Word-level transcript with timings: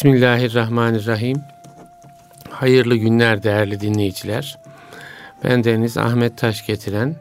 Bismillahirrahmanirrahim. 0.00 1.42
Hayırlı 2.50 2.96
günler 2.96 3.42
değerli 3.42 3.80
dinleyiciler. 3.80 4.58
Ben 5.44 5.64
Deniz 5.64 5.98
Ahmet 5.98 6.38
Taş 6.38 6.66
getiren 6.66 7.16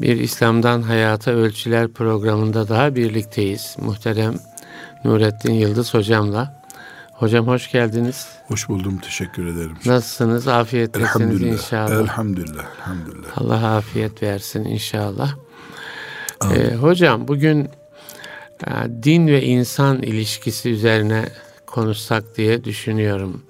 bir 0.00 0.20
İslam'dan 0.20 0.82
Hayata 0.82 1.30
Ölçüler 1.30 1.88
programında 1.88 2.68
daha 2.68 2.94
birlikteyiz. 2.94 3.76
Muhterem 3.80 4.34
Nurettin 5.04 5.52
Yıldız 5.52 5.94
hocamla. 5.94 6.62
Hocam 7.12 7.46
hoş 7.46 7.72
geldiniz. 7.72 8.28
Hoş 8.48 8.68
buldum. 8.68 8.98
Teşekkür 8.98 9.46
ederim. 9.46 9.76
Nasılsınız? 9.86 10.48
Afiyettesiniz 10.48 11.42
inşallah. 11.42 12.02
Elhamdülillah. 12.02 12.64
Elhamdülillah. 12.76 13.28
Allah 13.38 13.76
afiyet 13.76 14.22
versin 14.22 14.64
inşallah. 14.64 15.34
Ee, 16.44 16.74
hocam 16.74 17.28
bugün 17.28 17.68
e, 18.66 18.70
din 19.02 19.26
ve 19.26 19.42
insan 19.42 20.02
ilişkisi 20.02 20.70
üzerine 20.70 21.24
konuşsak 21.76 22.36
diye 22.36 22.64
düşünüyorum. 22.64 23.42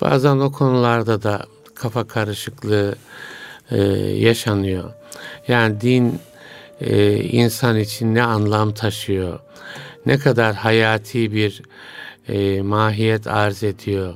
Bazen 0.00 0.36
o 0.36 0.52
konularda 0.52 1.22
da 1.22 1.46
kafa 1.74 2.06
karışıklığı 2.06 2.94
e, 3.70 3.82
yaşanıyor. 4.26 4.90
Yani 5.48 5.80
din 5.80 6.18
e, 6.80 7.16
insan 7.16 7.78
için 7.78 8.14
ne 8.14 8.22
anlam 8.22 8.74
taşıyor, 8.74 9.38
ne 10.06 10.18
kadar 10.18 10.54
hayati 10.54 11.32
bir 11.32 11.62
e, 12.28 12.62
mahiyet 12.62 13.26
arz 13.26 13.62
ediyor. 13.62 14.14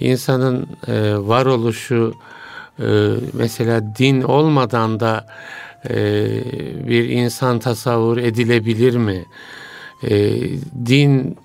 İnsanın 0.00 0.66
e, 0.88 1.16
varoluşu 1.18 2.14
e, 2.78 2.86
mesela 3.32 3.96
din 3.98 4.22
olmadan 4.22 5.00
da 5.00 5.26
e, 5.90 5.96
bir 6.88 7.08
insan 7.08 7.58
tasavvur 7.58 8.16
edilebilir 8.18 8.96
mi? 8.96 9.24
E, 10.02 10.40
din 10.86 11.36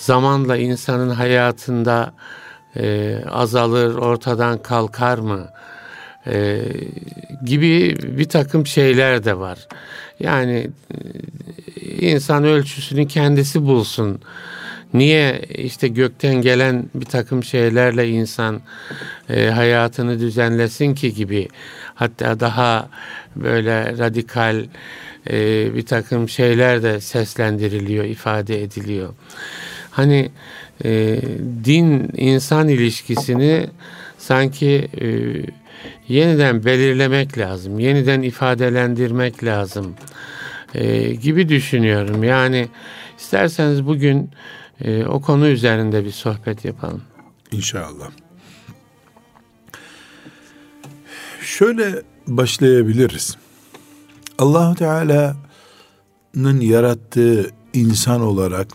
zamanla 0.00 0.56
insanın 0.56 1.10
hayatında 1.10 2.12
e, 2.76 3.16
azalır, 3.30 3.94
ortadan 3.94 4.62
kalkar 4.62 5.18
mı? 5.18 5.48
E, 6.26 6.62
gibi 7.44 7.96
bir 8.02 8.28
takım 8.28 8.66
şeyler 8.66 9.24
de 9.24 9.38
var. 9.38 9.68
Yani 10.20 10.70
e, 10.90 11.90
insan 11.90 12.44
ölçüsünü 12.44 13.08
kendisi 13.08 13.62
bulsun. 13.66 14.20
Niye 14.94 15.40
işte 15.54 15.88
gökten 15.88 16.34
gelen 16.34 16.90
bir 16.94 17.04
takım 17.04 17.44
şeylerle 17.44 18.08
insan 18.08 18.60
e, 19.28 19.46
hayatını 19.50 20.20
düzenlesin 20.20 20.94
ki 20.94 21.14
gibi 21.14 21.48
hatta 21.94 22.40
daha 22.40 22.88
böyle 23.36 23.98
radikal 23.98 24.64
e, 25.30 25.74
bir 25.74 25.86
takım 25.86 26.28
şeyler 26.28 26.82
de 26.82 27.00
seslendiriliyor, 27.00 28.04
ifade 28.04 28.62
ediliyor. 28.62 29.14
Hani 29.90 30.30
e, 30.84 31.20
din 31.64 32.10
insan 32.16 32.68
ilişkisini 32.68 33.66
sanki 34.18 34.88
e, 35.00 35.06
yeniden 36.08 36.64
belirlemek 36.64 37.38
lazım, 37.38 37.78
yeniden 37.78 38.22
ifadelendirmek 38.22 39.44
lazım 39.44 39.94
e, 40.74 41.14
gibi 41.14 41.48
düşünüyorum. 41.48 42.24
Yani 42.24 42.68
isterseniz 43.18 43.86
bugün 43.86 44.30
e, 44.80 45.04
o 45.04 45.20
konu 45.20 45.48
üzerinde 45.48 46.04
bir 46.04 46.10
sohbet 46.10 46.64
yapalım. 46.64 47.02
İnşallah. 47.52 48.10
Şöyle 51.40 52.02
başlayabiliriz. 52.26 53.36
Allahu 54.38 54.74
Teala'nın 54.74 56.60
yarattığı 56.60 57.50
insan 57.72 58.20
olarak 58.20 58.68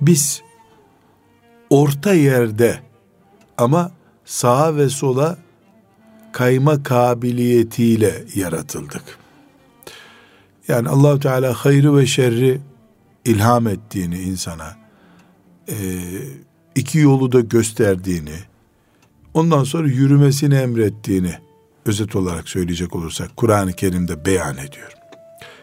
biz 0.00 0.42
orta 1.70 2.14
yerde 2.14 2.78
ama 3.58 3.90
sağa 4.24 4.76
ve 4.76 4.88
sola 4.88 5.38
kayma 6.32 6.82
kabiliyetiyle 6.82 8.24
yaratıldık. 8.34 9.18
Yani 10.68 10.88
Allahu 10.88 11.20
Teala 11.20 11.52
hayrı 11.52 11.96
ve 11.96 12.06
şerri 12.06 12.60
ilham 13.24 13.66
ettiğini 13.66 14.20
insana, 14.20 14.76
e, 15.68 15.76
iki 16.74 16.98
yolu 16.98 17.32
da 17.32 17.40
gösterdiğini, 17.40 18.36
ondan 19.34 19.64
sonra 19.64 19.88
yürümesini 19.88 20.54
emrettiğini 20.54 21.34
özet 21.86 22.16
olarak 22.16 22.48
söyleyecek 22.48 22.96
olursak 22.96 23.36
Kur'an-ı 23.36 23.72
Kerim'de 23.72 24.24
beyan 24.24 24.56
ediyor. 24.56 24.92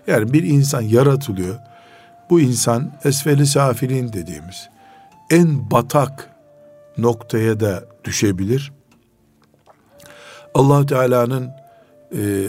Yani 0.08 0.34
bir 0.34 0.44
insan 0.44 0.82
yaratılıyor. 0.82 1.60
Bu 2.30 2.40
insan 2.40 2.92
esfeli 3.04 3.46
safilin 3.46 4.14
dediğimiz 4.14 4.70
en 5.30 5.72
batak 5.72 6.30
noktaya 6.98 7.60
da 7.60 7.86
düşebilir. 8.04 8.72
allah 10.54 10.86
Teala'nın 10.86 11.52
e, 12.16 12.48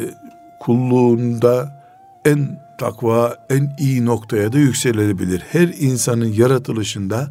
kulluğunda 0.60 1.82
en 2.24 2.66
takva 2.78 3.46
en 3.50 3.76
iyi 3.78 4.04
noktaya 4.04 4.52
da 4.52 4.58
yükselebilir. 4.58 5.40
Her 5.40 5.68
insanın 5.68 6.32
yaratılışında 6.32 7.30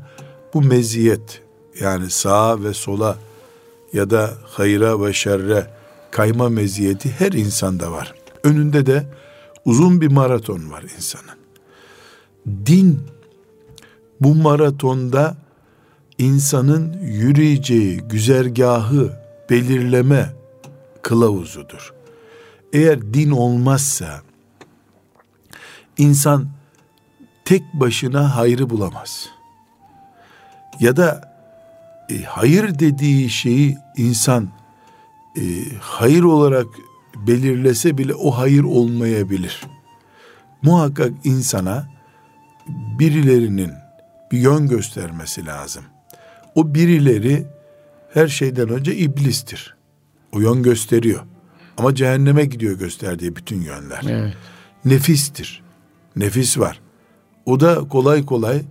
bu 0.54 0.62
meziyet 0.62 1.42
yani 1.80 2.10
sağa 2.10 2.64
ve 2.64 2.74
sola 2.74 3.18
ya 3.94 4.10
da 4.10 4.34
hayra 4.46 5.02
ve 5.02 5.14
şerre 5.14 5.68
kayma 6.12 6.50
meziyeti 6.50 7.12
her 7.12 7.32
insanda 7.32 7.92
var. 7.92 8.14
Önünde 8.44 8.86
de 8.86 9.06
uzun 9.66 10.02
bir 10.02 10.12
maraton 10.12 10.72
var 10.72 10.84
insanın. 10.98 11.45
Din 12.46 13.02
bu 14.22 14.36
maratonda 14.36 15.38
insanın 16.18 17.02
yürüyeceği 17.02 17.98
güzergahı 17.98 19.14
belirleme 19.50 20.34
kılavuzudur. 21.02 21.94
Eğer 22.74 23.14
din 23.14 23.32
olmazsa 23.32 24.22
insan 25.98 26.48
tek 27.46 27.64
başına 27.74 28.36
hayrı 28.36 28.70
bulamaz. 28.70 29.30
Ya 30.80 30.98
da 30.98 31.36
e, 32.10 32.24
hayır 32.24 32.80
dediği 32.80 33.30
şeyi 33.30 33.78
insan 33.98 34.50
e, 35.38 35.42
hayır 35.80 36.24
olarak 36.24 36.68
belirlese 37.28 37.98
bile 37.98 38.14
o 38.16 38.32
hayır 38.32 38.64
olmayabilir. 38.64 39.62
Muhakkak 40.62 41.12
insana 41.24 41.95
birilerinin 43.00 43.72
bir 44.32 44.38
yön 44.38 44.68
göstermesi 44.68 45.46
lazım. 45.46 45.84
O 46.56 46.76
birileri 46.76 47.46
her 48.14 48.28
şeyden 48.28 48.70
önce 48.70 48.96
iblistir. 48.96 49.76
O 50.32 50.40
yön 50.40 50.64
gösteriyor. 50.64 51.22
Ama 51.78 51.96
cehenneme 51.96 52.46
gidiyor 52.46 52.80
gösterdiği 52.80 53.36
bütün 53.36 53.62
yönler. 53.62 54.02
Evet. 54.10 54.34
Nefistir 54.86 55.66
nefis 56.16 56.60
var. 56.60 56.80
O 57.46 57.60
da 57.60 57.76
kolay 57.76 58.26
kolay 58.26 58.62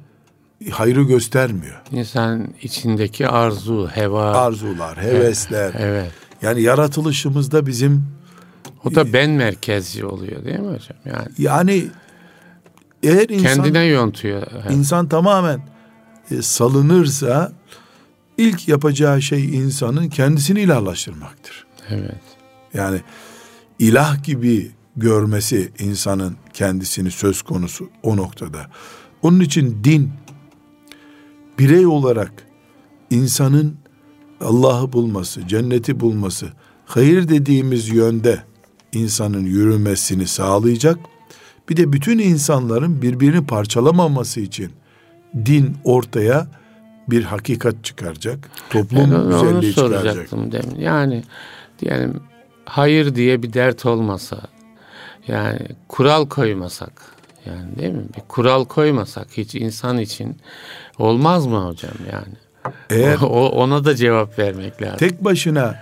hayrı 0.71 1.03
göstermiyor. 1.03 1.83
İnsan 1.91 2.49
içindeki 2.63 3.29
arzu, 3.29 3.89
heva. 3.95 4.33
Arzular, 4.33 5.03
hevesler. 5.03 5.69
Evet. 5.69 5.81
evet. 5.81 6.13
Yani 6.43 6.63
yaratılışımızda 6.63 7.67
bizim... 7.67 8.07
O 8.85 8.95
da 8.95 9.13
ben 9.13 9.31
merkezci 9.31 10.05
oluyor 10.07 10.45
değil 10.45 10.59
mi 10.59 10.67
hocam? 10.67 10.99
Yani, 11.05 11.29
yani 11.39 11.87
eğer 13.05 13.29
insan... 13.29 13.55
Kendine 13.55 13.85
yontuyor. 13.85 14.47
İnsan 14.71 15.09
tamamen 15.09 15.61
e, 16.31 16.43
salınırsa 16.43 17.53
ilk 18.39 18.69
yapacağı 18.69 19.23
şey 19.23 19.57
insanın 19.57 20.09
kendisini 20.09 20.61
ilahlaştırmaktır. 20.61 21.67
Evet. 21.91 22.23
Yani 22.75 23.01
ilah 23.79 24.25
gibi 24.25 24.71
görmesi 24.97 25.73
insanın 25.79 26.37
kendisini 26.53 27.11
söz 27.11 27.43
konusu 27.43 27.91
o 28.03 28.17
noktada. 28.17 28.67
Onun 29.23 29.41
için 29.41 29.85
din 29.85 30.11
birey 31.59 31.87
olarak 31.87 32.33
insanın 33.11 33.77
Allah'ı 34.41 34.93
bulması, 34.93 35.49
cenneti 35.49 36.01
bulması, 36.01 36.53
hayır 36.87 37.29
dediğimiz 37.29 37.89
yönde 37.89 38.43
insanın 38.93 39.45
yürümesini 39.45 40.27
sağlayacak. 40.27 40.99
Bir 41.69 41.77
de 41.77 41.93
bütün 41.93 42.19
insanların 42.19 43.03
birbirini 43.03 43.47
parçalamaması 43.47 44.41
için 44.41 44.73
din 45.47 45.77
ortaya 45.85 46.47
bir 47.11 47.25
hakikat 47.25 47.85
çıkaracak. 47.85 48.51
Toplum 48.71 49.13
ben 49.13 49.29
güzelliği 49.29 49.75
çıkaracak. 49.75 50.31
Demin. 50.33 50.81
Yani 50.81 51.23
diyelim 51.79 52.21
hayır 52.65 53.15
diye 53.15 53.43
bir 53.43 53.53
dert 53.53 53.87
olmasa, 53.87 54.41
yani 55.29 55.61
kural 55.89 56.29
koymasak 56.29 57.03
yani 57.47 57.79
değil 57.79 57.93
mi? 57.93 58.05
Bir 58.17 58.23
kural 58.29 58.65
koymasak 58.65 59.27
hiç 59.33 59.55
insan 59.55 59.99
için 59.99 60.37
olmaz 60.99 61.47
mı 61.47 61.67
hocam 61.67 61.95
yani? 62.13 62.35
Eğer 62.91 63.19
o, 63.23 63.49
ona 63.49 63.85
da 63.85 63.97
cevap 63.97 64.39
vermek 64.39 64.83
lazım. 64.83 64.97
Tek 64.99 65.25
başına 65.25 65.75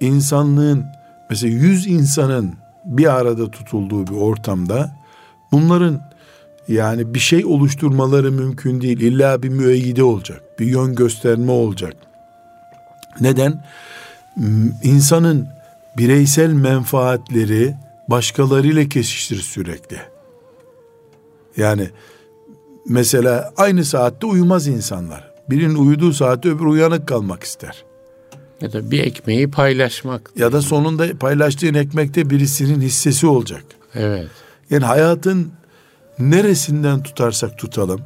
insanlığın 0.00 0.84
mesela 1.30 1.52
yüz 1.54 1.86
insanın 1.86 2.54
bir 2.84 3.06
arada 3.06 3.50
tutulduğu 3.50 4.06
bir 4.06 4.16
ortamda 4.16 5.01
bunların 5.52 6.12
Yani 6.68 7.14
bir 7.14 7.18
şey 7.18 7.44
oluşturmaları 7.44 8.32
mümkün 8.32 8.80
değil. 8.80 9.00
İlla 9.00 9.42
bir 9.42 9.48
müeyyide 9.48 10.02
olacak. 10.02 10.40
Bir 10.58 10.66
yön 10.66 10.94
gösterme 10.94 11.52
olacak. 11.52 11.94
Neden? 13.20 13.64
İnsanın 14.82 15.48
bireysel 15.96 16.52
menfaatleri 16.52 17.74
başkalarıyla 18.08 18.88
kesiştir 18.88 19.36
sürekli. 19.36 19.96
Yani 21.56 21.90
mesela 22.88 23.52
aynı 23.56 23.84
saatte 23.84 24.26
uyumaz 24.26 24.66
insanlar. 24.66 25.32
Birinin 25.50 25.74
uyuduğu 25.74 26.12
saatte 26.12 26.48
öbür 26.48 26.64
uyanık 26.64 27.08
kalmak 27.08 27.42
ister. 27.42 27.84
Ya 28.60 28.72
da 28.72 28.90
bir 28.90 29.00
ekmeği 29.00 29.50
paylaşmak. 29.50 30.30
Ya 30.36 30.52
da 30.52 30.62
sonunda 30.62 31.18
paylaştığın 31.18 31.74
ekmekte 31.74 32.30
birisinin 32.30 32.80
hissesi 32.80 33.26
olacak. 33.26 33.64
Evet. 33.94 34.28
Yani 34.72 34.84
hayatın 34.84 35.52
neresinden 36.18 37.02
tutarsak 37.02 37.58
tutalım 37.58 38.00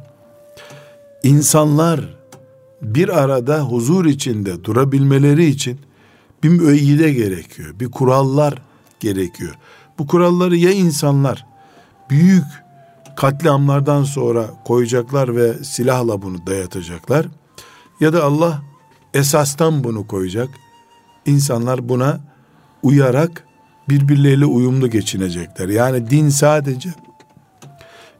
insanlar 1.23 2.17
bir 2.81 3.09
arada 3.09 3.59
huzur 3.59 4.05
içinde 4.05 4.63
durabilmeleri 4.63 5.45
için 5.45 5.79
bir 6.43 6.49
müeyyide 6.49 7.13
gerekiyor. 7.13 7.79
Bir 7.79 7.91
kurallar 7.91 8.61
gerekiyor. 8.99 9.55
Bu 9.99 10.07
kuralları 10.07 10.57
ya 10.57 10.71
insanlar 10.71 11.45
büyük 12.09 12.45
katliamlardan 13.15 14.03
sonra 14.03 14.45
koyacaklar 14.65 15.35
ve 15.35 15.63
silahla 15.63 16.21
bunu 16.21 16.47
dayatacaklar 16.47 17.27
ya 17.99 18.13
da 18.13 18.23
Allah 18.23 18.61
esastan 19.13 19.83
bunu 19.83 20.07
koyacak. 20.07 20.49
İnsanlar 21.25 21.89
buna 21.89 22.19
uyarak 22.83 23.46
birbirleriyle 23.89 24.45
uyumlu 24.45 24.89
geçinecekler. 24.89 25.69
Yani 25.69 26.09
din 26.09 26.29
sadece 26.29 26.89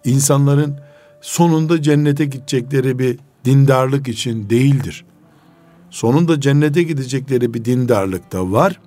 insanların 0.06 0.80
sonunda 1.22 1.82
cennete 1.82 2.26
gidecekleri 2.26 3.00
bir 3.00 3.18
dindarlık 3.46 4.08
için 4.08 4.50
değildir. 4.50 5.06
Sonunda 5.90 6.42
cennete 6.42 6.84
gidecekleri 6.84 7.54
bir 7.54 7.66
dindarlık 7.66 8.32
da 8.32 8.52
var. 8.52 8.80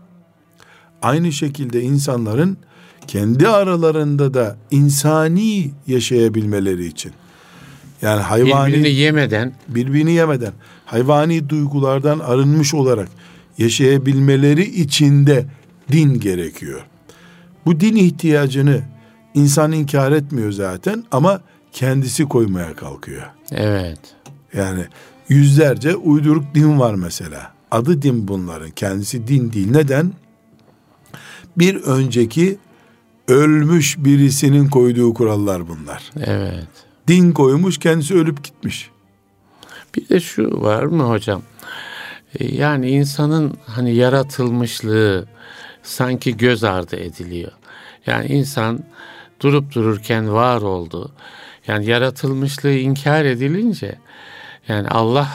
Aynı 1.02 1.32
şekilde 1.32 1.82
insanların 1.82 2.56
kendi 3.06 3.48
aralarında 3.48 4.34
da 4.34 4.56
insani 4.70 5.70
yaşayabilmeleri 5.86 6.86
için. 6.86 7.12
Yani 8.02 8.20
hayvani 8.20 8.72
birbirini 8.72 8.90
yemeden 8.90 9.52
birbirini 9.68 10.12
yemeden 10.12 10.52
hayvani 10.86 11.48
duygulardan 11.48 12.18
arınmış 12.18 12.74
olarak 12.74 13.08
yaşayabilmeleri 13.58 14.62
için 14.62 15.26
de 15.26 15.46
din 15.92 16.20
gerekiyor. 16.20 16.86
Bu 17.66 17.80
din 17.80 17.96
ihtiyacını 17.96 18.82
insan 19.34 19.72
inkar 19.72 20.12
etmiyor 20.12 20.52
zaten 20.52 21.04
ama 21.10 21.40
kendisi 21.72 22.24
koymaya 22.24 22.74
kalkıyor. 22.76 23.22
Evet. 23.52 24.00
Yani 24.54 24.84
yüzlerce 25.28 25.96
uyduruk 25.96 26.54
din 26.54 26.80
var 26.80 26.94
mesela. 26.94 27.52
Adı 27.70 28.02
din 28.02 28.28
bunların. 28.28 28.70
Kendisi 28.70 29.28
din 29.28 29.52
değil. 29.52 29.70
Neden? 29.70 30.12
Bir 31.56 31.76
önceki 31.76 32.58
ölmüş 33.28 33.98
birisinin 33.98 34.68
koyduğu 34.68 35.14
kurallar 35.14 35.68
bunlar. 35.68 36.10
Evet. 36.16 36.68
Din 37.08 37.32
koymuş 37.32 37.78
kendisi 37.78 38.14
ölüp 38.14 38.44
gitmiş. 38.44 38.90
Bir 39.96 40.08
de 40.08 40.20
şu 40.20 40.62
var 40.62 40.84
mı 40.84 41.02
hocam? 41.02 41.42
E, 42.38 42.54
yani 42.54 42.90
insanın 42.90 43.54
hani 43.66 43.94
yaratılmışlığı 43.94 45.26
sanki 45.82 46.36
göz 46.36 46.64
ardı 46.64 46.96
ediliyor. 46.96 47.52
Yani 48.06 48.26
insan 48.26 48.80
durup 49.40 49.74
dururken 49.74 50.32
var 50.32 50.62
oldu. 50.62 51.12
Yani 51.66 51.86
yaratılmışlığı 51.86 52.72
inkar 52.72 53.24
edilince 53.24 53.98
yani 54.68 54.88
Allah 54.88 55.28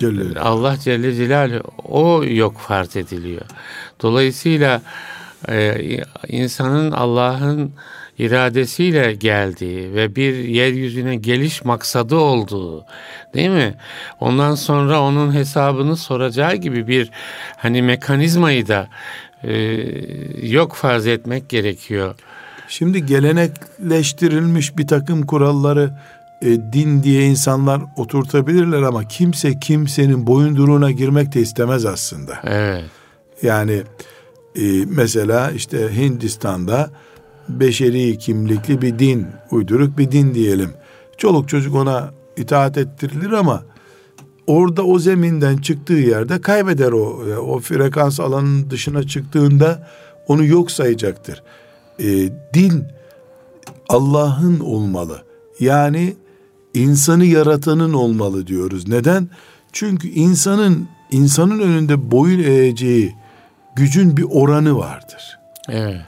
Celle. 0.00 0.40
Allah 0.40 0.76
Celle 0.76 1.14
Celaluhu 1.14 1.62
o 1.84 2.24
yok 2.24 2.58
farz 2.58 2.96
ediliyor. 2.96 3.42
Dolayısıyla 4.02 4.82
e, 5.48 5.78
insanın 6.28 6.92
Allah'ın 6.92 7.72
iradesiyle 8.18 9.14
geldiği 9.14 9.94
ve 9.94 10.16
bir 10.16 10.34
yeryüzüne 10.34 11.16
geliş 11.16 11.64
maksadı 11.64 12.16
olduğu 12.16 12.84
değil 13.34 13.50
mi? 13.50 13.74
Ondan 14.20 14.54
sonra 14.54 15.00
onun 15.00 15.34
hesabını 15.34 15.96
soracağı 15.96 16.54
gibi 16.54 16.88
bir 16.88 17.10
hani 17.56 17.82
mekanizmayı 17.82 18.68
da 18.68 18.88
e, 19.42 19.54
yok 20.48 20.74
farz 20.74 21.06
etmek 21.06 21.48
gerekiyor. 21.48 22.14
Şimdi 22.68 23.06
gelenekleştirilmiş 23.06 24.78
bir 24.78 24.86
takım 24.86 25.26
kuralları 25.26 25.90
e, 26.42 26.46
din 26.46 27.02
diye 27.02 27.26
insanlar 27.26 27.82
oturtabilirler 27.96 28.82
ama 28.82 29.08
kimse 29.08 29.58
kimsenin 29.58 30.26
boyunduruğuna 30.26 30.90
girmek 30.90 31.34
de 31.34 31.40
istemez 31.40 31.84
aslında. 31.84 32.38
Evet. 32.44 32.84
Yani 33.42 33.82
e, 34.56 34.62
mesela 34.86 35.50
işte 35.50 35.96
Hindistan'da 35.96 36.90
beşeri 37.48 38.18
kimlikli 38.18 38.82
bir 38.82 38.98
din, 38.98 39.26
uyduruk 39.50 39.98
bir 39.98 40.10
din 40.10 40.34
diyelim. 40.34 40.70
Çoluk 41.16 41.48
çocuk 41.48 41.74
ona 41.74 42.10
itaat 42.36 42.78
ettirilir 42.78 43.32
ama 43.32 43.64
orada 44.46 44.82
o 44.84 44.98
zeminden 44.98 45.56
çıktığı 45.56 45.92
yerde 45.92 46.40
kaybeder 46.40 46.92
o. 46.92 47.24
O 47.40 47.60
frekans 47.60 48.20
alanının 48.20 48.70
dışına 48.70 49.02
çıktığında 49.06 49.88
onu 50.28 50.44
yok 50.44 50.70
sayacaktır. 50.70 51.42
E, 51.98 52.06
din 52.54 52.84
Allah'ın 53.88 54.60
olmalı. 54.60 55.22
Yani 55.60 56.16
insanı 56.74 57.24
yaratanın 57.24 57.92
olmalı 57.92 58.46
diyoruz. 58.46 58.88
Neden? 58.88 59.28
Çünkü 59.72 60.08
insanın 60.08 60.88
insanın 61.10 61.58
önünde 61.58 62.10
boyun 62.10 62.42
eğeceği 62.42 63.14
gücün 63.76 64.16
bir 64.16 64.26
oranı 64.30 64.78
vardır. 64.78 65.38
Evet. 65.68 66.00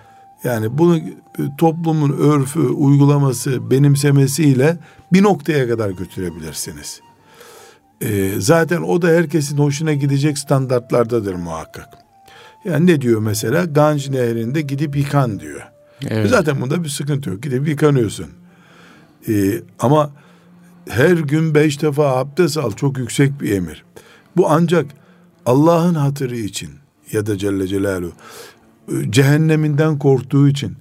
Yani 0.44 0.78
bunu 0.78 1.00
toplumun 1.58 2.12
örfü, 2.12 2.60
uygulaması, 2.60 3.70
benimsemesiyle 3.70 4.76
bir 5.12 5.22
noktaya 5.22 5.68
kadar 5.68 5.90
götürebilirsiniz. 5.90 7.00
Ee, 8.02 8.34
zaten 8.38 8.82
o 8.82 9.02
da 9.02 9.08
herkesin 9.08 9.58
hoşuna 9.58 9.92
gidecek 9.92 10.38
standartlardadır 10.38 11.34
muhakkak. 11.34 11.88
Yani 12.64 12.86
ne 12.86 13.00
diyor 13.00 13.20
mesela? 13.20 13.64
Ganj 13.64 14.08
nehrinde 14.08 14.60
gidip 14.60 14.96
yıkan 14.96 15.40
diyor. 15.40 15.62
Evet. 16.08 16.30
Zaten 16.30 16.60
bunda 16.60 16.84
bir 16.84 16.88
sıkıntı 16.88 17.30
yok. 17.30 17.42
Gidip 17.42 17.68
yıkanıyorsun. 17.68 18.26
Ee, 19.28 19.62
ama 19.78 20.10
her 20.88 21.16
gün 21.16 21.54
beş 21.54 21.82
defa 21.82 22.16
abdest 22.16 22.58
al. 22.58 22.72
Çok 22.72 22.98
yüksek 22.98 23.40
bir 23.40 23.52
emir. 23.52 23.84
Bu 24.36 24.50
ancak 24.50 24.86
Allah'ın 25.46 25.94
hatırı 25.94 26.36
için 26.36 26.70
ya 27.12 27.26
da 27.26 27.38
Celle 27.38 27.66
Celaluhu 27.66 28.12
cehenneminden 29.10 29.98
korktuğu 29.98 30.48
için 30.48 30.76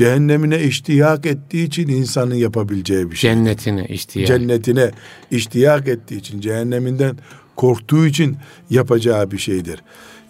cehennemine 0.00 0.62
iştiyak 0.62 1.26
ettiği 1.26 1.66
için 1.66 1.88
insanın 1.88 2.34
yapabileceği 2.34 3.10
bir 3.10 3.16
şey. 3.16 3.30
Cennetine 3.30 3.86
iştiyak. 3.86 4.28
Cennetine 4.28 4.90
iştiyak 5.30 5.88
ettiği 5.88 6.16
için, 6.16 6.40
cehenneminden 6.40 7.16
korktuğu 7.56 8.06
için 8.06 8.36
yapacağı 8.70 9.30
bir 9.30 9.38
şeydir. 9.38 9.82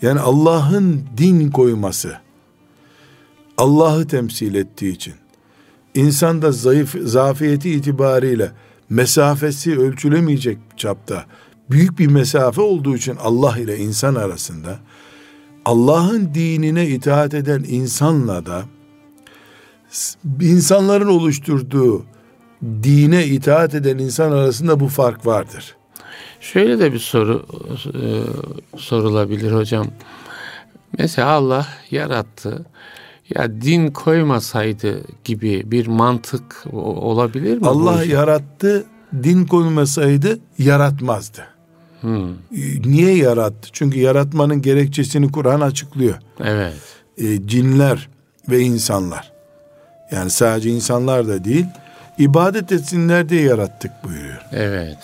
Yani 0.02 0.20
Allah'ın 0.20 1.02
din 1.18 1.50
koyması, 1.50 2.18
Allah'ı 3.58 4.06
temsil 4.06 4.54
ettiği 4.54 4.92
için, 4.92 5.14
insanda 5.94 6.52
zayıf, 6.52 6.96
zafiyeti 7.02 7.70
itibariyle 7.70 8.52
mesafesi 8.88 9.78
ölçülemeyecek 9.78 10.58
çapta 10.76 11.26
büyük 11.70 11.98
bir 11.98 12.06
mesafe 12.06 12.60
olduğu 12.60 12.96
için 12.96 13.16
Allah 13.16 13.58
ile 13.58 13.78
insan 13.78 14.14
arasında 14.14 14.78
Allah'ın 15.64 16.34
dinine 16.34 16.88
itaat 16.88 17.34
eden 17.34 17.64
insanla 17.68 18.46
da 18.46 18.64
insanların 20.40 21.08
oluşturduğu 21.08 22.04
dine 22.62 23.26
itaat 23.26 23.74
eden 23.74 23.98
insan 23.98 24.32
arasında 24.32 24.80
bu 24.80 24.88
fark 24.88 25.26
vardır. 25.26 25.76
Şöyle 26.40 26.78
de 26.78 26.92
bir 26.92 26.98
soru 26.98 27.46
e, 27.94 28.78
sorulabilir 28.78 29.52
hocam. 29.52 29.86
Mesela 30.98 31.28
Allah 31.28 31.66
yarattı. 31.90 32.66
Ya 33.34 33.60
din 33.62 33.90
koymasaydı 33.90 35.02
gibi 35.24 35.62
bir 35.66 35.86
mantık 35.86 36.64
olabilir 36.72 37.58
mi? 37.58 37.66
Allah 37.66 38.04
yarattı, 38.04 38.84
din 39.22 39.46
koymasaydı 39.46 40.38
yaratmazdı. 40.58 41.46
Hmm. 42.00 42.34
Niye 42.84 43.16
yarattı? 43.16 43.68
Çünkü 43.72 43.98
yaratmanın 43.98 44.62
gerekçesini 44.62 45.32
Kur'an 45.32 45.60
açıklıyor. 45.60 46.18
Evet. 46.44 46.74
E, 47.18 47.46
cinler 47.46 48.08
ve 48.48 48.60
insanlar. 48.60 49.32
Yani 50.12 50.30
sadece 50.30 50.70
insanlar 50.70 51.28
da 51.28 51.44
değil, 51.44 51.66
ibadet 52.18 52.72
etsinler 52.72 53.28
diye 53.28 53.42
yarattık 53.42 53.92
buyuruyor. 54.04 54.42
Evet. 54.52 54.98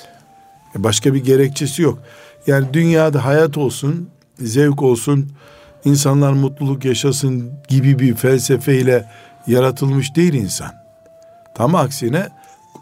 E, 0.79 0.85
başka 0.85 1.15
bir 1.15 1.25
gerekçesi 1.25 1.83
yok. 1.83 1.99
Yani 2.47 2.67
dünyada 2.73 3.25
hayat 3.25 3.59
olsun, 3.59 4.09
zevk 4.39 4.83
olsun, 4.83 5.33
insanlar 5.85 6.33
mutluluk 6.33 6.85
yaşasın 6.85 7.53
gibi 7.69 7.99
bir 7.99 8.15
felsefeyle 8.15 9.09
yaratılmış 9.47 10.17
değil 10.17 10.35
insan. 10.35 10.73
Tam 11.55 11.75
aksine 11.75 12.29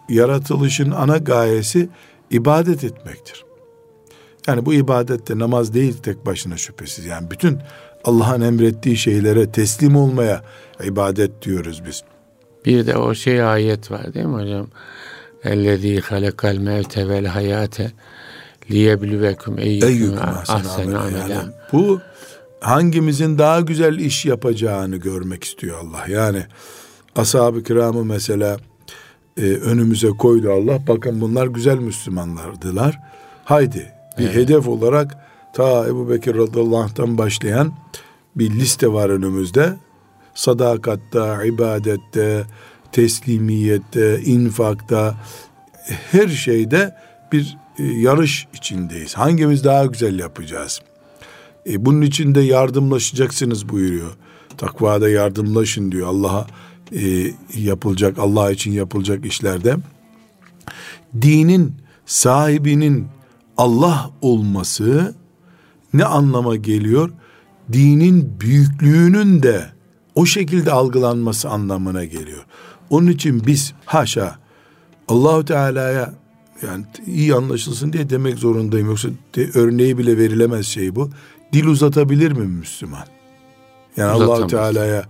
yaratılışın 0.08 0.90
ana 0.90 1.18
gayesi 1.18 1.88
ibadet 2.30 2.84
etmektir. 2.84 3.44
Yani 4.46 4.66
bu 4.66 4.74
ibadette 4.74 5.38
namaz 5.38 5.74
değil 5.74 5.96
tek 6.02 6.26
başına 6.26 6.56
şüphesiz. 6.56 7.04
Yani 7.04 7.30
bütün 7.30 7.58
Allah'ın 8.04 8.40
emrettiği 8.40 8.96
şeylere 8.96 9.52
teslim 9.52 9.96
olmaya 9.96 10.42
ibadet 10.84 11.42
diyoruz 11.42 11.82
biz. 11.86 12.02
Bir 12.64 12.86
de 12.86 12.96
o 12.96 13.14
şey 13.14 13.42
ayet 13.42 13.90
var 13.90 14.14
değil 14.14 14.26
mi 14.26 14.42
hocam? 14.42 14.66
Ellezî 15.44 16.00
halakal 16.00 16.56
mevte 16.56 17.08
vel 17.08 17.26
hayate 17.26 17.92
liyebluvekum 18.70 19.58
eyyüküm 19.58 20.18
ahsenu 20.48 20.98
amela. 20.98 21.44
Bu 21.72 22.00
hangimizin 22.60 23.38
daha 23.38 23.60
güzel 23.60 23.98
iş 23.98 24.26
yapacağını 24.26 24.96
görmek 24.96 25.44
istiyor 25.44 25.78
Allah. 25.78 26.04
Yani 26.08 26.46
ashab-ı 27.16 27.62
kiramı 27.62 28.04
mesela 28.04 28.56
e, 29.36 29.42
önümüze 29.42 30.08
koydu 30.08 30.52
Allah. 30.52 30.86
Bakın 30.88 31.20
bunlar 31.20 31.46
güzel 31.46 31.78
Müslümanlardılar. 31.78 32.98
Haydi 33.44 33.92
bir 34.18 34.24
evet. 34.24 34.34
hedef 34.34 34.68
olarak 34.68 35.16
ta 35.54 35.86
Ebu 35.88 36.10
Bekir 36.10 36.34
radıyallahu 36.34 36.76
anh'tan 36.76 37.18
başlayan 37.18 37.72
bir 38.36 38.50
liste 38.50 38.92
var 38.92 39.08
önümüzde. 39.08 39.76
Sadakatta, 40.34 41.44
ibadette, 41.44 42.44
teslimiyette, 42.92 44.20
infakta, 44.20 45.14
her 46.12 46.28
şeyde 46.28 46.96
bir 47.32 47.56
e, 47.78 47.84
yarış 47.84 48.46
içindeyiz. 48.54 49.14
Hangimiz 49.14 49.64
daha 49.64 49.86
güzel 49.86 50.18
yapacağız? 50.18 50.80
E, 51.66 51.84
bunun 51.86 52.02
için 52.02 52.34
de 52.34 52.40
yardımlaşacaksınız 52.40 53.68
buyuruyor. 53.68 54.10
Takvada 54.58 55.08
yardımlaşın 55.08 55.92
diyor 55.92 56.06
Allah'a 56.06 56.46
e, 56.92 57.32
yapılacak, 57.54 58.18
Allah 58.18 58.50
için 58.50 58.72
yapılacak 58.72 59.26
işlerde. 59.26 59.76
Dinin 61.22 61.74
sahibinin 62.06 63.06
Allah 63.56 64.10
olması 64.20 65.14
ne 65.94 66.04
anlama 66.04 66.56
geliyor? 66.56 67.10
Dinin 67.72 68.40
büyüklüğünün 68.40 69.42
de 69.42 69.72
o 70.14 70.26
şekilde 70.26 70.72
algılanması 70.72 71.48
anlamına 71.48 72.04
geliyor. 72.04 72.44
Onun 72.90 73.06
için 73.06 73.46
biz 73.46 73.72
haşa 73.84 74.38
Allahu 75.08 75.44
Teala'ya 75.44 76.14
yani 76.62 76.84
iyi 77.06 77.34
anlaşılsın 77.34 77.92
diye 77.92 78.10
demek 78.10 78.38
zorundayım. 78.38 78.86
Yoksa 78.86 79.08
de, 79.34 79.50
örneği 79.54 79.98
bile 79.98 80.18
verilemez 80.18 80.66
şey 80.66 80.96
bu. 80.96 81.10
Dil 81.52 81.66
uzatabilir 81.66 82.32
mi 82.32 82.46
Müslüman? 82.46 83.04
Yani 83.96 84.10
Allahu 84.10 84.46
Teala'ya 84.46 85.04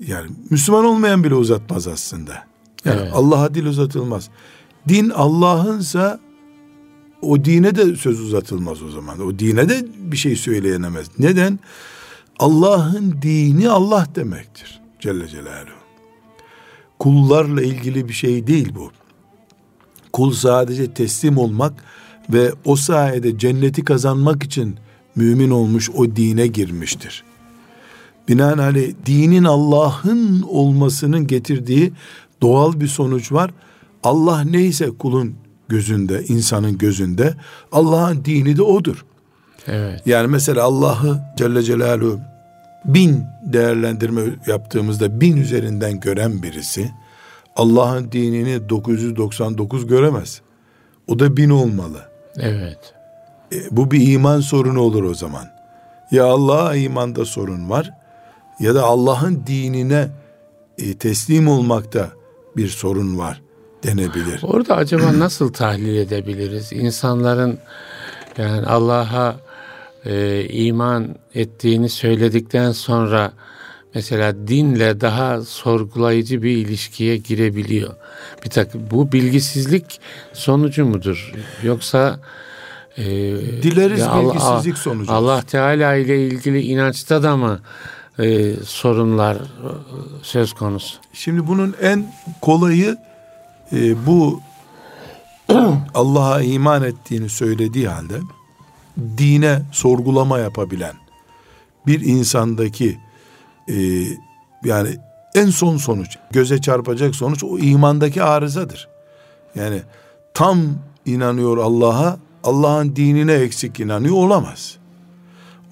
yani 0.00 0.30
Müslüman 0.50 0.84
olmayan 0.84 1.24
bile 1.24 1.34
uzatmaz 1.34 1.88
aslında. 1.88 2.32
Yani 2.84 3.00
evet. 3.00 3.12
Allah'a 3.14 3.54
dil 3.54 3.66
uzatılmaz. 3.66 4.30
Din 4.88 5.10
Allah'ınsa 5.10 6.20
o 7.22 7.44
dine 7.44 7.74
de 7.74 7.96
söz 7.96 8.20
uzatılmaz 8.20 8.82
o 8.82 8.90
zaman. 8.90 9.20
O 9.20 9.38
dine 9.38 9.68
de 9.68 9.86
bir 9.98 10.16
şey 10.16 10.36
söyleyenemez. 10.36 11.06
Neden? 11.18 11.58
Allah'ın 12.38 13.14
dini 13.22 13.70
Allah 13.70 14.06
demektir. 14.14 14.80
Celle 15.00 15.28
Celaluhu. 15.28 15.84
Kullarla 16.98 17.62
ilgili 17.62 18.08
bir 18.08 18.12
şey 18.12 18.46
değil 18.46 18.72
bu. 18.74 18.90
Kul 20.12 20.32
sadece 20.32 20.94
teslim 20.94 21.38
olmak 21.38 21.72
ve 22.32 22.52
o 22.64 22.76
sayede 22.76 23.38
cenneti 23.38 23.84
kazanmak 23.84 24.42
için 24.42 24.76
mümin 25.16 25.50
olmuş 25.50 25.90
o 25.90 26.16
dine 26.16 26.46
girmiştir. 26.46 27.24
Binaenaleyh 28.28 28.94
dinin 29.06 29.44
Allah'ın 29.44 30.42
olmasının 30.42 31.26
getirdiği 31.26 31.92
doğal 32.42 32.80
bir 32.80 32.88
sonuç 32.88 33.32
var. 33.32 33.50
Allah 34.02 34.40
neyse 34.40 34.90
kulun 34.90 35.34
gözünde, 35.68 36.24
insanın 36.24 36.78
gözünde 36.78 37.34
Allah'ın 37.72 38.24
dini 38.24 38.56
de 38.56 38.62
odur. 38.62 39.04
Evet. 39.68 40.02
Yani 40.06 40.26
mesela 40.26 40.62
Allah'ı 40.62 41.18
Celle 41.36 41.62
Celaluhu 41.62 42.20
bin 42.84 43.24
değerlendirme 43.42 44.22
yaptığımızda 44.46 45.20
bin 45.20 45.36
üzerinden 45.36 46.00
gören 46.00 46.42
birisi 46.42 46.90
Allah'ın 47.56 48.12
dinini 48.12 48.68
999 48.68 49.86
göremez. 49.86 50.40
O 51.08 51.18
da 51.18 51.36
bin 51.36 51.50
olmalı. 51.50 52.02
Evet. 52.36 52.94
E, 53.52 53.56
bu 53.70 53.90
bir 53.90 54.12
iman 54.12 54.40
sorunu 54.40 54.80
olur 54.80 55.02
o 55.02 55.14
zaman. 55.14 55.44
Ya 56.10 56.24
Allah'a 56.24 56.76
imanda 56.76 57.24
sorun 57.24 57.70
var 57.70 57.90
ya 58.60 58.74
da 58.74 58.82
Allah'ın 58.82 59.42
dinine 59.46 60.08
e, 60.78 60.94
teslim 60.94 61.48
olmakta 61.48 62.08
bir 62.56 62.68
sorun 62.68 63.18
var 63.18 63.42
denebilir. 63.82 64.40
Orada 64.42 64.76
acaba 64.76 65.18
nasıl 65.18 65.52
tahlil 65.52 65.96
edebiliriz? 65.96 66.72
İnsanların 66.72 67.58
yani 68.38 68.66
Allah'a 68.66 69.36
e, 70.06 70.44
iman 70.48 71.16
ettiğini 71.34 71.88
söyledikten 71.88 72.72
sonra 72.72 73.32
mesela 73.94 74.48
dinle 74.48 75.00
daha 75.00 75.42
sorgulayıcı 75.42 76.42
bir 76.42 76.56
ilişkiye 76.56 77.16
girebiliyor. 77.16 77.94
Bir 78.44 78.50
takım 78.50 78.82
bu 78.90 79.12
bilgisizlik 79.12 80.00
sonucu 80.32 80.86
mudur? 80.86 81.32
Yoksa 81.62 82.20
e, 82.96 83.04
dileriz 83.62 84.00
ya 84.00 84.22
bilgisizlik 84.22 84.78
sonucu. 84.78 85.12
Allah 85.12 85.42
Teala 85.42 85.94
ile 85.94 86.26
ilgili 86.26 86.60
inançta 86.60 87.22
da 87.22 87.36
mı 87.36 87.60
e, 88.18 88.54
sorunlar 88.64 89.36
e, 89.36 89.40
söz 90.22 90.52
konusu? 90.52 90.96
Şimdi 91.12 91.46
bunun 91.46 91.74
en 91.82 92.14
kolayı 92.40 92.96
e, 93.72 94.06
bu 94.06 94.40
Allah'a 95.94 96.42
iman 96.42 96.82
ettiğini 96.82 97.28
söylediği 97.28 97.88
halde 97.88 98.20
dine 99.18 99.62
sorgulama 99.72 100.38
yapabilen 100.38 100.94
bir 101.86 102.00
insandaki 102.00 102.98
e, 103.68 103.74
yani 104.64 104.88
en 105.34 105.46
son 105.46 105.76
sonuç 105.76 106.18
göze 106.30 106.60
çarpacak 106.60 107.14
sonuç 107.14 107.44
o 107.44 107.58
imandaki 107.58 108.22
arızadır. 108.22 108.88
Yani 109.54 109.82
tam 110.34 110.58
inanıyor 111.06 111.58
Allah'a 111.58 112.18
Allah'ın 112.44 112.96
dinine 112.96 113.32
eksik 113.32 113.80
inanıyor 113.80 114.14
olamaz. 114.14 114.76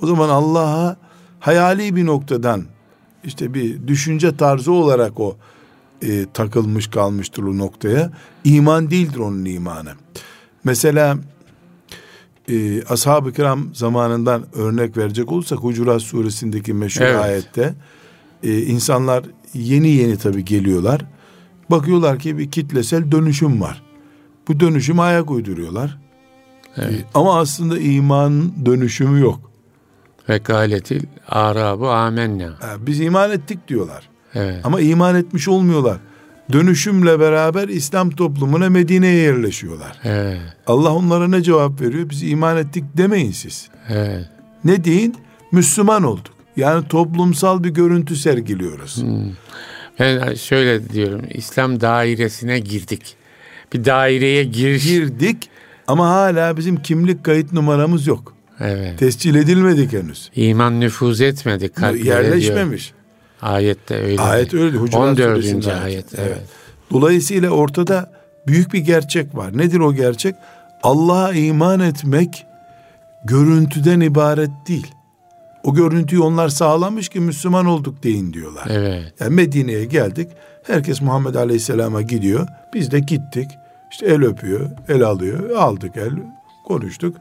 O 0.02 0.06
zaman 0.06 0.28
Allah'a 0.28 0.96
hayali 1.40 1.96
bir 1.96 2.06
noktadan 2.06 2.64
işte 3.24 3.54
bir 3.54 3.88
düşünce 3.88 4.36
tarzı 4.36 4.72
olarak 4.72 5.20
o 5.20 5.36
e, 6.02 6.26
takılmış 6.34 6.86
kalmıştır 6.86 7.42
o 7.42 7.58
noktaya. 7.58 8.10
İman 8.44 8.90
değildir 8.90 9.18
onun 9.18 9.44
imanı. 9.44 9.92
Mesela 10.64 11.18
e, 12.49 12.82
ashab-ı 12.84 13.32
kiram 13.32 13.75
zamanından 13.75 14.44
örnek 14.54 14.96
verecek 14.96 15.32
olursak 15.32 15.58
Hucurat 15.58 16.02
suresindeki 16.02 16.75
meşhur 16.75 17.04
evet. 17.04 17.16
ayette 17.16 17.75
e, 18.42 18.58
insanlar 18.62 19.25
yeni 19.54 19.88
yeni 19.88 20.16
tabi 20.16 20.44
geliyorlar. 20.44 21.00
Bakıyorlar 21.70 22.18
ki 22.18 22.38
bir 22.38 22.50
kitlesel 22.50 23.12
dönüşüm 23.12 23.61
var. 23.61 23.82
Bu 24.49 24.61
dönüşüm 24.61 25.00
ayak 25.00 25.30
uyduruyorlar. 25.30 25.99
Evet. 26.76 26.92
E, 26.92 27.04
ama 27.14 27.38
aslında 27.38 27.78
iman 27.78 28.52
dönüşümü 28.66 29.20
yok. 29.20 29.50
Ve 30.28 30.38
galetil 30.38 31.02
arabu 31.28 31.90
amenna. 31.90 32.58
Biz 32.78 33.00
iman 33.00 33.30
ettik 33.30 33.68
diyorlar. 33.68 34.08
Evet. 34.34 34.61
Ama 34.64 34.80
iman 34.80 35.14
etmiş 35.14 35.49
olmuyorlar. 35.49 35.99
Dönüşümle 36.52 37.20
beraber 37.20 37.68
İslam 37.68 38.11
toplumuna 38.11 38.70
Medine'ye 38.70 39.14
yerleşiyorlar. 39.14 39.99
Evet. 40.04 40.38
Allah 40.66 40.94
onlara 40.94 41.28
ne 41.28 41.42
cevap 41.42 41.80
veriyor? 41.80 42.11
Biz 42.11 42.22
iman 42.22 42.56
ettik 42.56 42.84
demeyin 42.96 43.32
siz. 43.32 43.68
Evet. 43.88 44.28
Ne 44.64 44.84
deyin? 44.84 45.16
Müslüman 45.52 46.02
olduk. 46.02 46.34
Yani 46.56 46.88
toplumsal 46.88 47.64
bir 47.64 47.70
görüntü 47.70 48.16
sergiliyoruz. 48.16 49.02
Hmm. 49.02 49.32
Ben 49.99 50.34
şöyle 50.34 50.88
diyorum. 50.88 51.22
İslam 51.34 51.80
dairesine 51.80 52.58
girdik. 52.58 53.16
Bir 53.72 53.84
daireye 53.84 54.44
giriş. 54.44 54.84
Girdik 54.84 55.50
ama 55.87 56.08
hala 56.08 56.56
bizim 56.56 56.82
kimlik 56.82 57.25
kayıt 57.25 57.52
numaramız 57.52 58.06
yok. 58.06 58.34
Evet. 58.61 58.99
Tescil 58.99 59.34
edilmedik 59.34 59.92
henüz. 59.92 60.30
İman 60.34 60.80
nüfuz 60.80 61.20
etmedi 61.20 61.68
kalplere 61.68 62.08
Yerleşmemiş. 62.08 62.92
Diyor. 62.92 63.01
Ayette 63.42 63.94
öyle. 63.94 64.22
Ayet 64.22 64.54
öyle. 64.54 64.76
Hucurat 64.76 65.18
14. 65.18 65.44
ayet. 65.44 65.66
ayet 65.66 66.06
evet. 66.14 66.28
evet. 66.28 66.42
Dolayısıyla 66.90 67.50
ortada 67.50 68.11
büyük 68.46 68.72
bir 68.72 68.78
gerçek 68.78 69.37
var. 69.37 69.58
Nedir 69.58 69.80
o 69.80 69.94
gerçek? 69.94 70.34
Allah'a 70.82 71.32
iman 71.32 71.80
etmek 71.80 72.46
görüntüden 73.25 74.00
ibaret 74.00 74.50
değil. 74.68 74.87
O 75.64 75.75
görüntüyü 75.75 76.20
onlar 76.20 76.49
sağlamış 76.49 77.08
ki 77.08 77.20
Müslüman 77.20 77.66
olduk 77.66 78.02
deyin 78.02 78.32
diyorlar. 78.32 78.66
Evet. 78.70 79.14
Yani 79.20 79.34
Medine'ye 79.34 79.84
geldik. 79.84 80.28
Herkes 80.62 81.02
Muhammed 81.02 81.34
Aleyhisselam'a 81.34 82.02
gidiyor. 82.02 82.49
Biz 82.75 82.90
de 82.90 83.00
gittik. 83.00 83.49
İşte 83.90 84.06
el 84.06 84.25
öpüyor, 84.25 84.70
el 84.88 85.02
alıyor. 85.02 85.50
Aldık 85.50 85.96
el, 85.96 86.12
konuştuk. 86.66 87.16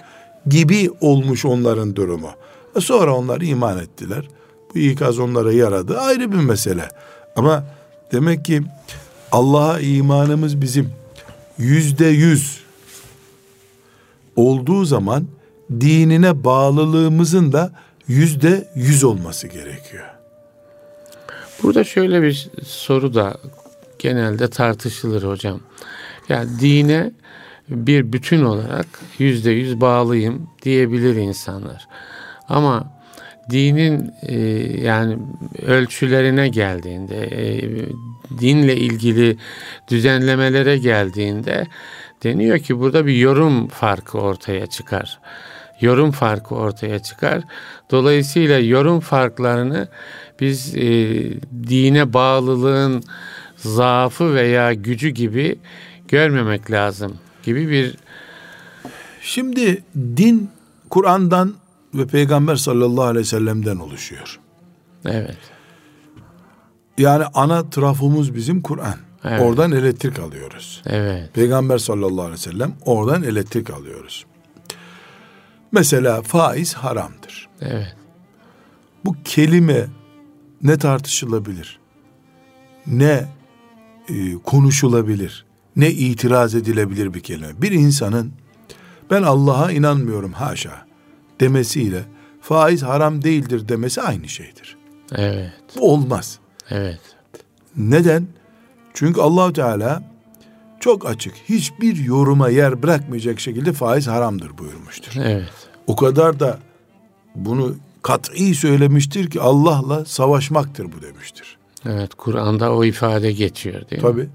Gibi 0.48 0.90
olmuş 1.01 1.46
onların 1.46 1.96
durumu. 1.96 2.30
Sonra 2.80 3.16
onlar 3.16 3.42
iman 3.42 3.80
ettiler. 3.80 4.25
Bu 4.75 4.80
ikaz 4.80 5.20
onlara 5.20 5.54
yaradı. 5.54 6.00
Ayrı 6.00 6.32
bir 6.32 6.38
mesele. 6.38 6.90
Ama 7.36 7.63
demek 8.12 8.46
ki 8.46 8.62
Allah'a 9.32 9.80
imanımız 9.80 10.62
bizim 10.62 10.90
yüzde 11.58 12.06
yüz 12.06 12.62
olduğu 14.36 14.86
zaman 14.86 15.28
dinine 15.72 16.44
bağlılığımızın 16.44 17.51
da 17.51 17.72
yüzde 18.08 18.72
yüz 18.75 19.04
olması 19.04 19.48
gerekiyor. 19.48 20.06
Burada 21.63 21.84
şöyle 21.84 22.22
bir 22.22 22.50
soru 22.66 23.13
da 23.13 23.38
genelde 24.00 24.50
tartışılır 24.50 25.24
hocam. 25.24 25.60
Yani 26.30 26.60
dine 26.60 27.12
bir 27.70 28.13
bütün 28.13 28.44
olarak 28.44 28.88
yüzde 29.18 29.51
yüz 29.51 29.82
bağlıyım 29.82 30.50
diyebilir 30.62 31.16
insanlar. 31.16 31.88
Ama 32.50 33.00
dinin 33.50 34.14
e, 34.22 34.38
yani 34.82 35.18
ölçülerine 35.66 36.48
geldiğinde, 36.48 37.18
e, 37.18 37.62
dinle 38.40 38.76
ilgili 38.76 39.38
düzenlemelere 39.88 40.78
geldiğinde 40.78 41.68
deniyor 42.24 42.60
ki 42.60 42.80
burada 42.80 43.06
bir 43.06 43.16
yorum 43.16 43.68
farkı 43.68 44.18
ortaya 44.18 44.68
çıkar. 44.68 45.20
Yorum 45.82 46.12
farkı 46.12 46.56
ortaya 46.56 47.00
çıkar. 47.00 47.44
Dolayısıyla 47.92 48.60
yorum 48.60 49.00
farklarını 49.00 49.88
biz 50.40 50.76
e, 50.76 50.82
dine 51.68 52.14
bağlılığın 52.14 53.04
zaafı 53.56 54.36
veya 54.36 54.74
gücü 54.74 55.10
gibi 55.10 55.60
görmemek 56.08 56.72
lazım 56.72 57.18
gibi 57.44 57.70
bir 57.70 57.96
Şimdi 59.22 59.84
din 59.96 60.50
Kur'an'dan 60.90 61.54
ve 61.96 62.08
Peygamber 62.08 62.56
sallallahu 62.56 63.04
aleyhi 63.04 63.26
ve 63.26 63.30
sellem'den 63.30 63.78
oluşuyor. 63.78 64.40
evet 65.06 65.38
Yani 66.98 67.26
ana 67.34 67.70
trafomuz 67.70 68.36
bizim 68.36 68.62
Kur'an. 68.62 68.96
Evet. 69.24 69.42
Oradan 69.42 69.72
elektrik 69.72 70.20
alıyoruz. 70.20 70.82
evet 70.86 71.34
Peygamber 71.34 71.78
sallallahu 71.78 72.22
aleyhi 72.22 72.34
ve 72.34 72.38
sellem 72.52 72.74
oradan 72.86 73.24
elektrik 73.24 73.70
alıyoruz. 73.70 74.26
Mesela 75.72 76.22
faiz 76.22 76.74
haramdır. 76.74 77.50
evet 77.62 77.96
Bu 79.06 79.16
kelime 79.24 79.88
ne 80.64 80.78
tartışılabilir? 80.78 81.80
Ne 82.88 83.26
e, 84.10 84.34
konuşulabilir? 84.34 85.46
Ne 85.76 85.92
itiraz 85.92 86.56
edilebilir 86.56 87.14
bir 87.14 87.20
kelime? 87.20 87.62
Bir 87.62 87.72
insanın 87.72 88.34
ben 89.12 89.24
Allah'a 89.24 89.72
inanmıyorum 89.72 90.34
haşa 90.34 90.86
demesiyle 91.42 92.04
faiz 92.42 92.84
haram 92.84 93.24
değildir 93.24 93.68
demesi 93.68 94.02
aynı 94.02 94.28
şeydir. 94.30 94.78
evet 95.16 95.52
Bu 95.78 95.92
olmaz. 95.94 96.40
evet 96.70 97.00
Neden? 97.78 98.28
Çünkü 98.94 99.22
allah 99.22 99.54
Teala 99.54 100.04
çok 100.80 101.06
açık, 101.10 101.34
hiçbir 101.50 101.96
yoruma 101.96 102.50
yer 102.50 102.84
bırakmayacak 102.84 103.40
şekilde 103.40 103.74
faiz 103.74 104.08
haramdır 104.08 104.58
buyurmuştur. 104.58 105.12
evet 105.24 105.50
O 105.88 105.96
kadar 105.96 106.40
da 106.40 106.60
bunu 107.36 107.76
kat'i 108.02 108.56
söylemiştir 108.56 109.30
ki 109.30 109.42
Allah'la 109.42 110.06
savaşmaktır 110.06 110.86
bu 110.86 111.02
demiştir. 111.02 111.58
evet 111.86 112.14
Kur'an'da 112.16 112.74
o 112.76 112.84
ifade 112.84 113.32
geçiyor 113.32 113.90
değil 113.90 114.04
mi? 114.04 114.10
Tabi. 114.10 114.30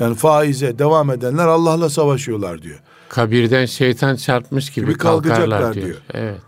Yani 0.00 0.14
faize 0.14 0.78
devam 0.78 1.10
edenler 1.10 1.46
Allah'la 1.46 1.90
savaşıyorlar 1.90 2.62
diyor. 2.62 2.78
Kabirden 3.08 3.66
şeytan 3.66 4.16
çarpmış 4.16 4.70
gibi, 4.70 4.86
Gibi 4.86 4.98
kalkarlar 4.98 5.36
kalkacaklar 5.38 5.74
diyor. 5.74 5.86
diyor. 5.86 6.02
Evet. 6.14 6.40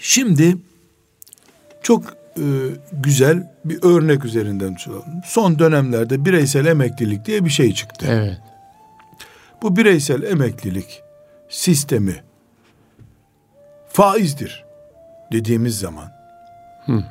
Şimdi 0.00 0.56
çok 1.82 2.04
e, 2.36 2.44
güzel 2.92 3.52
bir 3.64 3.78
örnek 3.82 4.24
üzerinden 4.24 4.74
tutalım. 4.74 5.04
Son 5.26 5.58
dönemlerde 5.58 6.24
bireysel 6.24 6.66
emeklilik 6.66 7.24
diye 7.24 7.44
bir 7.44 7.50
şey 7.50 7.74
çıktı. 7.74 8.06
Evet. 8.08 8.38
Bu 9.62 9.76
bireysel 9.76 10.22
emeklilik 10.22 11.02
sistemi 11.48 12.22
faizdir 13.88 14.64
dediğimiz 15.32 15.78
zaman 15.78 16.12
Hı. 16.86 17.04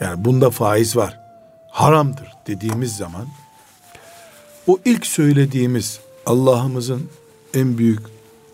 yani 0.00 0.24
bunda 0.24 0.50
faiz 0.50 0.96
var 0.96 1.20
haramdır 1.70 2.28
dediğimiz 2.46 2.96
zaman 2.96 3.26
o 4.66 4.78
ilk 4.84 5.06
söylediğimiz 5.06 6.00
Allah'ımızın 6.26 7.02
en 7.54 7.78
büyük 7.78 8.00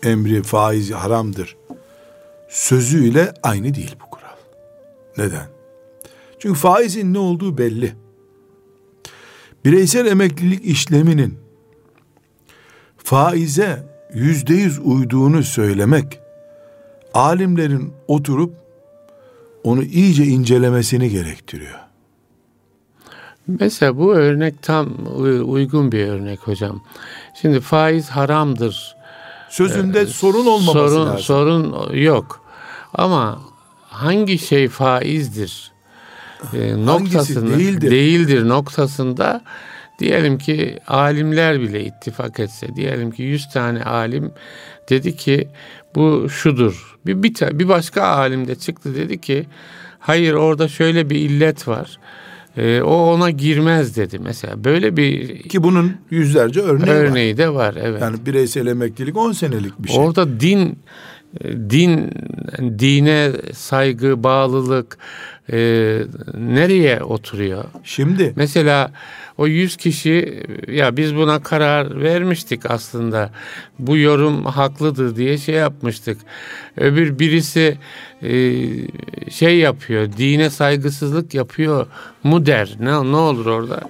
emri 0.03 0.43
faiz 0.43 0.91
haramdır 0.91 1.57
sözüyle 2.49 3.33
aynı 3.43 3.75
değil 3.75 3.95
bu 4.05 4.09
kural. 4.09 4.35
Neden? 5.17 5.47
Çünkü 6.39 6.59
faizin 6.59 7.13
ne 7.13 7.19
olduğu 7.19 7.57
belli. 7.57 7.93
Bireysel 9.65 10.05
emeklilik 10.05 10.65
işleminin 10.65 11.39
faize 12.97 13.83
yüzde 14.13 14.53
yüz 14.53 14.79
uyduğunu 14.79 15.43
söylemek, 15.43 16.19
alimlerin 17.13 17.93
oturup 18.07 18.53
onu 19.63 19.83
iyice 19.83 20.25
incelemesini 20.25 21.09
gerektiriyor. 21.09 21.82
Mesela 23.47 23.97
bu 23.97 24.13
örnek 24.13 24.61
tam 24.61 24.89
uy- 25.15 25.43
uygun 25.45 25.91
bir 25.91 26.07
örnek 26.07 26.39
hocam. 26.39 26.81
Şimdi 27.41 27.59
faiz 27.59 28.09
haramdır. 28.09 28.95
Sözünde 29.49 30.05
sorun 30.05 30.45
olmaması 30.45 30.71
sorun, 30.93 31.05
lazım. 31.05 31.19
Sorun 31.19 31.93
yok. 31.93 32.41
Ama 32.93 33.41
hangi 33.89 34.39
şey 34.39 34.67
faizdir? 34.67 35.71
E, 36.53 36.85
noktasını 36.85 37.59
değildir? 37.59 37.91
değildir 37.91 38.49
noktasında 38.49 39.41
diyelim 39.99 40.37
ki 40.37 40.79
alimler 40.87 41.61
bile 41.61 41.83
ittifak 41.83 42.39
etse 42.39 42.75
diyelim 42.75 43.11
ki 43.11 43.23
100 43.23 43.49
tane 43.49 43.83
alim 43.83 44.31
dedi 44.89 45.15
ki 45.15 45.47
bu 45.95 46.29
şudur. 46.29 46.97
Bir, 47.05 47.23
bir, 47.23 47.59
bir 47.59 47.67
başka 47.67 48.03
alim 48.03 48.47
de 48.47 48.55
çıktı 48.55 48.95
dedi 48.95 49.21
ki 49.21 49.45
hayır 49.99 50.33
orada 50.33 50.67
şöyle 50.67 51.09
bir 51.09 51.15
illet 51.15 51.67
var. 51.67 51.99
E, 52.57 52.81
o 52.81 52.95
ona 52.95 53.29
girmez 53.29 53.97
dedi 53.97 54.19
mesela. 54.19 54.63
Böyle 54.63 54.97
bir 54.97 55.37
Ki 55.43 55.63
bunun 55.63 55.91
yüzlerce 56.11 56.59
örneği, 56.61 56.87
var. 56.89 56.95
örneği 56.95 57.37
de 57.37 57.53
var. 57.53 57.75
Evet. 57.81 58.01
Yani 58.01 58.25
bireysel 58.25 58.67
emeklilik 58.67 59.17
10 59.17 59.31
senelik 59.31 59.83
bir 59.83 59.89
şey. 59.89 59.99
Orada 59.99 60.39
din 60.39 60.79
din 61.69 62.11
dine 62.79 63.31
saygı, 63.53 64.23
bağlılık 64.23 64.97
e, 65.51 65.57
nereye 66.37 67.03
oturuyor? 67.03 67.63
Şimdi 67.83 68.33
Mesela 68.35 68.91
o 69.37 69.47
100 69.47 69.77
kişi 69.77 70.43
ya 70.67 70.97
biz 70.97 71.15
buna 71.15 71.43
karar 71.43 72.01
vermiştik 72.01 72.71
aslında. 72.71 73.31
Bu 73.79 73.97
yorum 73.97 74.45
haklıdır 74.45 75.15
diye 75.15 75.37
şey 75.37 75.55
yapmıştık. 75.55 76.17
Öbür 76.77 77.19
birisi 77.19 77.77
e, 78.21 78.31
şey 79.29 79.57
yapıyor, 79.57 80.09
dine 80.17 80.49
saygısızlık 80.49 81.33
yapıyor 81.33 81.87
mu 82.23 82.45
der. 82.45 82.75
Ne 82.79 83.11
ne 83.11 83.15
olur 83.15 83.45
orada? 83.45 83.81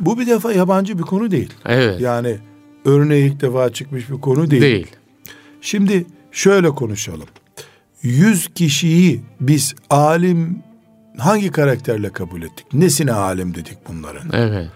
bu 0.00 0.18
bir 0.18 0.26
defa 0.26 0.52
yabancı 0.52 0.98
bir 0.98 1.02
konu 1.02 1.30
değil. 1.30 1.52
Evet. 1.66 2.00
Yani 2.00 2.36
örneği 2.84 3.32
ilk 3.32 3.40
defa 3.40 3.72
çıkmış 3.72 4.10
bir 4.10 4.20
konu 4.20 4.50
değil. 4.50 4.62
değil. 4.62 4.86
Şimdi 5.60 6.06
şöyle 6.36 6.70
konuşalım. 6.70 7.28
100 8.02 8.48
kişiyi 8.54 9.22
biz 9.40 9.74
alim 9.90 10.62
hangi 11.18 11.50
karakterle 11.50 12.12
kabul 12.12 12.42
ettik? 12.42 12.66
Nesine 12.72 13.12
alim 13.12 13.54
dedik 13.54 13.78
bunların? 13.88 14.30
Evet. 14.32 14.68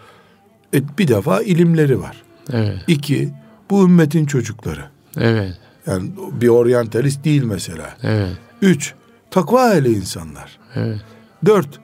E, 0.75 0.99
bir 0.99 1.09
defa 1.09 1.43
ilimleri 1.43 2.01
var. 2.01 2.23
Evet. 2.53 2.79
İki, 2.87 3.29
bu 3.71 3.85
ümmetin 3.85 4.27
çocukları. 4.27 4.85
Evet. 5.17 5.59
Yani 5.87 6.11
bir 6.41 6.49
oryantalist 6.49 7.25
değil 7.25 7.43
mesela. 7.43 7.97
Evet. 8.03 8.33
Üç, 8.63 8.95
takva 9.31 9.75
ehli 9.75 9.93
insanlar. 9.93 10.59
Evet. 10.75 11.01
Dört, 11.47 11.81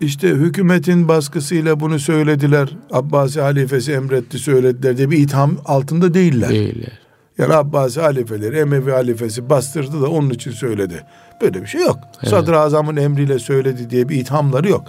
işte 0.00 0.28
hükümetin 0.28 1.08
baskısıyla 1.08 1.80
bunu 1.80 1.98
söylediler. 1.98 2.76
Abbasi 2.92 3.40
halifesi 3.40 3.92
emretti 3.92 4.38
söylediler 4.38 4.96
diye 4.96 5.10
bir 5.10 5.18
itham 5.18 5.58
altında 5.64 6.14
değiller. 6.14 6.48
Değiller. 6.48 7.07
Yani 7.38 7.54
Abbasi 7.54 8.00
halifeleri, 8.00 8.58
Emevi 8.58 8.90
halifesi 8.90 9.50
bastırdı 9.50 10.02
da 10.02 10.10
onun 10.10 10.30
için 10.30 10.50
söyledi. 10.50 11.04
Böyle 11.40 11.62
bir 11.62 11.66
şey 11.66 11.80
yok. 11.80 11.98
Evet. 12.22 12.30
Sadr-ı 12.30 12.60
Azam'ın 12.60 12.96
emriyle 12.96 13.38
söyledi 13.38 13.90
diye 13.90 14.08
bir 14.08 14.16
ithamları 14.16 14.68
yok. 14.68 14.84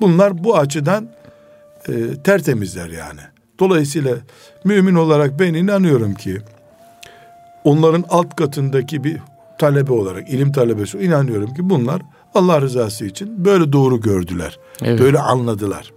Bunlar 0.00 0.44
bu 0.44 0.56
açıdan 0.56 1.08
e, 1.88 1.92
tertemizler 2.24 2.88
yani. 2.88 3.20
Dolayısıyla 3.58 4.16
mümin 4.64 4.94
olarak 4.94 5.40
ben 5.40 5.54
inanıyorum 5.54 6.14
ki 6.14 6.38
onların 7.64 8.04
alt 8.08 8.36
katındaki 8.36 9.04
bir 9.04 9.18
talebe 9.58 9.92
olarak, 9.92 10.28
ilim 10.28 10.52
talebesi 10.52 10.98
inanıyorum 10.98 11.54
ki 11.54 11.70
bunlar 11.70 12.02
Allah 12.34 12.60
rızası 12.60 13.04
için 13.04 13.44
böyle 13.44 13.72
doğru 13.72 14.00
gördüler. 14.00 14.58
Evet. 14.82 15.00
Böyle 15.00 15.18
anladılar. 15.18 15.92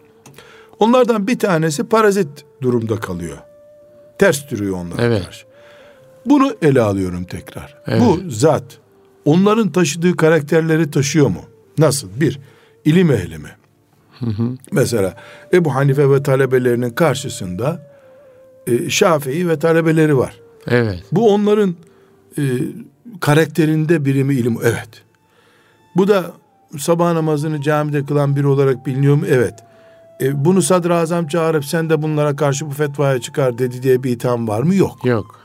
Onlardan 0.80 1.28
bir 1.28 1.40
tanesi 1.40 1.84
parazit 1.84 2.46
durumda 2.62 2.96
kalıyor. 2.96 3.38
Ters 4.20 4.52
duruyor 4.52 4.76
onlara 4.78 5.02
Evet. 5.02 5.26
karşı. 5.26 5.46
Bunu 6.26 6.56
ele 6.62 6.82
alıyorum 6.82 7.24
tekrar. 7.24 7.78
Evet. 7.88 8.02
Bu 8.02 8.30
zat 8.30 8.64
onların 9.26 9.72
taşıdığı 9.72 10.16
karakterleri 10.16 10.92
taşıyor 10.92 11.28
mu? 11.28 11.42
Nasıl? 11.78 12.08
Bir, 12.20 12.40
ilim 12.86 13.12
ehli 13.12 13.38
mi? 13.38 13.50
Mesela 14.72 15.14
Ebu 15.54 15.76
Hanife 15.76 16.10
ve 16.10 16.24
talebelerinin 16.24 16.90
karşısında 16.90 17.88
e, 18.68 18.90
Şafii 18.90 19.50
ve 19.50 19.60
talebeleri 19.60 20.18
var. 20.18 20.40
Evet. 20.68 21.04
Bu 21.12 21.34
onların 21.34 21.76
e, 22.38 22.44
karakterinde 23.20 24.06
birimi 24.06 24.36
ilim. 24.36 24.58
Evet. 24.64 24.90
Bu 25.96 26.08
da 26.08 26.32
sabah 26.78 27.14
namazını 27.14 27.62
camide 27.62 28.06
kılan 28.06 28.36
biri 28.36 28.48
olarak 28.48 28.86
biliniyor 28.86 29.16
mu? 29.16 29.26
Evet. 29.30 29.54
E, 30.22 30.46
bunu 30.46 30.62
sadrazam 30.62 31.28
çağırıp 31.28 31.66
sen 31.66 31.90
de 31.90 32.02
bunlara 32.02 32.36
karşı 32.36 32.66
bu 32.66 32.72
fetvaya 32.72 33.22
çıkar 33.22 33.58
dedi 33.58 33.84
diye 33.84 34.04
bir 34.04 34.12
itham 34.12 34.48
var 34.48 34.64
mı? 34.64 34.76
Yok. 34.76 35.06
Yok. 35.06 35.40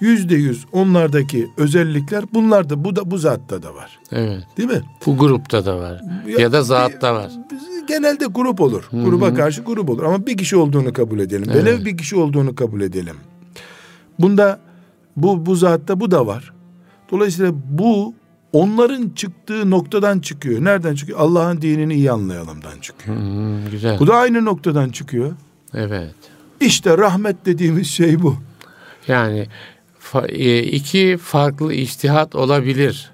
Yüzde 0.00 0.34
yüz 0.34 0.66
onlardaki 0.72 1.48
özellikler 1.56 2.24
bunlar 2.34 2.70
da 2.70 2.84
bu 2.84 2.96
da 2.96 3.10
bu 3.10 3.18
zatta 3.18 3.62
da 3.62 3.74
var. 3.74 3.98
Evet. 4.12 4.44
Değil 4.56 4.68
mi? 4.68 4.82
Bu 5.06 5.16
grupta 5.16 5.66
da 5.66 5.78
var. 5.78 6.00
Ya, 6.38 6.52
da 6.52 6.62
zatta 6.62 7.14
var. 7.14 7.30
Genelde 7.88 8.26
grup 8.26 8.60
olur. 8.60 8.88
Gruba 8.92 9.34
karşı 9.34 9.62
grup 9.62 9.90
olur. 9.90 10.02
Ama 10.02 10.26
bir 10.26 10.36
kişi 10.36 10.56
olduğunu 10.56 10.92
kabul 10.92 11.18
edelim. 11.18 11.50
Evet. 11.52 11.64
Velev 11.64 11.84
bir 11.84 11.96
kişi 11.96 12.16
olduğunu 12.16 12.54
kabul 12.54 12.80
edelim. 12.80 13.16
Bunda 14.18 14.60
bu 15.16 15.46
bu 15.46 15.56
zatta 15.56 16.00
bu 16.00 16.10
da 16.10 16.26
var. 16.26 16.52
Dolayısıyla 17.10 17.52
bu 17.70 18.14
onların 18.52 19.08
çıktığı 19.08 19.70
noktadan 19.70 20.20
çıkıyor. 20.20 20.64
Nereden 20.64 20.94
çıkıyor? 20.94 21.18
Allah'ın 21.18 21.62
dinini 21.62 21.94
iyi 21.94 22.12
anlayalımdan 22.12 22.80
çıkıyor. 22.80 23.16
Hmm, 23.16 23.70
güzel. 23.70 23.98
Bu 23.98 24.06
da 24.06 24.14
aynı 24.14 24.44
noktadan 24.44 24.88
çıkıyor. 24.88 25.32
Evet. 25.74 26.14
İşte 26.60 26.98
rahmet 26.98 27.46
dediğimiz 27.46 27.86
şey 27.90 28.22
bu. 28.22 28.36
Yani 29.08 29.46
e, 30.28 30.62
iki 30.62 31.18
farklı 31.22 31.74
iştihat 31.74 32.34
olabilir. 32.34 33.10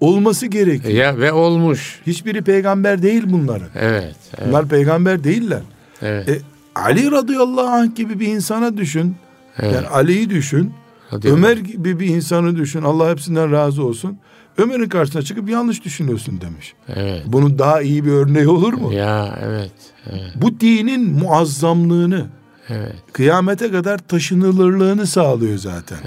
Olması 0.00 0.46
gerekiyor. 0.46 0.94
Ya 0.94 1.18
ve 1.18 1.32
olmuş. 1.32 2.00
Hiçbiri 2.06 2.42
peygamber 2.42 3.02
değil 3.02 3.22
bunların. 3.26 3.68
Evet. 3.74 4.16
Evet. 4.38 4.48
Bunlar 4.48 4.68
peygamber 4.68 5.24
değiller. 5.24 5.62
evet. 6.02 6.28
E, 6.28 6.38
Ali 6.74 7.10
radıyallahu 7.10 7.68
anh 7.68 7.96
gibi 7.96 8.20
bir 8.20 8.26
insana 8.26 8.76
düşün. 8.76 9.16
Evet. 9.58 9.74
Yani 9.74 9.86
Ali'yi 9.86 10.30
düşün. 10.30 10.72
Hadi 11.10 11.28
Ömer 11.28 11.56
gibi 11.56 12.00
bir 12.00 12.06
insanı 12.06 12.56
düşün. 12.56 12.82
Allah 12.82 13.10
hepsinden 13.10 13.52
razı 13.52 13.84
olsun. 13.84 14.18
Ömer'in 14.58 14.88
karşısına 14.88 15.22
çıkıp 15.22 15.50
yanlış 15.50 15.84
düşünüyorsun 15.84 16.40
demiş. 16.40 16.74
Evet. 16.88 17.22
Bunun 17.26 17.58
daha 17.58 17.82
iyi 17.82 18.04
bir 18.04 18.10
örneği 18.10 18.48
olur 18.48 18.72
mu? 18.72 18.92
Ya 18.92 19.38
evet. 19.42 19.72
Evet. 20.10 20.32
Bu 20.34 20.60
dinin 20.60 21.10
muazzamlığını, 21.12 22.26
Evet. 22.68 22.94
kıyamete 23.12 23.70
kadar 23.70 23.98
taşınılırlığını 23.98 25.06
sağlıyor 25.06 25.58
zaten. 25.58 25.98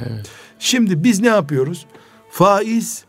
Şimdi 0.59 1.03
biz 1.03 1.19
ne 1.21 1.27
yapıyoruz? 1.27 1.85
Faiz 2.31 3.03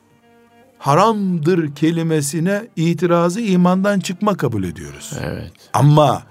haramdır 0.79 1.75
kelimesine 1.75 2.63
itirazı 2.77 3.41
imandan 3.41 4.01
çıkma 4.01 4.37
kabul 4.37 4.65
ediyoruz. 4.65 5.13
Evet. 5.25 5.53
Ama 5.73 6.23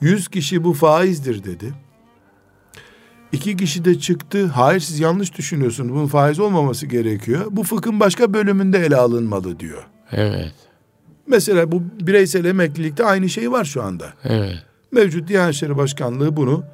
100 0.00 0.28
kişi 0.28 0.64
bu 0.64 0.72
faizdir 0.72 1.44
dedi. 1.44 1.74
İki 3.34 3.56
kişi 3.56 3.84
de 3.84 3.98
çıktı. 3.98 4.46
Hayır 4.46 4.80
siz 4.80 5.00
yanlış 5.00 5.38
düşünüyorsunuz. 5.38 5.90
Bunun 5.90 6.06
faiz 6.06 6.40
olmaması 6.40 6.86
gerekiyor. 6.86 7.46
Bu 7.50 7.62
fıkhın 7.62 8.00
başka 8.00 8.34
bölümünde 8.34 8.78
ele 8.78 8.96
alınmalı 8.96 9.60
diyor. 9.60 9.86
Evet. 10.12 10.52
Mesela 11.26 11.72
bu 11.72 11.82
bireysel 12.00 12.44
emeklilikte 12.44 13.04
aynı 13.04 13.28
şey 13.28 13.52
var 13.52 13.64
şu 13.64 13.82
anda. 13.82 14.06
Evet. 14.24 14.54
Mevcut 14.92 15.28
Diyanet 15.28 15.54
İşleri 15.54 15.76
Başkanlığı 15.76 16.36
bunu 16.36 16.64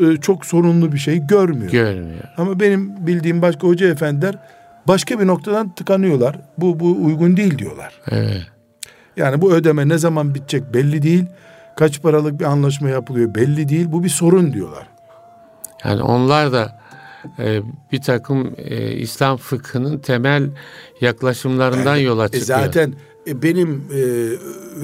e, 0.00 0.16
çok 0.16 0.46
sorunlu 0.46 0.92
bir 0.92 0.98
şey 0.98 1.26
görmüyor. 1.26 1.72
Görmüyor. 1.72 2.22
Ama 2.36 2.60
benim 2.60 3.06
bildiğim 3.06 3.42
başka 3.42 3.66
hoca 3.66 3.88
efendiler 3.88 4.38
başka 4.88 5.20
bir 5.20 5.26
noktadan 5.26 5.74
tıkanıyorlar. 5.74 6.38
Bu, 6.58 6.80
bu 6.80 7.04
uygun 7.04 7.36
değil 7.36 7.58
diyorlar. 7.58 8.00
Evet. 8.10 8.46
Yani 9.16 9.40
bu 9.40 9.52
ödeme 9.52 9.88
ne 9.88 9.98
zaman 9.98 10.34
bitecek 10.34 10.74
belli 10.74 11.02
değil. 11.02 11.24
Kaç 11.76 12.02
paralık 12.02 12.40
bir 12.40 12.44
anlaşma 12.44 12.88
yapılıyor 12.88 13.34
belli 13.34 13.68
değil. 13.68 13.86
Bu 13.92 14.04
bir 14.04 14.08
sorun 14.08 14.52
diyorlar. 14.52 14.86
Yani 15.84 16.02
onlar 16.02 16.52
da 16.52 16.80
e, 17.38 17.60
bir 17.92 18.00
takım 18.02 18.54
e, 18.58 18.92
İslam 18.92 19.36
fıkhının 19.36 19.98
temel 19.98 20.50
yaklaşımlarından 21.00 21.96
yola 21.96 22.24
E 22.24 22.26
çıkıyor. 22.26 22.44
zaten 22.46 22.94
e, 23.26 23.42
benim 23.42 23.84
e, 23.94 23.98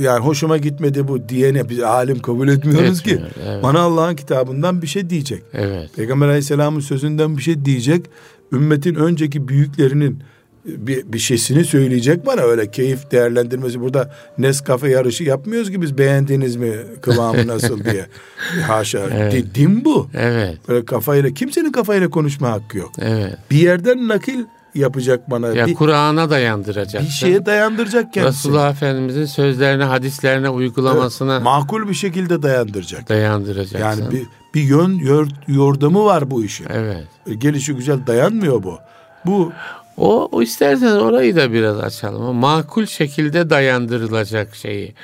yani 0.02 0.24
hoşuma 0.24 0.56
gitmedi 0.56 1.08
bu 1.08 1.28
diyene 1.28 1.68
biz 1.68 1.80
alim 1.80 2.18
kabul 2.18 2.48
etmiyoruz 2.48 3.02
ki. 3.02 3.10
Etmiyor, 3.10 3.30
evet. 3.48 3.62
Bana 3.62 3.80
Allah'ın 3.80 4.16
kitabından 4.16 4.82
bir 4.82 4.86
şey 4.86 5.10
diyecek. 5.10 5.42
Evet. 5.52 5.90
Peygamber 5.96 6.26
Aleyhisselam'ın 6.28 6.80
sözünden 6.80 7.36
bir 7.36 7.42
şey 7.42 7.64
diyecek. 7.64 8.06
Ümmetin 8.52 8.94
önceki 8.94 9.48
büyüklerinin 9.48 10.22
bir, 10.66 11.12
bir 11.12 11.18
şeysini 11.18 11.64
söyleyecek 11.64 12.26
bana 12.26 12.40
öyle 12.40 12.70
keyif 12.70 13.10
değerlendirmesi. 13.10 13.80
Burada 13.80 14.10
Nescafe 14.38 14.88
yarışı 14.88 15.24
yapmıyoruz 15.24 15.70
ki 15.70 15.82
biz 15.82 15.98
beğendiniz 15.98 16.56
mi 16.56 16.72
kıvamı 17.02 17.46
nasıl 17.46 17.84
diye. 17.84 18.06
Haşa. 18.66 18.98
Evet. 19.14 19.32
Di- 19.32 19.54
Din 19.54 19.84
bu. 19.84 20.08
Evet. 20.14 20.58
Böyle 20.68 20.84
kafayla 20.84 21.30
kimsenin 21.30 21.72
kafayla 21.72 22.10
konuşma 22.10 22.50
hakkı 22.50 22.78
yok. 22.78 22.90
Evet. 22.98 23.34
Bir 23.50 23.56
yerden 23.56 24.08
nakil 24.08 24.44
yapacak 24.74 25.30
bana. 25.30 25.48
Ya 25.48 25.66
Kur'an'a 25.74 26.30
dayandıracak. 26.30 27.02
bir 27.02 27.08
şeye 27.08 27.46
dayandıracak 27.46 28.12
kendisi. 28.12 28.38
Resulullah 28.38 28.70
Efendimizin 28.70 29.24
sözlerine, 29.24 29.84
hadislerine 29.84 30.48
uygulamasına 30.48 31.40
Makul 31.40 31.88
bir 31.88 31.94
şekilde 31.94 32.42
dayandıracak. 32.42 33.08
dayandıracaksın. 33.08 33.78
Yani 33.78 34.10
bir, 34.12 34.22
bir 34.54 34.60
yön 34.62 34.98
yor- 34.98 35.28
yordamı 35.48 36.04
var 36.04 36.30
bu 36.30 36.44
işin. 36.44 36.66
Evet. 36.74 37.04
Gelişi 37.38 37.72
güzel 37.74 38.06
dayanmıyor 38.06 38.62
bu. 38.62 38.78
Bu 39.26 39.52
O, 39.96 40.28
o 40.32 40.42
istersen 40.42 40.96
orayı 40.96 41.36
da 41.36 41.52
biraz 41.52 41.80
açalım. 41.80 42.36
Makul 42.36 42.86
şekilde 42.86 43.50
dayandırılacak 43.50 44.54
şeyi. 44.54 44.94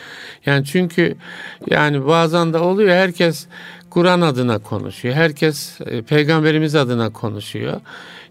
Yani 0.46 0.64
çünkü 0.64 1.14
yani 1.70 2.06
bazen 2.06 2.52
de 2.52 2.58
oluyor 2.58 2.90
herkes 2.90 3.46
Kur'an 3.90 4.20
adına 4.20 4.58
konuşuyor. 4.58 5.14
Herkes 5.14 5.80
e, 5.86 6.02
peygamberimiz 6.02 6.74
adına 6.74 7.10
konuşuyor. 7.10 7.80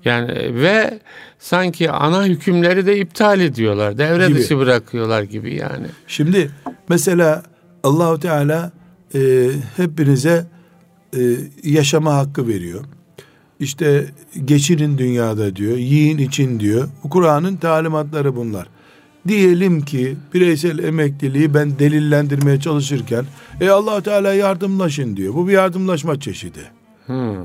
Yani 0.06 0.32
e, 0.32 0.56
ve 0.56 1.00
sanki 1.40 1.92
ana 1.92 2.26
hükümleri 2.26 2.86
de 2.86 2.98
iptal 3.00 3.40
ediyorlar. 3.40 3.98
Devre 3.98 4.28
Gibi. 4.28 4.40
dışı 4.40 4.58
bırakıyorlar 4.58 5.24
gibi 5.24 5.56
yani. 5.56 5.88
Şimdi 6.08 6.52
mesela 6.90 7.44
Allahu 7.84 8.20
Teala 8.20 8.72
e, 9.16 9.50
hepinize 9.78 10.46
e, 11.18 11.20
yaşama 11.64 12.14
hakkı 12.14 12.48
veriyor. 12.48 12.86
İşte 13.62 14.06
geçinin 14.46 14.98
dünyada 14.98 15.56
diyor, 15.56 15.78
yiyin 15.78 16.18
için 16.18 16.60
diyor. 16.60 16.88
Bu 17.04 17.10
Kur'an'ın 17.10 17.56
talimatları 17.56 18.36
bunlar. 18.36 18.68
Diyelim 19.28 19.82
ki 19.82 20.18
bireysel 20.34 20.80
emekliliği 20.80 21.54
ben 21.54 21.80
delillendirmeye 21.80 22.60
çalışırken 22.60 23.26
e 23.62 23.70
Allahu 23.70 24.04
Teala 24.04 24.34
yardımlaşın 24.34 25.18
diyor. 25.18 25.34
Bu 25.34 25.48
bir 25.48 25.54
yardımlaşma 25.54 26.20
çeşidi. 26.20 26.72
Hmm. 27.06 27.36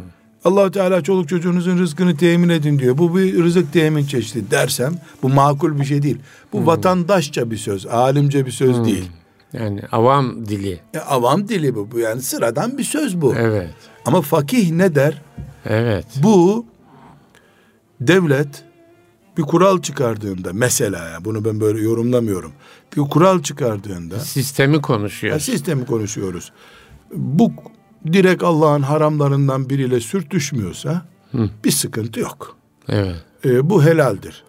Allahu 0.45 0.71
Teala 0.71 1.03
çoluk 1.03 1.29
çocuğunuzun 1.29 1.79
rızkını 1.79 2.17
temin 2.17 2.49
edin 2.49 2.79
diyor. 2.79 2.99
Bu 2.99 3.17
bir 3.17 3.45
rızık 3.45 3.73
temin 3.73 4.07
çeşidi 4.07 4.51
dersem 4.51 4.95
bu 5.23 5.29
makul 5.29 5.81
bir 5.81 5.85
şey 5.85 6.03
değil. 6.03 6.19
Bu 6.53 6.67
vatandaşça 6.67 7.51
bir 7.51 7.57
söz, 7.57 7.87
alimce 7.87 8.47
bir 8.47 8.51
söz 8.51 8.85
değil. 8.85 9.11
Yani 9.53 9.81
avam 9.93 10.47
dili. 10.47 10.81
E, 10.95 10.99
avam 10.99 11.49
dili 11.49 11.75
bu. 11.75 11.99
Yani 11.99 12.23
sıradan 12.23 12.79
bir 12.79 12.85
söz 12.85 13.21
bu. 13.21 13.35
Evet. 13.35 13.71
Ama 14.05 14.21
fakih 14.21 14.71
ne 14.71 14.95
der? 14.95 15.23
Evet. 15.69 16.07
Bu 16.23 16.67
devlet 18.01 18.65
bir 19.39 19.43
kural 19.43 19.83
çıkardığında 19.83 20.51
mesela 20.53 21.19
bunu 21.25 21.45
ben 21.45 21.61
böyle 21.61 21.83
yorumlamıyorum. 21.83 22.53
Bir 22.97 23.01
kural 23.03 23.43
çıkardığında 23.43 24.19
Sistemi 24.21 24.83
konuşuyor. 24.83 25.33
ya 25.35 25.41
sistemi 25.41 25.87
konuşuyoruz. 25.87 26.53
Bu 27.15 27.53
direkt 28.13 28.43
Allah'ın 28.45 28.83
haramlarından 28.83 29.71
biriyle 29.71 30.01
sürtüşmüyorsa 30.01 31.03
bir 31.65 31.71
sıkıntı 31.71 32.21
yok. 32.21 32.57
Evet. 32.89 33.17
E, 33.45 33.71
bu 33.71 33.85
helaldir 33.85 34.45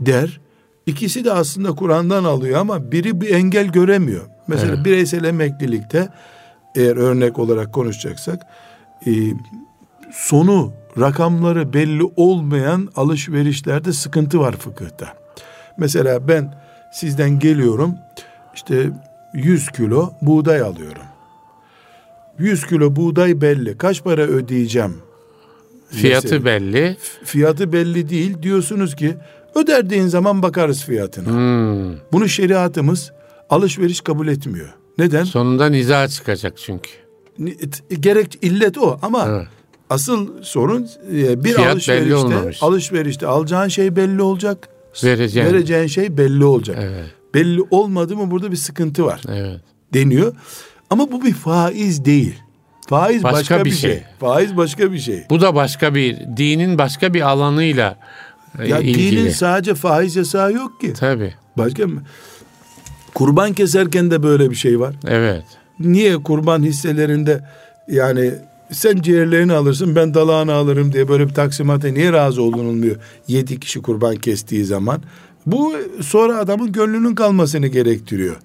der. 0.00 0.40
İkisi 0.86 1.24
de 1.24 1.32
aslında 1.32 1.74
Kur'an'dan 1.74 2.24
alıyor 2.24 2.60
ama 2.60 2.92
biri 2.92 3.20
bir 3.20 3.30
engel 3.34 3.66
göremiyor. 3.66 4.26
Mesela 4.48 4.74
Evet. 4.74 4.84
bireysel 4.84 5.24
emeklilikte 5.24 6.08
eğer 6.76 6.96
örnek 6.96 7.38
olarak 7.38 7.72
konuşacaksak 7.74 8.42
e, 9.06 9.10
sonu 10.12 10.72
rakamları 10.98 11.72
belli 11.72 12.02
olmayan 12.16 12.88
alışverişlerde 12.96 13.92
sıkıntı 13.92 14.40
var 14.40 14.56
fıkıhta. 14.56 15.14
Mesela 15.78 16.28
ben 16.28 16.54
sizden 16.92 17.38
geliyorum 17.38 17.94
işte 18.54 18.90
100 19.34 19.68
kilo 19.70 20.12
buğday 20.22 20.60
alıyorum. 20.60 21.02
100 22.38 22.66
kilo 22.66 22.96
buğday 22.96 23.40
belli. 23.40 23.78
Kaç 23.78 24.04
para 24.04 24.22
ödeyeceğim? 24.22 24.96
Fiyatı 25.90 26.26
Mesela 26.26 26.44
belli. 26.44 26.96
fiyatı 27.24 27.72
belli 27.72 28.08
değil. 28.08 28.42
Diyorsunuz 28.42 28.96
ki 28.96 29.16
öderdiğin 29.54 30.06
zaman 30.06 30.42
bakarız 30.42 30.84
fiyatına. 30.84 31.28
Hmm. 31.28 31.96
Bunu 32.12 32.28
şeriatımız 32.28 33.12
alışveriş 33.50 34.00
kabul 34.00 34.28
etmiyor. 34.28 34.74
Neden? 34.98 35.24
Sonunda 35.24 35.68
niza 35.68 36.08
çıkacak 36.08 36.58
çünkü. 36.58 36.90
Gerek 38.00 38.38
illet 38.42 38.78
o 38.78 38.98
ama 39.02 39.26
Evet. 39.28 39.46
Asıl 39.90 40.42
sorun 40.42 40.88
e, 41.12 41.44
bir 41.44 41.54
Fiyat 41.54 41.72
alışverişte 41.72 42.56
alışverişte 42.60 43.26
alacağın 43.26 43.68
şey 43.68 43.96
belli 43.96 44.22
olacak. 44.22 44.68
Vereceğin. 45.04 45.46
Vereceğin 45.46 45.86
şey 45.86 46.16
belli 46.16 46.44
olacak. 46.44 46.78
Evet. 46.80 47.04
Belli 47.34 47.60
olmadı 47.70 48.16
mı 48.16 48.30
burada 48.30 48.52
bir 48.52 48.56
sıkıntı 48.56 49.04
var 49.04 49.20
Evet. 49.28 49.60
deniyor. 49.94 50.34
Ama 50.90 51.12
bu 51.12 51.24
bir 51.24 51.34
faiz 51.34 52.04
değil. 52.04 52.34
Faiz 52.88 53.22
başka, 53.22 53.38
başka 53.38 53.64
bir 53.64 53.70
şey. 53.70 53.90
şey. 53.90 54.02
Faiz 54.20 54.56
başka 54.56 54.92
bir 54.92 54.98
şey. 54.98 55.24
Bu 55.30 55.40
da 55.40 55.54
başka 55.54 55.94
bir 55.94 56.16
dinin 56.36 56.78
başka 56.78 57.14
bir 57.14 57.20
alanıyla 57.20 57.98
e, 58.58 58.68
ya 58.68 58.78
ilgili. 58.78 59.16
Dinin 59.16 59.30
sadece 59.30 59.74
faiz 59.74 60.16
yasağı 60.16 60.52
yok 60.52 60.80
ki. 60.80 60.92
Tabi. 60.92 61.34
Başka 61.58 61.86
mı? 61.86 62.02
Kurban 63.14 63.52
keserken 63.52 64.10
de 64.10 64.22
böyle 64.22 64.50
bir 64.50 64.54
şey 64.54 64.80
var. 64.80 64.94
Evet. 65.06 65.44
Niye 65.80 66.22
kurban 66.22 66.62
hisselerinde 66.62 67.44
yani 67.88 68.32
sen 68.72 68.96
ciğerlerini 68.96 69.52
alırsın 69.52 69.96
ben 69.96 70.14
dalağını 70.14 70.52
alırım 70.52 70.92
diye 70.92 71.08
böyle 71.08 71.28
bir 71.28 71.34
taksimata 71.34 71.88
niye 71.88 72.12
razı 72.12 72.42
olunulmuyor? 72.42 72.96
Yedi 73.28 73.60
kişi 73.60 73.82
kurban 73.82 74.16
kestiği 74.16 74.64
zaman. 74.64 75.02
Bu 75.46 75.74
sonra 76.00 76.38
adamın 76.38 76.72
gönlünün 76.72 77.14
kalmasını 77.14 77.66
gerektiriyor. 77.66 78.36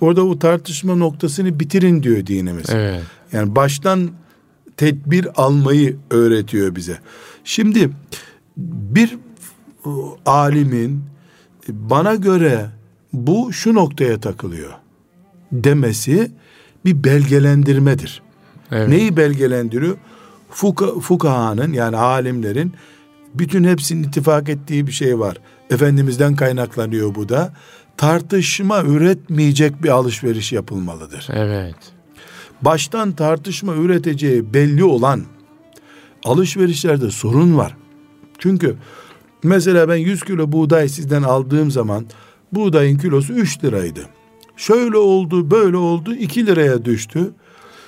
Orada 0.00 0.26
o 0.26 0.38
tartışma 0.38 0.94
noktasını 0.94 1.60
bitirin 1.60 2.02
diyor 2.02 2.26
dinimiz. 2.26 2.70
Evet. 2.70 3.02
Yani 3.32 3.56
baştan 3.56 4.10
tedbir 4.76 5.42
almayı 5.42 5.96
öğretiyor 6.10 6.76
bize. 6.76 6.98
Şimdi 7.44 7.90
bir 8.66 9.18
alimin 10.26 11.04
bana 11.68 12.14
göre 12.14 12.66
bu 13.12 13.52
şu 13.52 13.74
noktaya 13.74 14.20
takılıyor 14.20 14.72
demesi 15.52 16.30
bir 16.84 17.04
belgelendirmedir. 17.04 18.22
Evet. 18.72 18.88
Neyi 18.88 19.16
belgelendiriyor? 19.16 19.96
Fuka, 20.50 20.86
fukahanın 21.00 21.72
yani 21.72 21.96
alimlerin 21.96 22.72
bütün 23.34 23.64
hepsinin 23.64 24.02
ittifak 24.02 24.48
ettiği 24.48 24.86
bir 24.86 24.92
şey 24.92 25.18
var. 25.18 25.36
Efendimizden 25.70 26.36
kaynaklanıyor 26.36 27.14
bu 27.14 27.28
da. 27.28 27.52
Tartışma 27.96 28.82
üretmeyecek 28.82 29.82
bir 29.82 29.88
alışveriş 29.88 30.52
yapılmalıdır. 30.52 31.28
Evet. 31.32 31.76
Baştan 32.62 33.12
tartışma 33.12 33.74
üreteceği 33.74 34.54
belli 34.54 34.84
olan 34.84 35.22
alışverişlerde 36.24 37.10
sorun 37.10 37.56
var. 37.56 37.76
Çünkü 38.38 38.76
mesela 39.42 39.88
ben 39.88 39.96
100 39.96 40.22
kilo 40.22 40.52
buğday 40.52 40.88
sizden 40.88 41.22
aldığım 41.22 41.70
zaman 41.70 42.06
buğdayın 42.52 42.98
kilosu 42.98 43.32
3 43.32 43.64
liraydı. 43.64 44.06
Şöyle 44.56 44.96
oldu, 44.96 45.50
böyle 45.50 45.76
oldu, 45.76 46.14
2 46.14 46.46
liraya 46.46 46.84
düştü. 46.84 47.30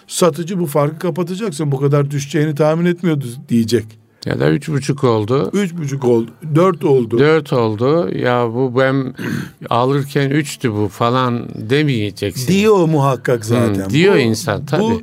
Satıcı 0.06 0.58
bu 0.58 0.66
farkı 0.66 0.98
kapatacaksın. 0.98 1.72
Bu 1.72 1.80
kadar 1.80 2.10
düşeceğini 2.10 2.54
tahmin 2.54 2.84
etmiyordu 2.84 3.24
diyecek. 3.48 3.84
Ya 4.26 4.40
da 4.40 4.50
üç 4.50 4.68
buçuk 4.68 5.04
oldu. 5.04 5.50
Üç 5.52 5.74
buçuk 5.74 6.04
oldu. 6.04 6.30
Dört 6.54 6.84
oldu. 6.84 7.18
Dört 7.18 7.52
oldu. 7.52 8.10
Ya 8.18 8.54
bu 8.54 8.78
ben 8.78 9.14
alırken 9.70 10.30
üçtü 10.30 10.72
bu 10.72 10.88
falan 10.88 11.48
demeyeceksin. 11.54 12.48
Diyor 12.48 12.88
muhakkak 12.88 13.44
zaten. 13.44 13.84
Hmm, 13.84 13.90
diyor 13.90 14.14
bu, 14.14 14.18
insan 14.18 14.66
tabii. 14.66 14.82
Bu 14.82 15.02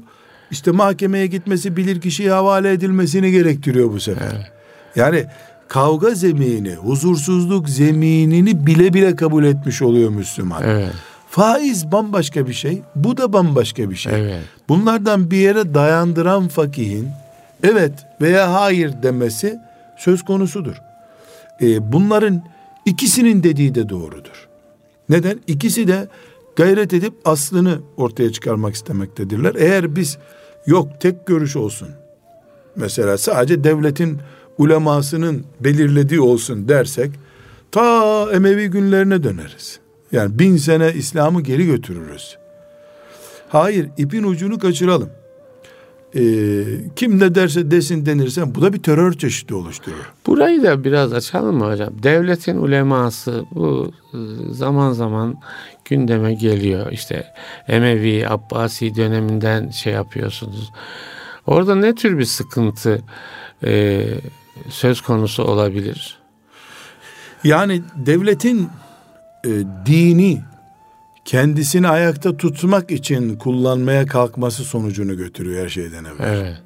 işte 0.51 0.71
mahkemeye 0.71 1.27
gitmesi 1.27 1.77
bilir 1.77 2.01
kişiye 2.01 2.31
havale 2.31 2.71
edilmesini 2.71 3.31
gerektiriyor 3.31 3.91
bu 3.91 3.99
sefer. 3.99 4.31
Evet. 4.33 4.51
Yani 4.95 5.25
kavga 5.67 6.09
zemini, 6.09 6.73
huzursuzluk 6.75 7.69
zeminini 7.69 8.65
bile 8.65 8.93
bile 8.93 9.15
kabul 9.15 9.43
etmiş 9.43 9.81
oluyor 9.81 10.09
Müslüman. 10.09 10.63
Evet. 10.65 10.93
Faiz 11.31 11.91
bambaşka 11.91 12.47
bir 12.47 12.53
şey, 12.53 12.81
bu 12.95 13.17
da 13.17 13.33
bambaşka 13.33 13.89
bir 13.89 13.95
şey. 13.95 14.13
Evet. 14.15 14.43
Bunlardan 14.69 15.31
bir 15.31 15.37
yere 15.37 15.73
dayandıran 15.73 16.47
fakihin 16.47 17.09
evet 17.63 17.93
veya 18.21 18.53
hayır 18.53 19.03
demesi 19.03 19.59
söz 19.97 20.25
konusudur. 20.25 20.75
Ee, 21.61 21.91
bunların 21.91 22.43
ikisinin 22.85 23.43
dediği 23.43 23.75
de 23.75 23.89
doğrudur. 23.89 24.47
Neden? 25.09 25.39
İkisi 25.47 25.87
de 25.87 26.07
gayret 26.55 26.93
edip 26.93 27.13
aslını 27.25 27.79
ortaya 27.97 28.31
çıkarmak 28.31 28.75
istemektedirler. 28.75 29.55
Eğer 29.55 29.95
biz 29.95 30.17
yok 30.65 30.87
tek 30.99 31.25
görüş 31.25 31.55
olsun. 31.55 31.89
Mesela 32.75 33.17
sadece 33.17 33.63
devletin 33.63 34.19
ulemasının 34.57 35.45
belirlediği 35.59 36.21
olsun 36.21 36.69
dersek 36.69 37.11
ta 37.71 38.27
Emevi 38.31 38.67
günlerine 38.67 39.23
döneriz. 39.23 39.80
Yani 40.11 40.39
bin 40.39 40.57
sene 40.57 40.93
İslam'ı 40.93 41.41
geri 41.41 41.65
götürürüz. 41.65 42.37
Hayır 43.49 43.89
ipin 43.97 44.23
ucunu 44.23 44.59
kaçıralım. 44.59 45.09
Ee, 46.15 46.21
kim 46.95 47.19
ne 47.19 47.35
derse 47.35 47.71
desin 47.71 48.05
denirse 48.05 48.55
bu 48.55 48.61
da 48.61 48.73
bir 48.73 48.83
terör 48.83 49.13
çeşidi 49.13 49.53
oluşturur. 49.53 50.11
Burayı 50.27 50.63
da 50.63 50.83
biraz 50.83 51.13
açalım 51.13 51.57
mı 51.57 51.71
hocam? 51.71 52.03
Devletin 52.03 52.57
uleması 52.57 53.45
bu 53.51 53.91
e, 54.13 54.17
zaman 54.53 54.91
zaman 54.91 55.35
gündeme 55.85 56.33
geliyor. 56.33 56.91
İşte 56.91 57.33
Emevi, 57.67 58.29
Abbasi 58.29 58.95
döneminden 58.95 59.69
şey 59.69 59.93
yapıyorsunuz. 59.93 60.71
Orada 61.47 61.75
ne 61.75 61.95
tür 61.95 62.17
bir 62.17 62.25
sıkıntı 62.25 63.01
e, 63.63 64.03
söz 64.69 65.01
konusu 65.01 65.43
olabilir? 65.43 66.17
Yani 67.43 67.81
devletin 67.95 68.69
e, 69.45 69.49
dini 69.85 70.41
kendisini 71.25 71.87
ayakta 71.87 72.37
tutmak 72.37 72.91
için 72.91 73.35
kullanmaya 73.35 74.05
kalkması 74.05 74.63
sonucunu 74.63 75.17
götürüyor 75.17 75.63
her 75.63 75.69
şeyden 75.69 76.03
evvel. 76.03 76.33
Evet. 76.33 76.61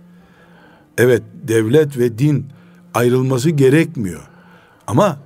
Evet 0.97 1.23
devlet 1.43 1.97
ve 1.97 2.17
din 2.17 2.45
ayrılması 2.93 3.49
gerekmiyor. 3.49 4.21
Ama 4.87 5.19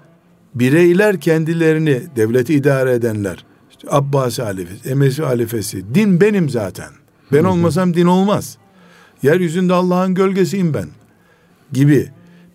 bireyler 0.56 1.20
kendilerini 1.20 2.02
devleti 2.16 2.54
idare 2.54 2.94
edenler 2.94 3.46
işte 3.70 3.88
Abbasi 3.92 4.42
halifesi, 4.42 4.90
Emesi 4.90 5.24
halifesi 5.24 5.96
din 5.96 6.22
benim 6.22 6.50
zaten. 6.50 6.90
Ben 7.32 7.44
olmasam 7.44 7.94
din 7.94 8.06
olmaz. 8.06 8.58
Yeryüzünde 9.24 9.74
Allah'ın 9.74 10.14
gölgesiyim 10.14 10.74
ben 10.74 10.88
gibi 11.74 12.12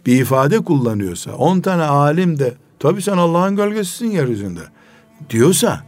bir 0.06 0.20
ifade 0.20 0.58
kullanıyorsa 0.58 1.32
on 1.32 1.60
tane 1.60 1.82
alim 1.82 2.38
de 2.38 2.54
tabi 2.78 3.02
sen 3.02 3.16
Allah'ın 3.16 3.56
gölgesisin 3.56 4.10
yeryüzünde 4.10 4.60
diyorsa 5.30 5.84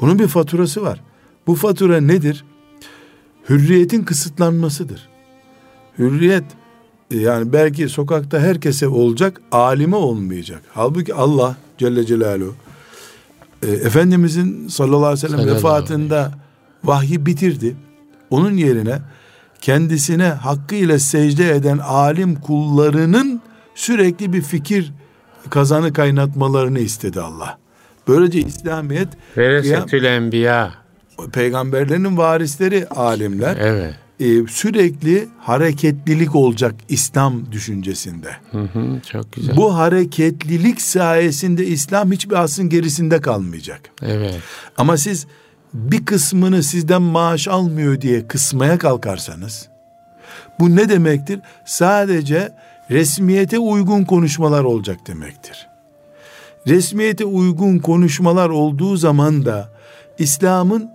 bunun 0.00 0.18
bir 0.18 0.28
faturası 0.28 0.82
var. 0.82 1.00
Bu 1.46 1.54
fatura 1.54 2.00
nedir? 2.00 2.44
Hürriyetin 3.48 4.02
kısıtlanmasıdır. 4.02 5.08
Hürriyet 5.98 6.44
e, 7.10 7.16
yani 7.16 7.52
belki 7.52 7.88
sokakta 7.88 8.40
herkese 8.40 8.88
olacak, 8.88 9.40
alime 9.52 9.96
olmayacak. 9.96 10.62
Halbuki 10.74 11.14
Allah 11.14 11.56
Celle 11.78 12.06
Celaluhu 12.06 12.54
e, 13.62 13.70
Efendimizin 13.70 14.68
sallallahu 14.68 15.06
aleyhi 15.06 15.12
ve 15.12 15.28
sellem 15.28 15.38
sallallahu 15.38 15.56
vefatında 15.56 16.32
vahyi 16.84 17.26
bitirdi. 17.26 17.76
Onun 18.30 18.56
yerine 18.56 18.98
kendisine 19.60 20.28
hakkıyla 20.28 20.98
secde 20.98 21.50
eden 21.50 21.78
alim 21.78 22.40
kullarının 22.40 23.40
sürekli 23.74 24.32
bir 24.32 24.42
fikir 24.42 24.92
kazanı 25.50 25.92
kaynatmalarını 25.92 26.78
istedi 26.78 27.20
Allah. 27.20 27.59
Böylece 28.10 28.40
İslamiyet 28.40 29.08
Veresetül 29.36 30.04
Enbiya 30.04 30.72
peygamberlerin 31.32 32.16
varisleri 32.16 32.88
alimler. 32.88 33.56
Evet. 33.60 33.94
E, 34.20 34.46
sürekli 34.46 35.28
hareketlilik 35.38 36.34
olacak 36.34 36.74
İslam 36.88 37.52
düşüncesinde. 37.52 38.30
Hı 38.50 38.62
hı, 38.62 39.00
çok 39.12 39.32
güzel. 39.32 39.56
Bu 39.56 39.76
hareketlilik 39.76 40.80
sayesinde 40.80 41.66
İslam 41.66 42.12
hiçbir 42.12 42.34
asrın 42.34 42.68
gerisinde 42.68 43.20
kalmayacak. 43.20 43.80
Evet. 44.02 44.34
Ama 44.76 44.96
siz 44.96 45.26
bir 45.74 46.04
kısmını 46.04 46.62
sizden 46.62 47.02
maaş 47.02 47.48
almıyor 47.48 48.00
diye 48.00 48.28
kısmaya 48.28 48.78
kalkarsanız 48.78 49.68
bu 50.60 50.76
ne 50.76 50.88
demektir? 50.88 51.40
Sadece 51.64 52.52
resmiyete 52.90 53.58
uygun 53.58 54.04
konuşmalar 54.04 54.64
olacak 54.64 55.06
demektir 55.06 55.69
resmiyete 56.66 57.24
uygun 57.24 57.78
konuşmalar 57.78 58.48
olduğu 58.48 58.96
zaman 58.96 59.44
da 59.44 59.68
İslam'ın 60.18 60.90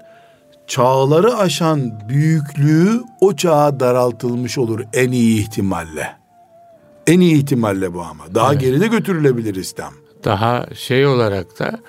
çağları 0.67 1.35
aşan 1.35 2.09
büyüklüğü 2.09 3.01
o 3.21 3.35
çağa 3.35 3.79
daraltılmış 3.79 4.57
olur 4.57 4.81
en 4.93 5.11
iyi 5.11 5.41
ihtimalle. 5.41 6.15
En 7.07 7.19
iyi 7.19 7.35
ihtimalle 7.35 7.93
bu 7.93 8.01
ama. 8.01 8.35
Daha 8.35 8.51
evet. 8.51 8.61
geride 8.61 8.87
götürülebilir 8.87 9.55
İslam. 9.55 9.93
Daha 10.23 10.65
şey 10.73 11.05
olarak 11.05 11.59
da 11.59 11.79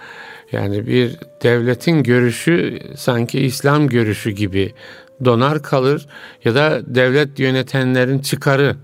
yani 0.53 0.87
bir 0.87 1.19
devletin 1.43 2.03
görüşü 2.03 2.81
sanki 2.97 3.41
İslam 3.41 3.89
görüşü 3.89 4.31
gibi 4.31 4.75
donar 5.25 5.63
kalır 5.63 6.07
ya 6.45 6.55
da 6.55 6.81
devlet 6.87 7.39
yönetenlerin 7.39 8.19
çıkarı 8.19 8.77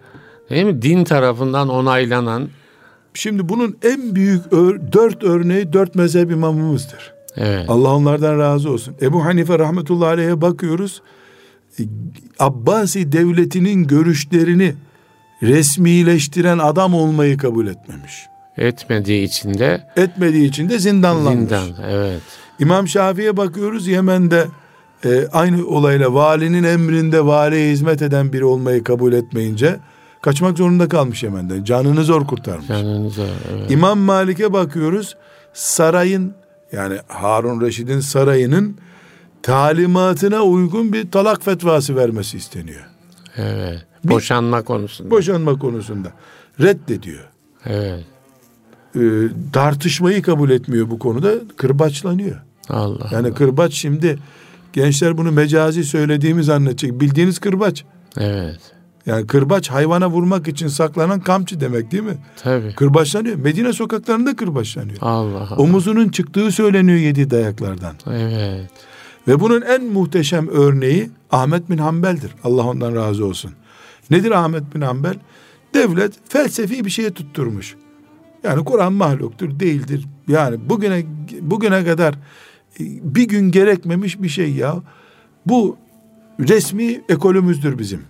değil 0.51 0.65
mi? 0.65 0.83
Din 0.83 1.05
tarafından 1.05 1.69
onaylanan 1.69 2.49
Şimdi 3.15 3.49
bunun 3.49 3.77
en 3.83 4.15
büyük 4.15 4.53
ör, 4.53 4.81
dört 4.93 5.25
örneği 5.25 5.73
dört 5.73 5.95
mezhep 5.95 6.31
imamımızdır. 6.31 7.13
Evet. 7.37 7.65
Allah 7.69 7.95
onlardan 7.95 8.39
razı 8.39 8.71
olsun. 8.71 8.95
Ebu 9.03 9.25
Hanife 9.25 9.59
rahmetullahi 9.59 10.09
aleyhe 10.09 10.41
bakıyoruz. 10.41 11.03
Abbasi 12.39 13.13
devletinin 13.13 13.87
görüşlerini 13.87 14.75
resmileştiren 15.43 16.59
adam 16.59 16.95
olmayı 16.95 17.37
kabul 17.39 17.67
etmemiş. 17.67 18.13
Etmediği 18.59 19.25
için 19.25 19.55
de 19.55 19.87
etmediği 19.97 20.49
için 20.49 20.69
de 20.69 20.79
zindanlanmış. 20.79 21.41
Zindan, 21.41 21.69
evet. 21.91 22.23
İmam 22.59 22.89
Şafii'ye 22.89 23.37
bakıyoruz 23.37 23.87
Yemen'de 23.87 24.47
e, 25.05 25.27
aynı 25.33 25.67
olayla 25.67 26.15
valinin 26.15 26.65
emrinde 26.65 27.27
valiye 27.27 27.73
hizmet 27.73 28.03
eden 28.03 28.33
biri 28.33 28.45
olmayı 28.45 28.85
kabul 28.85 29.13
etmeyince 29.13 29.77
kaçmak 30.23 30.59
zorunda 30.59 30.89
kalmış 30.89 31.23
Yemen'den. 31.23 31.65
Canını 31.65 32.05
zor 32.05 32.27
kurtarmış. 32.27 32.69
Canını 32.69 33.11
zor. 33.11 33.25
Evet. 33.53 33.71
İmam 33.71 33.99
Malik'e 33.99 34.53
bakıyoruz. 34.53 35.17
Sarayın 35.53 36.35
yani 36.73 36.99
Harun 37.09 37.61
Reşid'in 37.61 38.01
sarayının 38.01 38.77
talimatına 39.43 40.43
uygun 40.43 40.93
bir 40.93 41.11
talak 41.11 41.45
fetvası 41.45 41.97
vermesi 41.97 42.37
isteniyor. 42.37 42.87
Evet. 43.37 43.87
Boşanma 44.05 44.63
konusunda. 44.63 45.11
Boşanma 45.11 45.59
konusunda. 45.59 46.13
Reddediyor. 46.61 47.29
Evet. 47.67 48.05
Ee, 48.97 49.01
tartışmayı 49.53 50.23
kabul 50.23 50.51
etmiyor 50.51 50.91
bu 50.91 50.99
konuda. 50.99 51.33
Kırbaçlanıyor. 51.57 52.37
Allah. 52.69 53.09
Yani 53.13 53.27
Allah. 53.27 53.35
kırbaç 53.35 53.73
şimdi 53.73 54.19
gençler 54.73 55.19
bunu 55.19 55.33
mecazi 55.33 55.85
söylediğimi 55.85 56.45
zannedecek. 56.45 57.01
Bildiğiniz 57.01 57.39
kırbaç. 57.39 57.85
Evet. 58.19 58.61
Yani 59.07 59.27
kırbaç 59.27 59.71
hayvana 59.71 60.11
vurmak 60.11 60.49
için 60.49 60.69
saklanan 60.69 61.21
kamçı 61.21 61.61
demek 61.61 61.93
değil 61.93 62.03
mi? 62.03 62.17
Tabii. 62.43 62.75
Kırbaçlanıyor. 62.75 63.37
Medine 63.37 63.73
sokaklarında 63.73 64.37
kırbaçlanıyor. 64.37 64.99
Allah 65.01 65.39
Allah. 65.39 65.57
Omuzunun 65.57 66.09
çıktığı 66.09 66.53
söyleniyor 66.53 66.99
yedi 66.99 67.31
dayaklardan. 67.31 67.95
Evet. 68.07 68.71
Ve 69.29 69.41
bunun 69.41 69.63
en 69.63 69.85
muhteşem 69.85 70.49
örneği 70.49 71.11
Ahmet 71.31 71.71
bin 71.71 71.79
Hanbel'dir. 71.79 72.31
Allah 72.45 72.67
ondan 72.67 72.95
razı 72.95 73.27
olsun. 73.27 73.53
Nedir 74.11 74.31
Ahmet 74.31 74.75
bin 74.75 74.81
Hanbel? 74.81 75.15
Devlet 75.75 76.13
felsefi 76.29 76.85
bir 76.85 76.91
şeye 76.91 77.11
tutturmuş. 77.11 77.77
Yani 78.45 78.65
Kur'an 78.65 78.93
mahluktur, 78.93 79.61
değildir. 79.61 80.07
Yani 80.29 80.69
bugüne 80.69 81.05
bugüne 81.41 81.85
kadar 81.85 82.15
bir 82.81 83.29
gün 83.29 83.51
gerekmemiş 83.51 84.23
bir 84.23 84.29
şey 84.29 84.53
ya. 84.53 84.77
Bu 85.47 85.77
resmi 86.41 87.01
ekolümüzdür 87.09 87.79
bizim. 87.79 88.01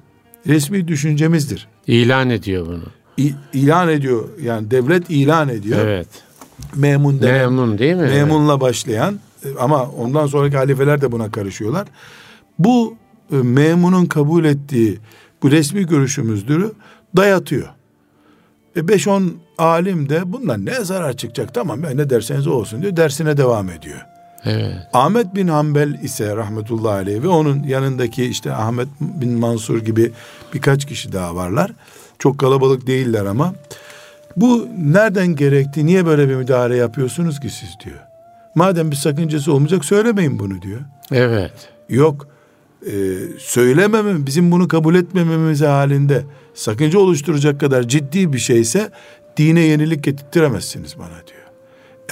Resmi 0.47 0.89
düşüncemizdir. 0.89 1.69
İlan 1.87 2.31
ediyor 2.31 2.67
bunu. 2.67 2.83
İ, 3.17 3.33
ilan 3.53 3.89
ediyor. 3.89 4.29
Yani 4.43 4.71
devlet 4.71 5.11
ilan 5.11 5.49
ediyor. 5.49 5.79
Evet. 5.79 6.09
Memun 6.77 7.21
denen 7.21 7.35
Memun 7.53 7.79
değil 7.79 7.95
mi? 7.95 8.03
Memunla 8.03 8.61
başlayan 8.61 9.21
ama 9.59 9.91
ondan 9.91 10.27
sonraki 10.27 10.57
halifeler 10.57 11.01
de 11.01 11.13
buna 11.13 11.31
karışıyorlar. 11.31 11.89
Bu 12.59 12.95
e, 13.33 13.37
memunun 13.37 14.07
kabul 14.07 14.45
ettiği 14.45 14.99
bu 15.43 15.51
resmi 15.51 15.87
görüşümüzdür 15.87 16.73
dayatıyor. 17.17 17.69
E 18.77 18.81
5-10 18.81 19.29
alim 19.59 20.09
de 20.09 20.33
bundan 20.33 20.67
ne 20.67 20.85
zarar 20.85 21.17
çıkacak 21.17 21.55
tamam 21.55 21.85
ya 21.85 21.91
ne 21.91 22.11
derseniz 22.11 22.47
olsun 22.47 22.83
diyor 22.83 22.97
dersine 22.97 23.37
devam 23.37 23.71
ediyor. 23.71 24.01
Evet. 24.45 24.77
Ahmet 24.93 25.35
bin 25.35 25.49
Hanbel 25.49 25.95
ise 26.03 26.37
rahmetullahi 26.37 26.95
aleyh 26.95 27.23
ve 27.23 27.29
onun 27.29 27.63
yanındaki 27.63 28.25
işte 28.25 28.53
Ahmet 28.53 28.89
bin 29.01 29.33
Mansur 29.33 29.79
gibi 29.79 30.13
birkaç 30.55 30.87
kişi 30.87 31.13
daha 31.13 31.35
varlar. 31.35 31.73
Çok 32.19 32.39
kalabalık 32.39 32.87
değiller 32.87 33.25
ama 33.25 33.55
bu 34.37 34.69
nereden 34.79 35.27
gerekti? 35.27 35.87
Niye 35.87 36.07
böyle 36.07 36.29
bir 36.29 36.35
müdahale 36.35 36.77
yapıyorsunuz 36.77 37.41
ki 37.41 37.51
siz 37.51 37.69
diyor. 37.85 37.99
Madem 38.55 38.91
bir 38.91 38.97
sakıncası 38.97 39.53
olmayacak 39.53 39.85
söylemeyin 39.85 40.39
bunu 40.39 40.63
diyor. 40.63 40.81
Evet. 41.13 41.53
Yok 41.89 42.27
e, 42.87 42.93
söylememem 43.39 44.27
bizim 44.27 44.51
bunu 44.53 44.69
kabul 44.69 44.95
etmememiz 44.95 45.61
halinde 45.61 46.23
sakınca 46.55 46.99
oluşturacak 46.99 47.61
kadar 47.61 47.83
ciddi 47.83 48.33
bir 48.33 48.39
şeyse 48.39 48.91
dine 49.37 49.61
yenilik 49.61 50.05
getirtiremezsiniz 50.05 50.99
bana 50.99 51.09
diyor. 51.09 51.47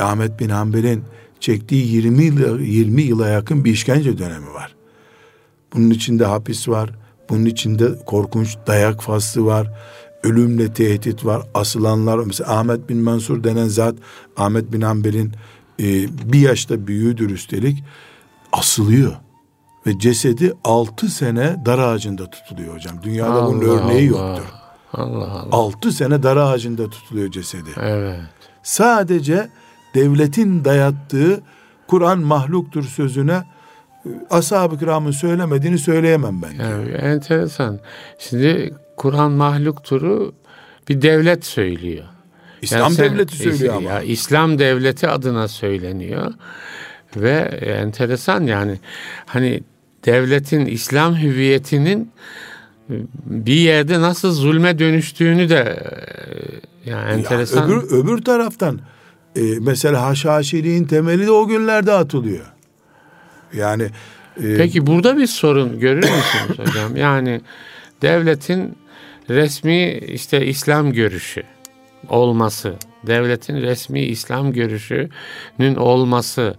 E, 0.01 0.03
Ahmet 0.03 0.40
bin 0.40 0.49
Hanbel'in 0.49 1.05
çektiği 1.40 1.92
20 1.92 2.24
yıla, 2.24 2.61
20 2.62 3.03
yıla 3.03 3.29
yakın 3.29 3.64
bir 3.64 3.72
işkence 3.72 4.18
dönemi 4.18 4.55
var. 4.55 4.74
Bunun 5.74 5.90
içinde 5.90 6.24
hapis 6.24 6.68
var. 6.68 6.90
Bunun 7.31 7.44
içinde 7.44 8.05
korkunç 8.07 8.57
dayak 8.66 9.03
faslı 9.03 9.44
var. 9.44 9.72
Ölümle 10.22 10.72
tehdit 10.72 11.24
var. 11.24 11.42
Asılanlar 11.55 12.18
mesela 12.18 12.59
Ahmet 12.59 12.88
bin 12.88 12.98
Mansur 12.98 13.44
denen 13.44 13.68
zat 13.68 13.94
Ahmet 14.37 14.72
bin 14.72 14.81
Hanbel'in 14.81 15.33
e, 15.81 15.85
bir 16.33 16.40
yaşta 16.40 16.87
büyüğüdür 16.87 17.31
üstelik 17.31 17.85
asılıyor. 18.53 19.12
Ve 19.87 19.98
cesedi 19.98 20.53
6 20.64 21.09
sene 21.09 21.57
dar 21.66 21.79
ağacında 21.79 22.31
tutuluyor 22.31 22.74
hocam. 22.74 23.03
Dünyada 23.03 23.46
bunun 23.46 23.61
örneği 23.61 24.11
Allah. 24.11 24.29
yoktur. 24.29 24.46
Allah 24.92 25.31
Allah. 25.31 25.48
6 25.53 25.92
sene 25.92 26.22
dar 26.22 26.37
ağacında 26.37 26.90
tutuluyor 26.90 27.31
cesedi. 27.31 27.70
Evet. 27.76 28.20
Sadece 28.62 29.50
devletin 29.94 30.64
dayattığı 30.64 31.40
Kur'an 31.87 32.18
mahluktur 32.18 32.85
sözüne 32.85 33.42
e, 34.07 34.09
ashab-ı 34.31 34.79
kiramın 34.79 35.11
söylemediğini 35.11 35.79
söyleyemem 35.79 36.42
ben. 36.42 36.64
Yani 36.64 36.90
enteresan. 36.90 37.81
Şimdi 38.18 38.74
Kur'an 38.96 39.33
mahlukturu 39.33 40.35
bir 40.88 41.03
devlet 41.03 41.44
söylüyor. 41.44 42.05
İslam 42.62 42.81
Yani 42.81 42.94
sen- 42.94 43.12
devleti 43.12 43.37
söylüyor 43.37 43.74
ama. 43.76 43.90
Ya, 43.90 44.00
İslam 44.03 44.59
devleti 44.59 45.09
adına 45.09 45.48
söyleniyor. 45.48 46.33
Ve 47.16 47.33
enteresan 47.83 48.42
yani 48.42 48.79
hani 49.26 49.62
devletin 50.05 50.66
İslam 50.66 51.16
hüviyetinin 51.16 52.12
bir 53.26 53.55
yerde 53.55 54.00
nasıl 54.00 54.33
zulme 54.33 54.79
dönüştüğünü 54.79 55.48
de 55.48 55.83
e, 56.87 56.90
yani 56.90 57.11
enteresan. 57.12 57.68
Ya 57.68 57.76
öbür, 57.76 57.90
öbür 57.90 58.22
taraftan 58.22 58.81
e, 59.40 59.59
mesela 59.61 60.03
haşhaşiliğin 60.03 60.85
temeli 60.85 61.26
de 61.26 61.31
o 61.31 61.46
günlerde 61.46 61.92
atılıyor. 61.92 62.46
Yani 63.53 63.83
e, 64.42 64.57
Peki 64.57 64.87
burada 64.87 65.16
bir 65.16 65.26
sorun 65.26 65.81
görür 65.81 65.96
müsünüz 66.03 66.59
hocam? 66.68 66.96
Yani 66.96 67.40
devletin 68.03 68.79
resmi 69.31 69.92
işte 69.92 70.46
İslam 70.46 70.92
görüşü 70.92 71.42
olması, 72.09 72.74
devletin 73.07 73.57
resmi 73.57 74.00
İslam 74.00 74.53
görüşünün 74.53 75.74
olması 75.76 76.55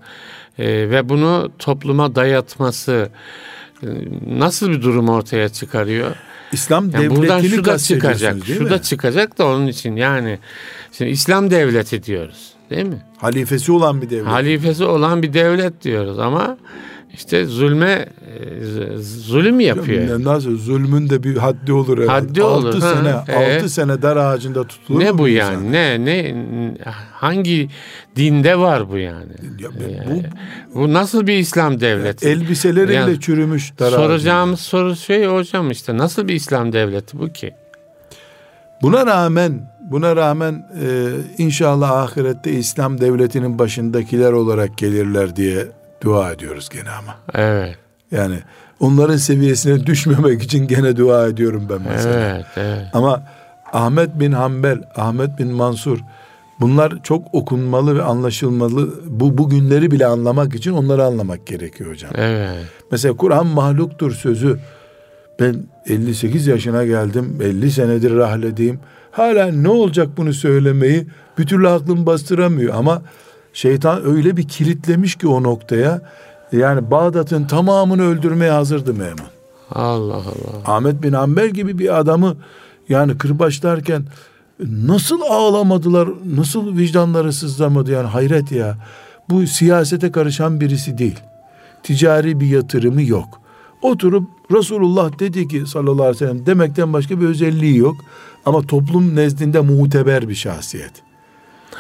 e, 0.59 0.67
ve 0.67 1.09
bunu 1.09 1.51
topluma 1.59 2.15
dayatması 2.15 3.09
e, 3.83 3.87
nasıl 4.27 4.69
bir 4.69 4.81
durum 4.81 5.09
ortaya 5.09 5.49
çıkarıyor? 5.49 6.15
İslam 6.51 6.89
Yani 6.89 7.09
buradan 7.09 7.39
devletini 7.39 7.55
şu 7.55 7.65
da 7.65 7.77
çıkacak, 7.77 8.45
şu 8.45 8.69
da 8.69 8.81
çıkacak 8.81 9.37
da 9.37 9.47
onun 9.47 9.67
için 9.67 9.95
yani 9.95 10.39
şimdi 10.91 11.11
İslam 11.11 11.51
devleti 11.51 12.03
diyoruz, 12.03 12.50
değil 12.71 12.85
mi? 12.85 13.01
Halifesi 13.17 13.71
olan 13.71 14.01
bir 14.01 14.09
devlet. 14.09 14.27
halifesi 14.27 14.83
olan 14.83 15.23
bir 15.23 15.33
devlet 15.33 15.83
diyoruz 15.83 16.19
ama 16.19 16.57
işte 17.13 17.45
zulme 17.45 18.05
e, 18.39 18.97
zulüm 18.97 19.59
yapıyor. 19.59 20.09
Ya 20.09 20.23
Nasıl 20.23 20.57
zulmün 20.57 21.09
de 21.09 21.23
bir 21.23 21.37
haddi 21.37 21.73
olur 21.73 21.97
herhalde. 22.03 22.27
Haddi 22.27 22.43
olur, 22.43 22.67
Altı 22.67 22.79
ha, 22.85 22.93
sene, 22.95 23.15
evet. 23.27 23.57
altı 23.61 23.69
sene 23.69 24.01
dar 24.01 24.17
ağacında 24.17 24.63
tutulur. 24.67 24.99
Ne 24.99 25.17
bu 25.17 25.27
yani? 25.27 25.53
insan? 25.53 25.71
Ne 25.71 26.05
ne 26.05 26.35
hangi 27.13 27.69
dinde 28.15 28.59
var 28.59 28.89
bu 28.89 28.97
yani? 28.97 29.31
Ya 29.59 29.69
Yani 29.89 30.23
bu 30.75 30.93
nasıl 30.93 31.27
bir 31.27 31.37
İslam 31.37 31.75
bu 31.75 31.79
devleti? 31.79 32.27
elbiseleriyle 32.29 32.93
Yani 32.93 33.19
çürümüş 33.19 33.79
dar 33.79 33.91
Soracağımız 33.91 34.59
soru 34.59 34.95
şey 34.95 35.25
hocam 35.25 35.71
işte 35.71 35.97
nasıl 35.97 36.27
bir 36.27 36.33
İslam 36.33 36.73
devleti 36.73 37.19
bu 37.19 37.33
ki? 37.33 37.53
Buna 38.81 39.05
rağmen 39.05 39.70
buna 39.91 40.15
rağmen 40.15 40.67
e, 40.81 40.87
inşallah 41.37 41.91
ahirette 41.91 42.51
İslam 42.51 43.01
devletinin 43.01 43.59
başındakiler 43.59 44.31
olarak 44.31 44.77
gelirler 44.77 45.35
diye 45.35 45.67
dua 46.03 46.31
ediyoruz 46.31 46.69
gene 46.69 46.89
ama. 46.89 47.15
Evet. 47.33 47.77
Yani 48.11 48.35
onların 48.79 49.17
seviyesine 49.17 49.85
düşmemek 49.85 50.43
için 50.43 50.67
gene 50.67 50.97
dua 50.97 51.27
ediyorum 51.27 51.67
ben 51.69 51.79
mesela. 51.93 52.19
Evet, 52.19 52.45
evet. 52.55 52.85
Ama 52.93 53.23
Ahmet 53.73 54.19
bin 54.19 54.31
Hanbel, 54.31 54.81
Ahmet 54.95 55.39
bin 55.39 55.47
Mansur 55.47 55.99
bunlar 56.59 57.03
çok 57.03 57.33
okunmalı 57.33 57.97
ve 57.97 58.03
anlaşılmalı. 58.03 58.89
Bu 59.05 59.37
bugünleri 59.37 59.91
bile 59.91 60.05
anlamak 60.05 60.55
için 60.55 60.71
onları 60.71 61.05
anlamak 61.05 61.47
gerekiyor 61.47 61.91
hocam. 61.91 62.11
Evet. 62.15 62.65
Mesela 62.91 63.17
Kur'an 63.17 63.47
mahluktur 63.47 64.11
sözü. 64.11 64.59
Ben 65.39 65.55
58 65.87 66.47
yaşına 66.47 66.85
geldim. 66.85 67.39
50 67.41 67.71
senedir 67.71 68.15
rahledeyim. 68.15 68.79
Hala 69.11 69.51
ne 69.51 69.69
olacak 69.69 70.09
bunu 70.17 70.33
söylemeyi 70.33 71.07
bir 71.37 71.47
türlü 71.47 71.69
aklım 71.69 72.05
bastıramıyor 72.05 72.73
ama 72.73 73.01
şeytan 73.53 74.05
öyle 74.05 74.37
bir 74.37 74.47
kilitlemiş 74.47 75.15
ki 75.15 75.27
o 75.27 75.43
noktaya 75.43 76.01
yani 76.51 76.91
Bağdat'ın 76.91 77.47
tamamını 77.47 78.03
öldürmeye 78.03 78.51
hazırdı 78.51 78.93
Memun. 78.93 79.19
Allah 79.71 80.15
Allah. 80.15 80.75
Ahmet 80.75 81.03
bin 81.03 81.13
Hanbel 81.13 81.49
gibi 81.49 81.79
bir 81.79 81.99
adamı 81.99 82.35
yani 82.89 83.17
kırbaçlarken 83.17 84.03
nasıl 84.67 85.21
ağlamadılar, 85.21 86.09
nasıl 86.35 86.77
vicdanları 86.77 87.33
sızlamadı 87.33 87.91
yani 87.91 88.07
hayret 88.07 88.51
ya. 88.51 88.77
Bu 89.29 89.47
siyasete 89.47 90.11
karışan 90.11 90.61
birisi 90.61 90.97
değil. 90.97 91.19
Ticari 91.83 92.39
bir 92.39 92.47
yatırımı 92.47 93.01
yok. 93.01 93.41
Oturup 93.81 94.29
Resulullah 94.51 95.19
dedi 95.19 95.47
ki 95.47 95.67
sallallahu 95.67 96.03
aleyhi 96.03 96.15
ve 96.15 96.27
sellem 96.27 96.45
demekten 96.45 96.93
başka 96.93 97.21
bir 97.21 97.25
özelliği 97.25 97.77
yok. 97.77 97.95
Ama 98.45 98.61
toplum 98.61 99.15
nezdinde 99.15 99.59
muteber 99.59 100.29
bir 100.29 100.35
şahsiyet. 100.35 100.91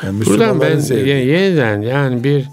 Yani 0.03 0.25
Buradan 0.25 0.61
ben 0.61 0.79
sevdiği. 0.79 1.07
ye- 1.07 1.25
yeniden 1.25 1.81
yani 1.81 2.23
bir 2.23 2.49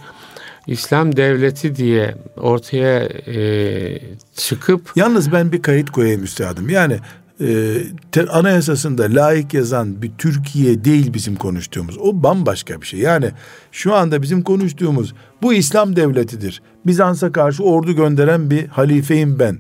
İslam 0.66 1.16
devleti 1.16 1.76
diye 1.76 2.14
ortaya 2.36 2.98
e, 3.26 3.98
çıkıp 4.36 4.92
Yalnız 4.96 5.32
ben 5.32 5.52
bir 5.52 5.62
kayıt 5.62 5.90
koyayım 5.90 6.24
üstadım. 6.24 6.68
Yani 6.68 6.96
e, 7.40 7.76
te- 8.12 8.26
anayasasında 8.26 9.02
layık 9.02 9.54
yazan 9.54 10.02
bir 10.02 10.10
Türkiye 10.18 10.84
değil 10.84 11.14
bizim 11.14 11.36
konuştuğumuz. 11.36 11.98
O 11.98 12.22
bambaşka 12.22 12.80
bir 12.80 12.86
şey. 12.86 13.00
Yani 13.00 13.30
şu 13.72 13.94
anda 13.94 14.22
bizim 14.22 14.42
konuştuğumuz 14.42 15.14
bu 15.42 15.54
İslam 15.54 15.96
devletidir. 15.96 16.62
Bizans'a 16.86 17.32
karşı 17.32 17.62
ordu 17.64 17.92
gönderen 17.92 18.50
bir 18.50 18.66
halifeyim 18.66 19.38
ben 19.38 19.58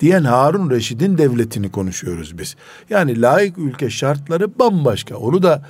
diyen 0.00 0.24
Harun 0.24 0.70
Reşid'in 0.70 1.18
devletini 1.18 1.70
konuşuyoruz 1.70 2.38
biz. 2.38 2.56
Yani 2.90 3.20
layık 3.20 3.58
ülke 3.58 3.90
şartları 3.90 4.58
bambaşka. 4.58 5.16
Onu 5.16 5.42
da 5.42 5.62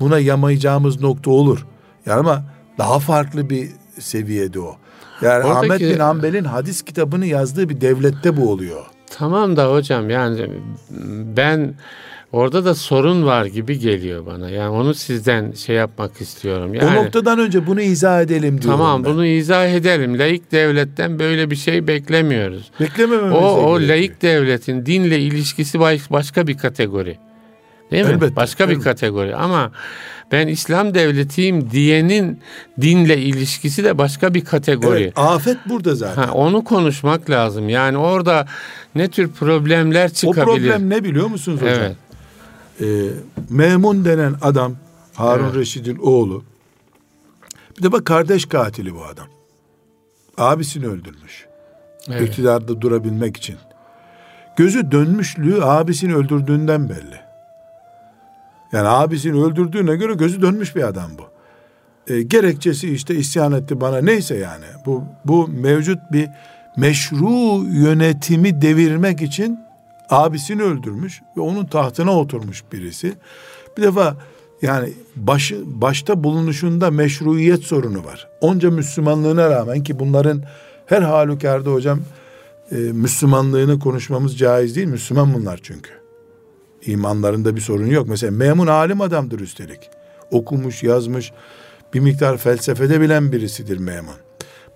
buna 0.00 0.18
yamayacağımız 0.18 1.00
nokta 1.00 1.30
olur. 1.30 1.66
Yani 2.06 2.18
ama 2.20 2.44
daha 2.78 2.98
farklı 2.98 3.50
bir 3.50 3.68
seviyede 3.98 4.60
o. 4.60 4.76
Yani 5.22 5.44
Oradaki- 5.44 5.56
Ahmet 5.58 5.80
bin 5.80 5.98
Hanbel'in 5.98 6.44
hadis 6.44 6.82
kitabını 6.82 7.26
yazdığı 7.26 7.68
bir 7.68 7.80
devlette 7.80 8.36
bu 8.36 8.50
oluyor. 8.52 8.86
Tamam 9.10 9.56
da 9.56 9.72
hocam 9.72 10.10
yani 10.10 10.46
ben 11.36 11.74
orada 12.32 12.64
da 12.64 12.74
sorun 12.74 13.26
var 13.26 13.44
gibi 13.46 13.78
geliyor 13.78 14.26
bana. 14.26 14.50
Yani 14.50 14.68
onu 14.68 14.94
sizden 14.94 15.52
şey 15.52 15.76
yapmak 15.76 16.20
istiyorum. 16.20 16.74
Yani 16.74 16.98
o 16.98 17.04
noktadan 17.04 17.38
önce 17.38 17.66
bunu 17.66 17.80
izah 17.80 18.22
edelim 18.22 18.62
diyorum 18.62 18.78
tamam 18.80 19.04
ben. 19.04 19.12
bunu 19.12 19.26
izah 19.26 19.68
edelim. 19.68 20.18
Laik 20.18 20.52
devletten 20.52 21.18
böyle 21.18 21.50
bir 21.50 21.56
şey 21.56 21.86
beklemiyoruz. 21.86 22.70
Beklemememiz 22.80 23.36
O 23.36 23.40
o 23.56 23.80
laik 23.80 24.22
devletin 24.22 24.86
dinle 24.86 25.18
ilişkisi 25.20 25.80
baş- 25.80 26.10
başka 26.10 26.46
bir 26.46 26.58
kategori. 26.58 27.18
Değil 27.90 28.04
mi? 28.04 28.10
Elbette, 28.10 28.36
başka 28.36 28.68
bir 28.68 28.72
elbette. 28.72 28.90
kategori 28.90 29.36
ama 29.36 29.72
ben 30.32 30.48
İslam 30.48 30.94
devletiyim 30.94 31.70
diyenin 31.70 32.40
dinle 32.80 33.18
ilişkisi 33.18 33.84
de 33.84 33.98
başka 33.98 34.34
bir 34.34 34.44
kategori. 34.44 35.02
Evet, 35.02 35.18
afet 35.18 35.56
burada 35.68 35.94
zaten. 35.94 36.22
Ha, 36.22 36.32
onu 36.32 36.64
konuşmak 36.64 37.30
lazım. 37.30 37.68
Yani 37.68 37.98
orada 37.98 38.46
ne 38.94 39.08
tür 39.08 39.30
problemler 39.30 40.06
o 40.06 40.12
çıkabilir? 40.12 40.44
problem 40.44 40.90
ne 40.90 41.04
biliyor 41.04 41.26
musunuz 41.26 41.60
hocam? 41.62 41.76
Evet. 41.78 41.96
Ee, 42.80 42.84
Memun 43.50 44.04
denen 44.04 44.34
adam 44.42 44.76
Harun 45.14 45.44
Evet. 45.44 45.54
Reşid'in 45.54 45.96
oğlu. 45.96 46.44
Bir 47.78 47.82
de 47.82 47.92
bak 47.92 48.04
kardeş 48.04 48.46
katili 48.46 48.94
bu 48.94 49.04
adam. 49.04 49.26
Abisini 50.38 50.86
öldürmüş. 50.86 51.46
Evet. 52.08 52.28
iktidarda 52.28 52.80
durabilmek 52.80 53.36
için. 53.36 53.56
Gözü 54.56 54.90
dönmüşlüğü 54.90 55.64
abisini 55.64 56.14
öldürdüğünden 56.14 56.88
belli. 56.88 57.27
Yani 58.72 58.88
abisini 58.88 59.44
öldürdüğüne 59.44 59.96
göre 59.96 60.14
gözü 60.14 60.42
dönmüş 60.42 60.76
bir 60.76 60.82
adam 60.82 61.10
bu. 61.18 61.28
E, 62.12 62.22
gerekçesi 62.22 62.92
işte 62.92 63.14
isyan 63.14 63.52
etti 63.52 63.80
bana 63.80 63.98
neyse 63.98 64.36
yani. 64.36 64.64
Bu, 64.86 65.04
bu 65.24 65.48
mevcut 65.48 65.98
bir 66.12 66.28
meşru 66.76 67.64
yönetimi 67.64 68.62
devirmek 68.62 69.22
için 69.22 69.58
abisini 70.10 70.62
öldürmüş 70.62 71.22
ve 71.36 71.40
onun 71.40 71.66
tahtına 71.66 72.18
oturmuş 72.18 72.64
birisi. 72.72 73.14
Bir 73.76 73.82
defa 73.82 74.16
yani 74.62 74.92
başı, 75.16 75.62
başta 75.66 76.24
bulunuşunda 76.24 76.90
meşruiyet 76.90 77.62
sorunu 77.62 78.04
var. 78.04 78.28
Onca 78.40 78.70
Müslümanlığına 78.70 79.50
rağmen 79.50 79.82
ki 79.82 79.98
bunların 79.98 80.42
her 80.86 81.02
halükarda 81.02 81.70
hocam 81.72 82.00
e, 82.70 82.76
Müslümanlığını 82.76 83.78
konuşmamız 83.78 84.38
caiz 84.38 84.76
değil. 84.76 84.88
Müslüman 84.88 85.34
bunlar 85.34 85.60
çünkü. 85.62 85.97
İmanlarında 86.86 87.56
bir 87.56 87.60
sorun 87.60 87.86
yok. 87.86 88.08
Mesela 88.08 88.30
Memun 88.32 88.66
alim 88.66 89.00
adamdır 89.00 89.40
üstelik. 89.40 89.80
Okumuş, 90.30 90.82
yazmış, 90.82 91.32
bir 91.94 92.00
miktar 92.00 92.36
felsefede 92.36 93.00
bilen 93.00 93.32
birisidir 93.32 93.78
Memun. 93.78 94.14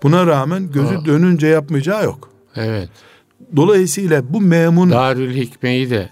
Buna 0.03 0.27
rağmen 0.27 0.73
gözü 0.73 0.95
Ha. 0.95 1.05
dönünce 1.05 1.47
yapmayacağı 1.47 2.05
yok. 2.05 2.29
Evet. 2.57 2.89
Dolayısıyla 3.57 4.33
bu 4.33 4.41
Memun 4.41 4.91
Darül 4.91 5.35
Hikme'yi 5.35 5.91
de 5.91 6.11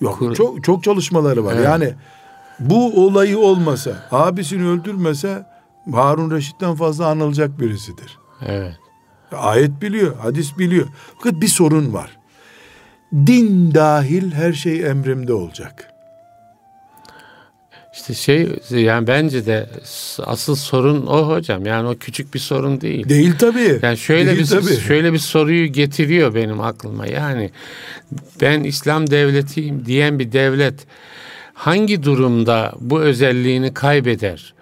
yok, 0.00 0.18
kur- 0.18 0.34
çok 0.34 0.64
çok 0.64 0.84
çalışmaları 0.84 1.44
var. 1.44 1.54
Evet. 1.54 1.64
Yani 1.64 1.94
bu 2.60 3.06
olayı 3.06 3.38
olmasa, 3.38 4.08
abisini 4.10 4.68
öldürmese 4.68 5.46
Harun 5.92 6.30
Reşit'ten 6.30 6.74
fazla 6.74 7.06
anılacak 7.06 7.60
birisidir. 7.60 8.18
evet. 8.46 8.74
Ayet 9.32 9.82
biliyor, 9.82 10.16
hadis 10.16 10.58
biliyor. 10.58 10.86
Fakat 11.18 11.40
bir 11.40 11.48
sorun 11.48 11.92
var. 11.92 12.16
Din 13.12 13.74
dahil 13.74 14.32
her 14.32 14.52
şey 14.52 14.86
emrimde 14.86 15.32
olacak. 15.32 15.88
İşte 17.92 18.14
şey 18.14 18.48
yani 18.70 19.06
bence 19.06 19.46
de 19.46 19.66
asıl 20.24 20.54
sorun 20.54 21.06
o 21.06 21.28
hocam. 21.28 21.66
Yani 21.66 21.88
o 21.88 21.94
küçük 21.94 22.34
bir 22.34 22.38
sorun 22.38 22.80
değil. 22.80 23.08
Değil 23.08 23.34
tabii. 23.38 23.78
Yani 23.82 23.96
şöyle 23.98 24.26
Değil 24.26 24.38
bir 24.38 24.46
tabii. 24.46 24.76
şöyle 24.80 25.12
bir 25.12 25.18
soruyu 25.18 25.66
getiriyor 25.66 26.34
benim 26.34 26.60
aklıma. 26.60 27.06
Yani 27.06 27.50
ben 28.40 28.64
İslam 28.64 29.10
devletiyim 29.10 29.86
diyen 29.86 30.18
bir 30.18 30.32
devlet 30.32 30.86
hangi 31.54 32.02
durumda 32.02 32.72
bu 32.80 33.00
özelliğini 33.00 33.74
kaybeder? 33.74 34.54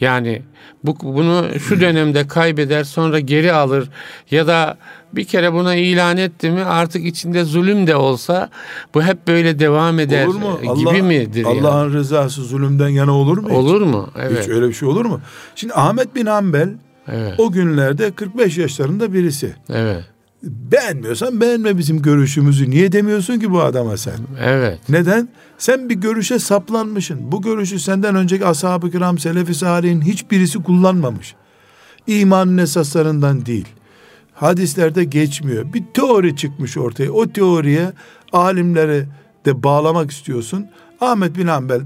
Yani 0.00 0.42
bu 0.84 0.96
bunu 1.02 1.46
şu 1.68 1.80
dönemde 1.80 2.28
kaybeder 2.28 2.84
sonra 2.84 3.20
geri 3.20 3.52
alır 3.52 3.88
ya 4.30 4.46
da 4.46 4.78
bir 5.14 5.24
kere 5.24 5.52
buna 5.52 5.74
ilan 5.74 6.16
etti 6.16 6.50
mi 6.50 6.64
artık 6.64 7.04
içinde 7.06 7.44
zulüm 7.44 7.86
de 7.86 7.96
olsa 7.96 8.50
bu 8.94 9.02
hep 9.02 9.28
böyle 9.28 9.58
devam 9.58 9.98
eder 9.98 10.26
olur 10.26 10.34
mu? 10.34 10.58
gibi 10.62 10.88
Allah, 10.88 11.02
midir? 11.02 11.44
yani? 11.44 11.60
Allah'ın 11.60 11.92
rızası 11.92 12.42
zulümden 12.42 12.88
yana 12.88 13.12
olur 13.12 13.38
mu? 13.38 13.48
hiç? 13.48 13.56
Olur 13.56 13.80
mu? 13.82 14.08
Evet. 14.18 14.42
Hiç 14.42 14.48
öyle 14.48 14.68
bir 14.68 14.72
şey 14.74 14.88
olur 14.88 15.04
mu? 15.04 15.20
Şimdi 15.54 15.74
Ahmet 15.74 16.14
bin 16.14 16.26
Hanbel 16.26 16.68
Evet. 17.08 17.34
o 17.38 17.52
günlerde 17.52 18.10
45 18.10 18.58
yaşlarında 18.58 19.12
birisi. 19.12 19.54
Evet. 19.68 20.04
Beğenmiyorsan 20.42 21.40
beğenme 21.40 21.78
bizim 21.78 22.02
görüşümüzü. 22.02 22.70
Niye 22.70 22.92
demiyorsun 22.92 23.38
ki 23.40 23.50
bu 23.52 23.60
adama 23.62 23.96
sen? 23.96 24.14
Evet. 24.44 24.78
Neden? 24.88 25.28
Sen 25.58 25.88
bir 25.88 25.94
görüşe 25.94 26.38
saplanmışsın. 26.38 27.32
Bu 27.32 27.42
görüşü 27.42 27.78
senden 27.80 28.14
önceki 28.14 28.46
ashab-ı 28.46 28.90
kiram, 28.90 29.18
selefi 29.18 29.54
salihin 29.54 30.00
hiçbirisi 30.00 30.62
kullanmamış. 30.62 31.34
İmanın 32.06 32.58
esaslarından 32.58 33.46
değil. 33.46 33.66
Hadislerde 34.40 35.04
geçmiyor. 35.04 35.72
Bir 35.72 35.82
teori 35.94 36.36
çıkmış 36.36 36.76
ortaya. 36.76 37.10
O 37.10 37.28
teoriye 37.32 37.92
alimleri 38.32 39.04
de 39.46 39.62
bağlamak 39.62 40.10
istiyorsun. 40.10 40.66
Ahmet 41.00 41.38
bin 41.38 41.46
Hanbel 41.46 41.80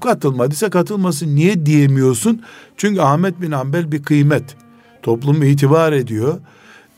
katılmadıysa 0.00 0.70
katılmasın. 0.70 1.36
Niye 1.36 1.66
diyemiyorsun? 1.66 2.42
Çünkü 2.76 3.00
Ahmet 3.00 3.40
bin 3.40 3.52
Hanbel 3.52 3.92
bir 3.92 4.02
kıymet. 4.02 4.56
Toplum 5.02 5.42
itibar 5.42 5.92
ediyor. 5.92 6.38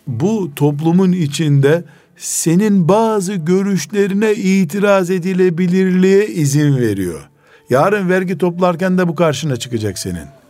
Bu 0.06 0.50
toplumun 0.56 1.12
içinde 1.12 1.84
senin 2.16 2.88
bazı 2.88 3.34
görüşlerine 3.34 4.32
itiraz 4.32 5.10
edilebilirliğe 5.10 6.26
izin 6.26 6.76
veriyor. 6.76 7.28
Yarın 7.70 8.08
vergi 8.08 8.38
toplarken 8.38 8.98
de 8.98 9.08
bu 9.08 9.14
karşına 9.14 9.56
çıkacak 9.56 9.98
senin. 9.98 10.41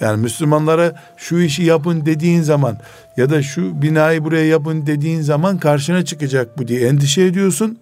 Yani 0.00 0.22
Müslümanlara 0.22 0.94
şu 1.16 1.38
işi 1.38 1.62
yapın 1.62 2.06
dediğin 2.06 2.42
zaman 2.42 2.78
ya 3.16 3.30
da 3.30 3.42
şu 3.42 3.82
binayı 3.82 4.24
buraya 4.24 4.46
yapın 4.46 4.86
dediğin 4.86 5.20
zaman 5.20 5.58
karşına 5.58 6.04
çıkacak 6.04 6.58
bu 6.58 6.68
diye 6.68 6.88
endişe 6.88 7.22
ediyorsun. 7.22 7.78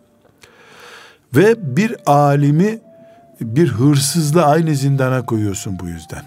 Ve 1.34 1.76
bir 1.76 1.96
alimi 2.06 2.78
bir 3.40 3.68
hırsızla 3.68 4.46
aynı 4.46 4.74
zindana 4.74 5.26
koyuyorsun 5.26 5.78
bu 5.78 5.88
yüzden. 5.88 6.22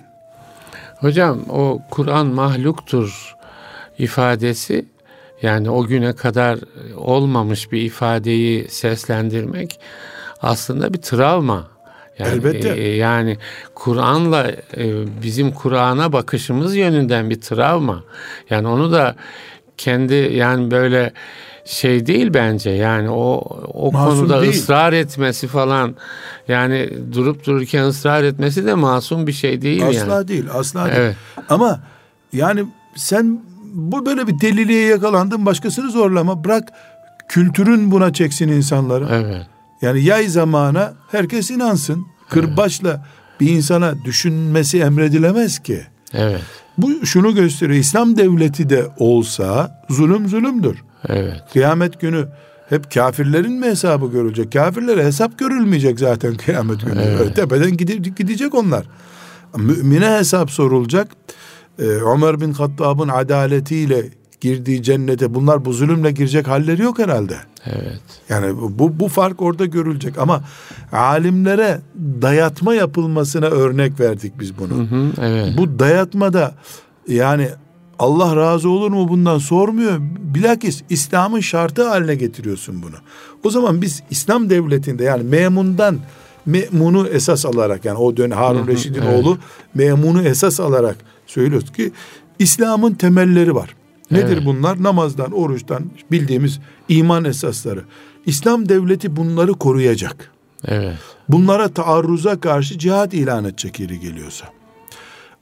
Hocam 0.98 1.40
o 1.50 1.82
Kur'an 1.92 2.28
mahluktur 2.28 3.36
ifadesi 3.98 4.86
yani 5.42 5.70
o 5.70 5.86
güne 5.86 6.14
kadar 6.14 6.60
olmamış 6.96 7.72
bir 7.72 7.82
ifadeyi 7.82 8.68
seslendirmek 8.70 9.80
aslında 10.42 10.94
bir 10.94 11.02
travma. 11.02 11.68
Yani, 12.20 12.34
Elbette. 12.34 12.70
e, 12.70 12.96
yani 12.96 13.38
Kur'an'la 13.76 14.48
e, 14.78 14.94
bizim 15.24 15.52
Kur'an'a 15.52 16.14
bakışımız 16.14 16.76
yönünden 16.76 17.30
bir 17.30 17.42
travma. 17.42 18.04
Yani 18.50 18.68
onu 18.68 18.92
da 18.92 19.16
kendi 19.78 20.14
yani 20.14 20.72
böyle 20.72 21.14
şey 21.66 22.06
değil 22.06 22.34
bence 22.34 22.70
yani 22.70 23.10
o 23.10 23.34
o 23.74 23.92
Masum 23.92 24.20
konuda 24.20 24.42
değil. 24.42 24.54
ısrar 24.54 24.94
etmesi 24.94 25.48
falan 25.48 25.96
yani 26.48 26.90
durup 27.14 27.46
dururken 27.46 27.84
ısrar 27.84 28.24
etmesi 28.24 28.66
de 28.66 28.74
masum 28.74 29.28
bir 29.28 29.32
şey 29.34 29.62
değil 29.62 29.88
Asla 29.88 30.14
yani. 30.14 30.28
değil, 30.28 30.46
asla 30.54 30.86
değil. 30.86 30.98
Evet. 30.98 31.16
Ama 31.50 31.80
yani 32.34 32.66
sen 32.96 33.42
bu 33.74 34.06
böyle 34.06 34.28
bir 34.28 34.40
deliliğe 34.42 34.88
yakalandın, 34.88 35.46
başkasını 35.46 35.92
zorlama. 35.92 36.44
Bırak 36.44 36.70
kültürün 37.30 37.92
buna 37.92 38.14
çeksin 38.14 38.48
insanları. 38.48 39.08
Evet. 39.12 39.46
Yani 39.82 40.04
yay 40.04 40.28
zamana 40.28 40.94
herkes 41.12 41.52
inansın. 41.52 42.06
Kırbaçla 42.30 43.06
bir 43.40 43.50
insana 43.50 44.04
düşünmesi 44.06 44.80
emredilemez 44.80 45.60
ki. 45.60 45.82
Evet. 46.14 46.42
Bu 46.78 47.06
şunu 47.06 47.36
gösteriyor. 47.36 47.80
İslam 47.80 48.18
devleti 48.18 48.70
de 48.70 48.88
olsa 48.98 49.82
zulüm 49.90 50.28
zulümdür. 50.28 50.84
Evet. 51.08 51.44
Kıyamet 51.54 52.02
günü 52.02 52.28
hep 52.70 52.92
kafirlerin 52.94 53.54
mi 53.54 53.66
hesabı 53.66 54.12
görülecek? 54.12 54.52
Kafirlere 54.52 55.06
hesap 55.06 55.40
görülmeyecek 55.40 56.00
zaten 56.00 56.36
kıyamet 56.36 56.82
günü. 56.86 57.02
Evet. 57.02 57.36
Tepeden 57.36 57.78
gidip 57.78 58.18
gidecek 58.18 58.56
onlar. 58.56 58.86
Mümine 59.58 60.10
hesap 60.18 60.52
sorulacak. 60.52 61.08
e, 61.80 61.84
Ömer 61.84 62.42
bin 62.42 62.54
Hattab'ın 62.54 63.08
adaletiyle 63.10 64.10
girdiği 64.42 64.84
cennete 64.84 65.34
bunlar 65.34 65.66
bu 65.66 65.74
zulümle 65.74 66.12
girecek 66.12 66.48
halleri 66.48 66.82
yok 66.82 67.00
herhalde. 67.00 67.36
Evet. 67.76 68.02
Yani 68.30 68.58
bu 68.58 69.00
bu 69.00 69.08
fark 69.08 69.42
orada 69.42 69.66
görülecek 69.66 70.18
ama 70.18 70.44
alimlere 70.92 71.82
dayatma 72.22 72.76
yapılmasına 72.76 73.46
örnek 73.46 74.00
verdik 74.00 74.40
biz 74.40 74.58
bunu. 74.58 74.74
Hı 74.74 74.96
hı, 74.96 75.12
evet. 75.22 75.58
Bu 75.58 75.80
dayatma 75.80 76.34
da 76.34 76.56
yani 77.08 77.50
Allah 78.00 78.36
razı 78.36 78.70
olur 78.70 78.92
mu 78.92 79.10
bundan 79.10 79.38
sormuyor. 79.38 79.98
Bilakis 80.20 80.84
İslam'ın 80.90 81.40
şartı 81.40 81.90
haline 81.90 82.16
getiriyorsun 82.16 82.82
bunu. 82.82 82.96
O 83.44 83.50
zaman 83.50 83.82
biz 83.82 84.04
İslam 84.10 84.50
devletinde 84.50 85.04
yani 85.04 85.24
memundan 85.24 86.00
memunu 86.46 87.08
esas 87.08 87.46
alarak 87.46 87.86
yani 87.86 87.98
o 87.98 88.18
dönem 88.18 88.38
Harun 88.38 88.68
Reşid'in 88.68 89.02
evet. 89.02 89.26
oğlu 89.26 89.38
memunu 89.74 90.22
esas 90.22 90.60
alarak 90.60 90.98
söylüyoruz 91.28 91.72
ki 91.72 91.92
İslam'ın 92.40 92.94
temelleri 92.94 93.56
var. 93.56 93.76
Nedir 94.12 94.34
evet. 94.34 94.46
bunlar? 94.46 94.84
Namazdan, 94.84 95.32
oruçtan 95.32 95.84
bildiğimiz 96.12 96.60
iman 96.90 97.26
esasları. 97.26 97.84
İslam 98.26 98.70
devleti 98.70 99.16
bunları 99.16 99.54
koruyacak. 99.54 100.32
Evet. 100.66 100.98
Bunlara 101.30 101.68
taarruza 101.68 102.40
karşı 102.40 102.80
cihat 102.80 103.14
ilan 103.14 103.46
edecek 103.46 103.80
yeri 103.80 104.00
geliyorsa. 104.00 104.46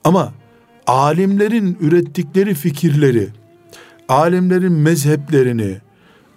Ama 0.04 0.32
alimlerin 0.86 1.78
ürettikleri 1.80 2.54
fikirleri, 2.54 3.28
alimlerin 4.08 4.72
mezheplerini, 4.72 5.78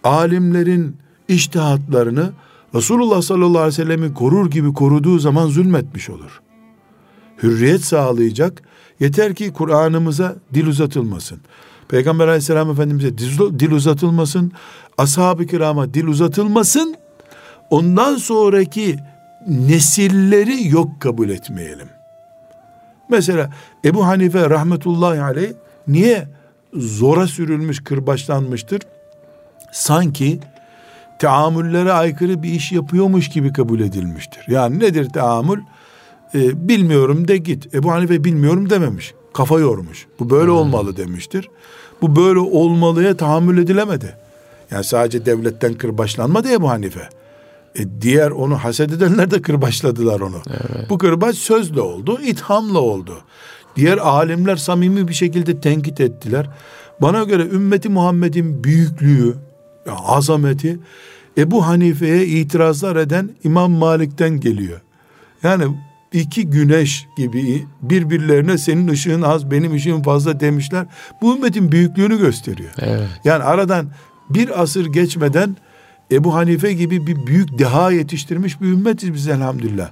alimlerin 0.04 0.98
iştihatlarını 1.28 2.32
Resulullah 2.76 3.22
sallallahu 3.22 3.62
aleyhi 3.62 3.68
ve 3.68 3.84
sellem'i 3.84 4.14
korur 4.14 4.52
gibi 4.52 4.74
koruduğu 4.74 5.20
zaman 5.20 5.48
zulmetmiş 5.48 6.10
olur. 6.10 6.42
Hürriyet 7.44 7.86
sağlayacak. 7.86 8.62
Yeter 9.00 9.36
ki 9.36 9.54
Kur'an'ımıza 9.54 10.36
dil 10.54 10.68
uzatılmasın. 10.68 11.40
Peygamber 11.90 12.28
aleyhisselam 12.28 12.72
efendimize 12.72 13.18
dil 13.60 13.72
uzatılmasın. 13.72 14.52
Ashab-ı 14.98 15.46
kirama 15.48 15.94
dil 15.94 16.08
uzatılmasın. 16.08 16.96
Ondan 17.70 18.16
sonraki 18.16 18.98
nesilleri 19.48 20.68
yok 20.68 21.02
kabul 21.02 21.30
etmeyelim. 21.30 21.90
Mesela 23.10 23.50
Ebu 23.86 24.06
Hanife 24.06 24.50
rahmetullahi 24.50 25.22
aleyh 25.22 25.52
niye 25.88 26.28
zora 26.74 27.28
sürülmüş, 27.28 27.84
kırbaçlanmıştır? 27.84 28.82
Sanki 29.72 30.40
teamüllere 31.20 31.92
aykırı 31.92 32.44
bir 32.44 32.50
iş 32.50 32.72
yapıyormuş 32.72 33.30
gibi 33.30 33.54
kabul 33.54 33.80
edilmiştir. 33.80 34.46
Yani 34.48 34.80
nedir 34.80 35.10
teamül? 35.10 35.60
Ee, 36.36 36.68
bilmiyorum 36.70 37.28
de 37.28 37.38
git. 37.38 37.76
Ebu 37.76 37.92
Hanife 37.92 38.24
bilmiyorum 38.24 38.70
dememiş. 38.70 39.14
Kafa 39.34 39.60
yormuş. 39.60 40.08
Bu 40.20 40.30
böyle 40.30 40.52
hmm. 40.52 40.58
olmalı 40.58 40.98
demiştir. 40.98 41.50
Bu 42.02 42.16
böyle 42.16 42.40
olmalıya 42.40 43.18
tahammül 43.18 43.58
edilemedi. 43.58 44.16
Yani 44.72 44.84
sadece 44.84 45.26
devletten 45.26 45.74
kırbaçlanmadı 45.74 46.52
Ebu 46.52 46.70
Hanife. 46.70 47.10
E 47.76 48.02
diğer 48.02 48.32
onu 48.32 48.56
haset 48.56 48.92
edenler 48.92 49.32
de 49.32 49.42
kırbaçladılar 49.42 50.20
onu. 50.20 50.42
Evet. 50.50 50.90
Bu 50.90 50.98
kırbaç 50.98 51.36
sözle 51.36 51.82
oldu, 51.82 52.20
ithamla 52.24 52.80
oldu. 52.80 53.18
Diğer 53.76 53.98
alimler 53.98 54.56
samimi 54.56 55.08
bir 55.08 55.14
şekilde 55.14 55.60
tenkit 55.60 56.02
ettiler. 56.02 56.50
Bana 57.02 57.24
göre 57.24 57.44
ümmeti 57.44 57.90
Muhammed'in 57.90 58.64
büyüklüğü, 58.64 59.36
azameti 60.06 60.80
Ebu 61.38 61.68
Hanife'ye 61.68 62.26
itirazlar 62.26 62.96
eden 62.96 63.30
İmam 63.44 63.72
Malik'ten 63.72 64.40
geliyor. 64.40 64.82
Yani 65.44 65.66
iki 66.14 66.50
güneş 66.50 67.08
gibi 67.18 67.66
birbirlerine 67.82 68.58
senin 68.58 68.88
ışığın 68.88 69.22
az 69.22 69.52
benim 69.52 69.74
ışığım 69.74 70.04
fazla 70.04 70.40
demişler. 70.40 70.86
Bu 71.22 71.36
ümmetin 71.36 71.72
büyüklüğünü 71.72 72.18
gösteriyor. 72.18 72.72
Evet. 72.80 73.10
Yani 73.24 73.44
aradan 73.44 73.88
bir 74.30 74.62
asır 74.62 74.86
geçmeden 74.86 75.58
Ebu 76.12 76.36
Hanife 76.36 76.74
gibi 76.74 77.08
bir 77.08 77.28
büyük 77.28 77.60
deha 77.60 77.92
yetiştirmiş 77.92 78.62
bir 78.62 78.68
ümmetiz 78.68 79.14
biz 79.14 79.28
elhamdülillah. 79.28 79.90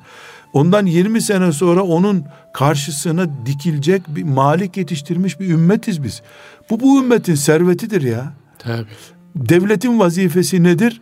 Ondan 0.53 0.85
20 0.85 1.21
sene 1.21 1.51
sonra 1.51 1.83
onun 1.83 2.25
karşısına 2.53 3.45
dikilecek 3.45 4.01
bir 4.07 4.23
malik 4.23 4.77
yetiştirmiş 4.77 5.39
bir 5.39 5.49
ümmetiz 5.49 6.03
biz. 6.03 6.21
Bu 6.69 6.79
bu 6.79 6.99
ümmetin 6.99 7.35
servetidir 7.35 8.01
ya. 8.01 8.33
Tabii. 8.59 8.87
Devletin 9.35 9.99
vazifesi 9.99 10.63
nedir? 10.63 11.01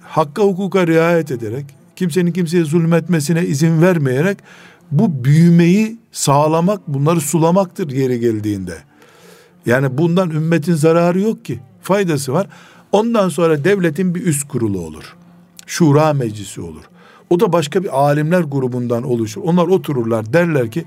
Hakka 0.00 0.42
hukuka 0.42 0.86
riayet 0.86 1.30
ederek, 1.30 1.64
kimsenin 2.02 2.32
kimseye 2.32 2.64
zulmetmesine 2.64 3.46
izin 3.46 3.82
vermeyerek 3.82 4.38
bu 4.90 5.24
büyümeyi 5.24 5.98
sağlamak, 6.12 6.88
bunları 6.88 7.20
sulamaktır 7.20 7.90
yeri 7.90 8.20
geldiğinde. 8.20 8.78
Yani 9.66 9.98
bundan 9.98 10.30
ümmetin 10.30 10.74
zararı 10.74 11.20
yok 11.20 11.44
ki. 11.44 11.60
Faydası 11.82 12.32
var. 12.32 12.46
Ondan 12.92 13.28
sonra 13.28 13.64
devletin 13.64 14.14
bir 14.14 14.26
üst 14.26 14.48
kurulu 14.48 14.80
olur. 14.80 15.16
Şura 15.66 16.12
meclisi 16.12 16.60
olur. 16.60 16.82
O 17.30 17.40
da 17.40 17.52
başka 17.52 17.82
bir 17.82 17.98
alimler 17.98 18.40
grubundan 18.40 19.02
oluşur. 19.02 19.40
Onlar 19.44 19.66
otururlar 19.66 20.32
derler 20.32 20.70
ki 20.70 20.84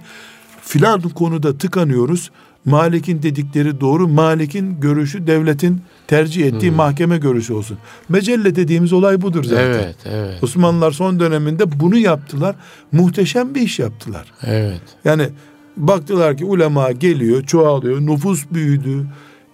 filan 0.61 1.01
konuda 1.01 1.57
tıkanıyoruz. 1.57 2.31
Malik'in 2.65 3.23
dedikleri 3.23 3.81
doğru. 3.81 4.07
Malik'in 4.07 4.79
görüşü 4.79 5.27
devletin 5.27 5.81
tercih 6.07 6.45
ettiği 6.45 6.69
hmm. 6.69 6.75
mahkeme 6.77 7.17
görüşü 7.17 7.53
olsun. 7.53 7.77
Mecelle 8.09 8.55
dediğimiz 8.55 8.93
olay 8.93 9.21
budur 9.21 9.43
zaten. 9.43 9.65
Evet, 9.65 9.95
evet. 10.05 10.43
Osmanlılar 10.43 10.91
son 10.91 11.19
döneminde 11.19 11.79
bunu 11.79 11.97
yaptılar. 11.97 12.55
Muhteşem 12.91 13.55
bir 13.55 13.61
iş 13.61 13.79
yaptılar. 13.79 14.31
Evet. 14.43 14.81
Yani 15.05 15.29
baktılar 15.77 16.37
ki 16.37 16.45
ulema 16.45 16.91
geliyor, 16.91 17.43
çoğalıyor, 17.43 18.01
nüfus 18.01 18.45
büyüdü. 18.51 19.05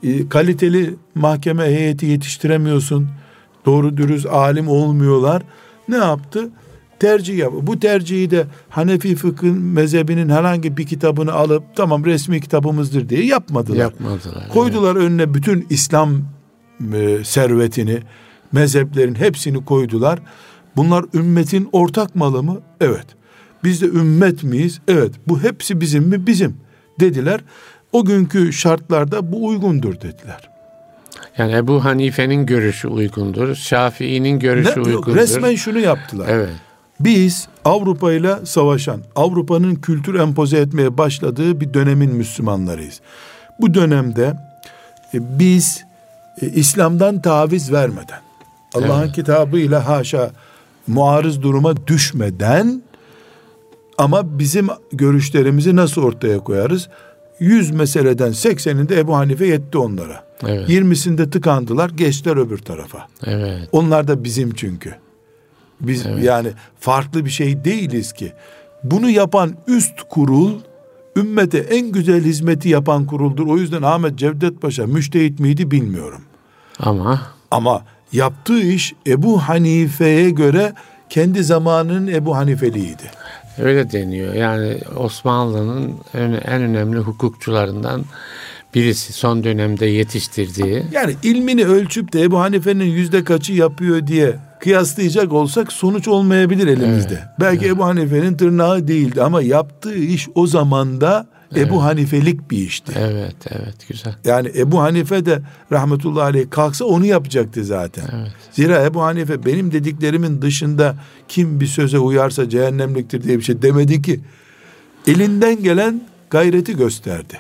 E, 0.04 0.30
kaliteli 0.30 0.96
mahkeme 1.16 1.64
heyeti 1.64 2.06
yetiştiremiyorsun. 2.06 3.10
Doğru 3.66 3.98
dürüst 3.98 4.26
alim 4.26 4.68
olmuyorlar. 4.68 5.44
Ne 5.88 5.98
yaptı? 5.98 6.50
Tercih 7.02 7.38
yap. 7.38 7.54
Bu 7.62 7.80
tercihi 7.80 8.32
de 8.32 8.46
Hanefi 8.70 9.16
fıkhın 9.16 9.62
mezhebinin 9.62 10.30
herhangi 10.30 10.78
bir 10.78 10.86
kitabını 10.86 11.34
alıp 11.34 11.64
tamam 11.76 12.06
resmi 12.06 12.42
kitabımızdır 12.42 13.10
diye 13.10 13.26
yapmadılar. 13.26 13.78
Yapmadılar. 13.78 14.50
Koydular 14.50 14.96
evet. 14.96 15.04
önüne 15.04 15.34
bütün 15.34 15.68
İslam 15.70 16.22
e, 16.94 17.24
servetini, 17.24 18.00
mezheplerin 18.52 19.16
hepsini 19.16 19.66
koydular. 19.66 20.20
Bunlar 20.76 21.06
ümmetin 21.14 21.70
ortak 21.72 22.16
malı 22.16 22.44
mı? 22.44 22.62
Evet. 22.82 23.06
Biz 23.64 23.82
de 23.82 23.86
ümmet 23.86 24.44
miyiz? 24.44 24.82
Evet. 24.88 25.14
Bu 25.28 25.44
hepsi 25.44 25.82
bizim 25.82 26.04
mi? 26.04 26.28
Bizim 26.28 26.58
dediler. 27.00 27.42
O 27.92 28.06
günkü 28.06 28.54
şartlarda 28.54 29.32
bu 29.32 29.46
uygundur 29.48 29.96
dediler. 29.96 30.50
Yani 31.38 31.56
Ebu 31.56 31.86
Hanife'nin 31.86 32.46
görüşü 32.46 32.88
uygundur. 32.88 33.56
Şafii'nin 33.56 34.40
görüşü 34.40 34.80
ne, 34.80 34.84
uygundur. 34.84 35.16
Resmen 35.16 35.56
şunu 35.56 35.80
yaptılar. 35.80 36.28
Evet. 36.30 36.50
Biz 37.04 37.48
Avrupa 37.66 38.14
ile 38.14 38.36
savaşan, 38.44 39.02
Avrupa'nın 39.16 39.76
kültür 39.76 40.16
empoze 40.16 40.58
etmeye 40.58 40.98
başladığı 40.98 41.62
bir 41.62 41.74
dönemin 41.74 42.16
Müslümanlarıyız. 42.16 43.02
Bu 43.60 43.74
dönemde 43.74 44.38
e, 45.14 45.40
biz 45.40 45.84
e, 46.42 46.48
İslam'dan 46.48 47.22
taviz 47.22 47.72
vermeden, 47.72 48.22
Allah'ın 48.76 49.04
evet. 49.04 49.16
kitabıyla 49.16 49.88
haşa 49.88 50.32
muarız 50.88 51.42
duruma 51.42 51.88
düşmeden 51.88 52.82
ama 53.98 54.40
bizim 54.40 54.68
görüşlerimizi 54.92 55.76
nasıl 55.76 56.04
ortaya 56.04 56.40
koyarız? 56.40 56.90
Yüz 57.40 57.72
meseleden 57.72 58.32
80'inde 58.32 59.00
Ebu 59.00 59.16
Hanife 59.16 59.46
yetti 59.46 59.78
onlara. 59.78 60.24
Evet. 60.48 60.70
20'sinde 60.70 61.30
tıkandılar, 61.30 61.90
geçtiler 61.90 62.38
öbür 62.38 62.58
tarafa. 62.58 63.08
Evet. 63.26 63.70
Onlar 63.72 64.08
da 64.08 64.24
bizim 64.24 64.54
çünkü. 64.54 64.96
Biz 65.82 66.06
evet. 66.06 66.24
yani 66.24 66.48
farklı 66.80 67.26
bir 67.26 67.30
şey 67.30 67.66
değiliz 67.66 68.14
ki. 68.14 68.34
Bunu 68.84 69.10
yapan 69.10 69.56
üst 69.68 70.02
kurul 70.10 70.52
ümmete 71.16 71.58
en 71.58 71.92
güzel 71.92 72.24
hizmeti 72.24 72.70
yapan 72.70 73.06
kuruldur. 73.06 73.48
O 73.48 73.58
yüzden 73.58 73.82
Ahmet 73.82 74.16
Cevdet 74.16 74.62
Paşa 74.62 74.88
müştehit 74.88 75.40
miydi 75.40 75.72
bilmiyorum. 75.72 76.22
Ama 76.80 77.22
ama 77.52 77.84
yaptığı 78.12 78.60
iş 78.60 78.94
Ebu 79.08 79.42
Hanife'ye 79.42 80.30
göre 80.30 80.74
kendi 81.10 81.44
zamanının 81.44 82.08
Ebu 82.08 82.36
Hanifeliydi. 82.38 83.12
Öyle 83.58 83.92
deniyor. 83.92 84.34
Yani 84.34 84.78
Osmanlı'nın 84.98 85.96
en 86.14 86.62
önemli 86.62 87.00
hukukçularından 87.00 88.04
birisi 88.74 89.14
son 89.14 89.44
dönemde 89.44 89.86
yetiştirdiği. 89.86 90.84
Yani 90.92 91.16
ilmini 91.24 91.66
ölçüp 91.66 92.14
de 92.14 92.22
Ebu 92.22 92.40
Hanife'nin 92.40 92.86
yüzde 92.86 93.24
kaçı 93.24 93.54
yapıyor 93.54 94.08
diye 94.08 94.36
kıyaslayacak 94.60 95.34
olsak 95.34 95.72
sonuç 95.72 96.08
olmayabilir 96.08 96.68
elimizde. 96.68 97.14
Evet. 97.14 97.24
Belki 97.40 97.66
evet. 97.66 97.76
Ebu 97.76 97.86
Hanife'nin 97.86 98.38
tırnağı 98.38 98.88
değildi 98.88 99.22
ama 99.22 99.42
yaptığı 99.42 99.96
iş 99.96 100.28
o 100.36 100.48
zamanda 100.48 101.28
evet. 101.52 101.68
Ebu 101.68 101.84
Hanifelik 101.84 102.52
bir 102.52 102.58
işti. 102.58 102.94
Evet, 103.00 103.36
evet 103.50 103.76
güzel. 103.90 104.16
Yani 104.26 104.52
Ebu 104.56 104.82
Hanife 104.82 105.26
de 105.26 105.42
rahmetullahi 105.72 106.24
aleyh 106.24 106.50
kalksa 106.50 106.86
onu 106.86 107.06
yapacaktı 107.06 107.64
zaten. 107.64 108.04
Evet. 108.14 108.32
Zira 108.52 108.84
Ebu 108.84 109.02
Hanife 109.04 109.46
benim 109.46 109.72
dediklerimin 109.72 110.42
dışında 110.42 110.96
kim 111.28 111.60
bir 111.60 111.68
söze 111.68 112.00
uyarsa 112.00 112.50
cehennemliktir 112.50 113.24
diye 113.24 113.38
bir 113.38 113.44
şey 113.44 113.62
demedi 113.62 114.02
ki. 114.02 114.20
Elinden 115.08 115.64
gelen 115.64 116.02
gayreti 116.30 116.78
gösterdi. 116.78 117.40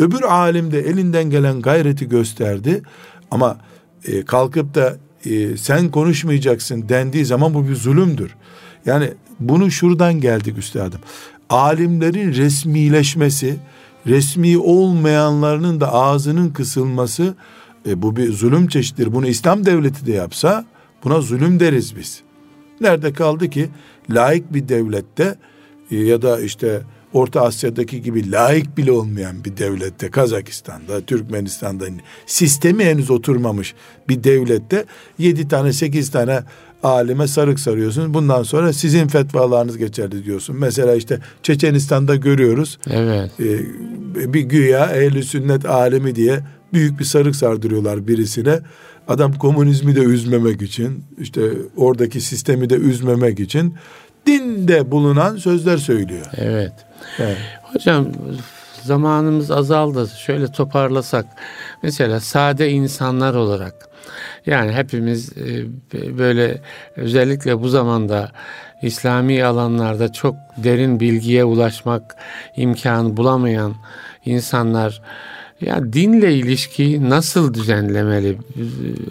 Öbür 0.00 0.22
alim 0.22 0.72
de 0.72 0.80
elinden 0.80 1.30
gelen 1.30 1.62
gayreti 1.62 2.08
gösterdi. 2.08 2.82
Ama 3.30 3.58
e, 4.04 4.24
kalkıp 4.24 4.74
da 4.74 4.96
e, 5.24 5.56
sen 5.56 5.90
konuşmayacaksın 5.90 6.88
dendiği 6.88 7.24
zaman 7.24 7.54
bu 7.54 7.68
bir 7.68 7.74
zulümdür. 7.74 8.36
Yani 8.86 9.10
bunu 9.40 9.70
şuradan 9.70 10.20
geldik 10.20 10.58
üstadım. 10.58 11.00
Alimlerin 11.50 12.34
resmileşmesi, 12.34 13.56
resmi 14.06 14.58
olmayanlarının 14.58 15.80
da 15.80 15.92
ağzının 15.92 16.50
kısılması 16.50 17.34
e, 17.88 18.02
bu 18.02 18.16
bir 18.16 18.32
zulüm 18.32 18.68
çeşididir. 18.68 19.12
Bunu 19.12 19.26
İslam 19.26 19.66
devleti 19.66 20.06
de 20.06 20.12
yapsa 20.12 20.64
buna 21.04 21.20
zulüm 21.20 21.60
deriz 21.60 21.96
biz. 21.96 22.22
Nerede 22.80 23.12
kaldı 23.12 23.50
ki 23.50 23.68
laik 24.10 24.52
bir 24.52 24.68
devlette 24.68 25.34
e, 25.90 25.96
ya 25.96 26.22
da 26.22 26.40
işte 26.40 26.82
Orta 27.12 27.40
Asya'daki 27.40 28.02
gibi 28.02 28.30
laik 28.30 28.76
bile 28.76 28.92
olmayan 28.92 29.44
bir 29.44 29.56
devlette 29.56 30.10
Kazakistan'da, 30.10 31.00
Türkmenistan'da 31.00 31.84
sistemi 32.26 32.84
henüz 32.84 33.10
oturmamış 33.10 33.74
bir 34.08 34.24
devlette 34.24 34.84
yedi 35.18 35.48
tane 35.48 35.72
sekiz 35.72 36.10
tane 36.10 36.40
alime 36.82 37.26
sarık 37.26 37.60
sarıyorsun. 37.60 38.14
Bundan 38.14 38.42
sonra 38.42 38.72
sizin 38.72 39.08
fetvalarınız 39.08 39.78
geçerli 39.78 40.24
diyorsun. 40.24 40.56
Mesela 40.56 40.94
işte 40.94 41.18
Çeçenistan'da 41.42 42.16
görüyoruz. 42.16 42.78
Evet. 42.90 43.30
E, 43.40 44.34
bir 44.34 44.40
güya 44.40 44.86
ehli 44.86 45.22
sünnet 45.22 45.66
alimi 45.66 46.14
diye 46.14 46.40
büyük 46.72 46.98
bir 46.98 47.04
sarık 47.04 47.36
sardırıyorlar 47.36 48.08
birisine. 48.08 48.58
Adam 49.08 49.32
komünizmi 49.32 49.96
de 49.96 50.00
üzmemek 50.00 50.62
için, 50.62 51.04
işte 51.18 51.40
oradaki 51.76 52.20
sistemi 52.20 52.70
de 52.70 52.74
üzmemek 52.74 53.40
için 53.40 53.74
dinde 54.26 54.90
bulunan 54.90 55.36
sözler 55.36 55.76
söylüyor. 55.76 56.26
Evet. 56.36 56.72
Evet. 57.18 57.36
Hocam 57.62 58.06
zamanımız 58.82 59.50
azaldı. 59.50 60.08
Şöyle 60.18 60.52
toparlasak. 60.52 61.26
Mesela 61.82 62.20
sade 62.20 62.70
insanlar 62.70 63.34
olarak 63.34 63.74
yani 64.46 64.72
hepimiz 64.72 65.32
e, 65.32 66.18
böyle 66.18 66.60
özellikle 66.96 67.60
bu 67.60 67.68
zamanda 67.68 68.32
İslami 68.82 69.44
alanlarda 69.44 70.12
çok 70.12 70.34
derin 70.56 71.00
bilgiye 71.00 71.44
ulaşmak 71.44 72.16
imkanı 72.56 73.16
bulamayan 73.16 73.74
insanlar 74.24 75.02
ya 75.60 75.92
dinle 75.92 76.34
ilişki 76.34 77.10
nasıl 77.10 77.54
düzenlemeli? 77.54 78.38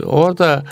Orada 0.05 0.63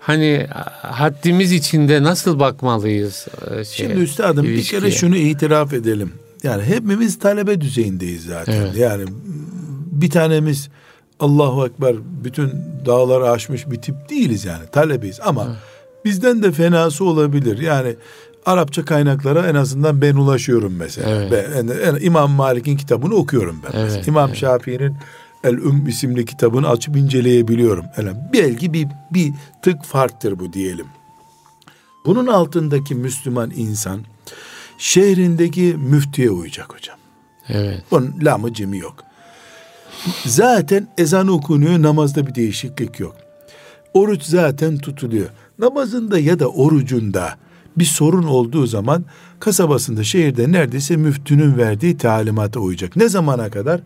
hani 0.00 0.46
haddimiz 0.82 1.52
içinde 1.52 2.02
nasıl 2.02 2.40
bakmalıyız? 2.40 3.26
Şeye, 3.50 3.64
Şimdi 3.64 4.00
üstadım 4.00 4.44
ilişkiye. 4.44 4.80
bir 4.80 4.86
kere 4.86 4.98
şunu 4.98 5.16
itiraf 5.16 5.72
edelim. 5.72 6.12
Yani 6.46 6.62
hepimiz 6.62 7.18
talebe 7.18 7.60
düzeyindeyiz 7.60 8.24
zaten. 8.24 8.52
Evet. 8.52 8.76
Yani 8.76 9.04
bir 9.92 10.10
tanemiz 10.10 10.68
Allahu 11.20 11.66
Ekber 11.66 11.96
bütün 12.24 12.52
dağları 12.86 13.30
aşmış 13.30 13.70
bir 13.70 13.76
tip 13.76 14.10
değiliz 14.10 14.44
yani 14.44 14.66
talebeyiz 14.72 15.20
ama 15.24 15.44
evet. 15.46 15.56
bizden 16.04 16.42
de 16.42 16.52
fenası 16.52 17.04
olabilir. 17.04 17.58
Yani 17.58 17.96
Arapça 18.46 18.84
kaynaklara 18.84 19.46
en 19.46 19.54
azından 19.54 20.02
ben 20.02 20.16
ulaşıyorum 20.16 20.76
mesela. 20.76 21.10
Evet. 21.10 21.32
Ben, 21.32 21.86
yani 21.86 21.98
İmam 22.02 22.30
Malik'in 22.30 22.76
kitabını 22.76 23.14
okuyorum 23.14 23.60
ben. 23.64 23.78
Evet, 23.78 24.08
İmam 24.08 24.28
evet. 24.28 24.38
Şafii'nin 24.38 24.96
El 25.44 25.52
Üm 25.54 25.86
isimli 25.88 26.24
kitabını 26.24 26.68
açıp 26.68 26.96
inceleyebiliyorum. 26.96 27.84
Yani 27.98 28.10
belki 28.32 28.72
bir, 28.72 28.88
bir 29.10 29.32
tık 29.62 29.84
farktır 29.84 30.38
bu 30.38 30.52
diyelim. 30.52 30.86
Bunun 32.06 32.26
altındaki 32.26 32.94
Müslüman 32.94 33.52
insan 33.56 34.00
şehrindeki 34.78 35.76
müftiye 35.78 36.30
uyacak 36.30 36.74
hocam. 36.74 36.96
Evet. 37.48 37.82
Onun 37.90 38.14
lamı 38.22 38.54
cimi 38.54 38.78
yok. 38.78 39.04
Zaten 40.26 40.88
ezan 40.98 41.28
okunuyor, 41.28 41.82
namazda 41.82 42.26
bir 42.26 42.34
değişiklik 42.34 43.00
yok. 43.00 43.16
Oruç 43.94 44.22
zaten 44.22 44.78
tutuluyor. 44.78 45.28
Namazında 45.58 46.18
ya 46.18 46.38
da 46.38 46.48
orucunda 46.48 47.36
bir 47.76 47.84
sorun 47.84 48.22
olduğu 48.22 48.66
zaman 48.66 49.04
kasabasında, 49.40 50.04
şehirde 50.04 50.52
neredeyse 50.52 50.96
müftünün 50.96 51.58
verdiği 51.58 51.96
talimata 51.96 52.60
uyacak. 52.60 52.96
Ne 52.96 53.08
zamana 53.08 53.50
kadar? 53.50 53.80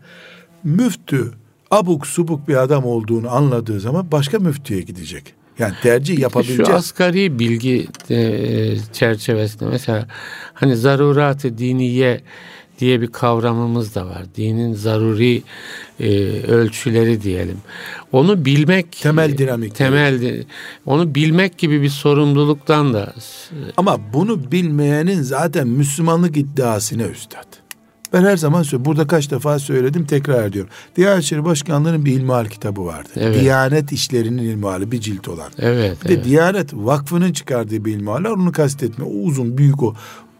Müftü 0.63 1.31
abuk 1.71 2.07
subuk 2.07 2.47
bir 2.47 2.55
adam 2.55 2.85
olduğunu 2.85 3.35
anladığı 3.35 3.79
zaman 3.79 4.11
başka 4.11 4.39
müftüye 4.39 4.81
gidecek. 4.81 5.33
Yani 5.59 5.73
tercih 5.83 6.19
yapabilecek. 6.19 6.65
Şu 6.65 6.73
asgari 6.73 7.39
bilgi 7.39 7.87
e, 8.09 8.75
çerçevesinde 8.93 9.65
mesela 9.65 10.07
hani 10.53 10.75
zarurat-ı 10.75 11.57
diniye 11.57 12.21
diye 12.79 13.01
bir 13.01 13.07
kavramımız 13.07 13.95
da 13.95 14.05
var. 14.05 14.23
Dinin 14.37 14.73
zaruri 14.73 15.43
e, 15.99 16.09
ölçüleri 16.47 17.21
diyelim. 17.21 17.57
Onu 18.11 18.45
bilmek 18.45 18.91
temel 18.91 19.37
dinamik. 19.37 19.75
Temel 19.75 20.43
onu 20.85 21.15
bilmek 21.15 21.57
gibi 21.57 21.81
bir 21.81 21.89
sorumluluktan 21.89 22.93
da 22.93 23.13
ama 23.77 23.99
bunu 24.13 24.51
bilmeyenin 24.51 25.21
zaten 25.21 25.67
Müslümanlık 25.67 26.37
iddiası 26.37 26.97
ne 26.97 27.03
üstad? 27.03 27.60
Ben 28.13 28.23
her 28.23 28.37
zaman 28.37 28.63
söylüyorum. 28.63 28.85
Burada 28.85 29.07
kaç 29.07 29.31
defa 29.31 29.59
söyledim 29.59 30.05
tekrar 30.05 30.45
ediyorum. 30.45 30.71
Diyanet 30.95 31.23
İşleri 31.23 31.45
Başkanlığı'nın 31.45 32.05
bir 32.05 32.11
ilmihal 32.11 32.45
kitabı 32.45 32.85
vardı. 32.85 33.09
Evet. 33.15 33.41
Diyanet 33.41 33.91
işlerinin 33.91 34.43
ilmihali 34.43 34.91
bir 34.91 35.01
cilt 35.01 35.27
olan. 35.27 35.51
Evet. 35.57 35.97
Bir 36.05 36.09
evet. 36.09 36.25
de 36.25 36.29
Diyanet 36.29 36.73
Vakfı'nın 36.73 37.33
çıkardığı 37.33 37.85
bir 37.85 37.93
ilmihal 37.93 38.23
var. 38.23 38.29
Onu 38.29 38.51
kastetme. 38.51 39.05
O 39.05 39.09
uzun, 39.09 39.57
büyük 39.57 39.83
o. 39.83 39.95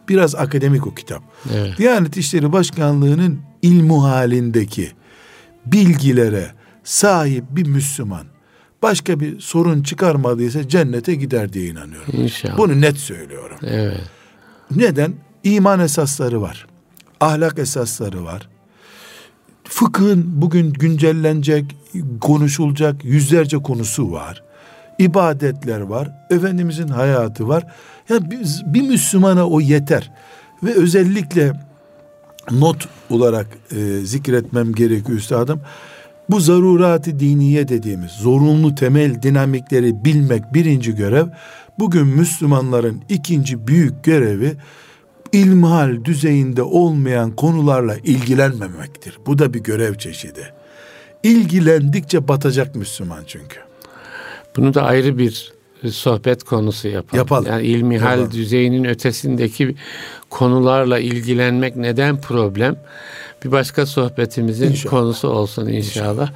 Biraz 0.08 0.34
akademik 0.34 0.86
o 0.86 0.94
kitap. 0.94 1.22
Evet. 1.54 1.78
Diyanet 1.78 2.16
İşleri 2.16 2.52
Başkanlığı'nın 2.52 3.40
ilmu 3.62 4.04
halindeki 4.04 4.92
bilgilere 5.66 6.50
sahip 6.84 7.44
bir 7.50 7.66
Müslüman 7.66 8.26
başka 8.82 9.20
bir 9.20 9.40
sorun 9.40 9.82
çıkarmadıysa 9.82 10.68
cennete 10.68 11.14
gider 11.14 11.52
diye 11.52 11.66
inanıyorum. 11.66 12.12
İnşallah. 12.12 12.58
Bunu 12.58 12.80
net 12.80 12.96
söylüyorum. 12.96 13.56
Evet. 13.62 14.00
Neden? 14.70 15.14
İman 15.44 15.80
esasları 15.80 16.42
var. 16.42 16.66
Ahlak 17.22 17.58
esasları 17.58 18.24
var. 18.24 18.48
Fıkhın 19.64 20.42
bugün 20.42 20.72
güncellenecek, 20.72 21.76
konuşulacak 22.20 23.04
yüzlerce 23.04 23.58
konusu 23.58 24.12
var. 24.12 24.42
İbadetler 24.98 25.80
var. 25.80 26.10
Efendimizin 26.30 26.88
hayatı 26.88 27.48
var. 27.48 27.66
Yani 28.08 28.30
biz, 28.30 28.62
bir 28.66 28.82
Müslümana 28.82 29.48
o 29.48 29.60
yeter. 29.60 30.10
Ve 30.62 30.74
özellikle 30.74 31.52
not 32.50 32.88
olarak 33.10 33.46
e, 33.76 33.98
zikretmem 34.04 34.74
gerekiyor 34.74 35.18
üstadım. 35.18 35.60
Bu 36.30 36.40
zarurati 36.40 37.20
diniye 37.20 37.68
dediğimiz 37.68 38.10
zorunlu 38.10 38.74
temel 38.74 39.22
dinamikleri 39.22 40.04
bilmek 40.04 40.54
birinci 40.54 40.94
görev. 40.94 41.26
Bugün 41.78 42.06
Müslümanların 42.06 43.02
ikinci 43.08 43.66
büyük 43.66 44.04
görevi 44.04 44.56
ilmihal 45.32 46.04
düzeyinde 46.04 46.62
olmayan 46.62 47.30
konularla 47.30 47.96
ilgilenmemektir. 47.96 49.18
Bu 49.26 49.38
da 49.38 49.54
bir 49.54 49.60
görev 49.60 49.94
çeşidi. 49.94 50.52
İlgilendikçe 51.22 52.28
batacak 52.28 52.76
Müslüman 52.76 53.24
çünkü. 53.26 53.56
Bunu 54.56 54.74
da 54.74 54.82
ayrı 54.82 55.18
bir 55.18 55.52
sohbet 55.90 56.44
konusu 56.44 56.88
yapalım. 56.88 57.18
Yapalım. 57.18 57.46
Yani 57.46 57.66
ilmihal 57.66 58.10
yapalım. 58.10 58.30
düzeyinin 58.30 58.84
ötesindeki 58.84 59.74
konularla 60.30 60.98
ilgilenmek 60.98 61.76
neden 61.76 62.20
problem? 62.20 62.76
Bir 63.44 63.52
başka 63.52 63.86
sohbetimizin 63.86 64.70
inşallah. 64.70 64.90
konusu 64.90 65.28
olsun 65.28 65.66
inşallah. 65.66 66.10
inşallah. 66.10 66.32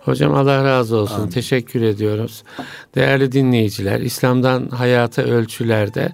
Hocam 0.00 0.34
Allah 0.34 0.64
razı 0.64 0.96
olsun. 0.96 1.20
Amin. 1.20 1.30
Teşekkür 1.30 1.82
ediyoruz. 1.82 2.42
Değerli 2.94 3.32
dinleyiciler, 3.32 4.00
İslam'dan 4.00 4.68
hayata 4.68 5.22
ölçülerde 5.22 6.12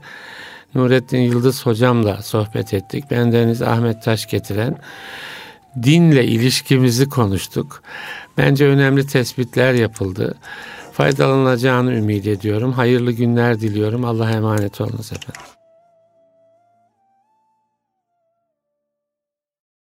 Nurettin 0.74 1.18
Yıldız 1.18 1.66
hocamla 1.66 2.22
sohbet 2.22 2.74
ettik. 2.74 3.04
Ben 3.10 3.32
Deniz 3.32 3.62
Ahmet 3.62 4.02
Taş 4.02 4.26
getiren 4.26 4.76
dinle 5.82 6.24
ilişkimizi 6.24 7.08
konuştuk. 7.08 7.82
Bence 8.38 8.66
önemli 8.66 9.06
tespitler 9.06 9.74
yapıldı. 9.74 10.34
Faydalanacağını 10.92 11.94
ümit 11.94 12.26
ediyorum. 12.26 12.72
Hayırlı 12.72 13.12
günler 13.12 13.60
diliyorum. 13.60 14.04
Allah'a 14.04 14.30
emanet 14.30 14.80
olunuz 14.80 15.12
efendim. 15.12 15.61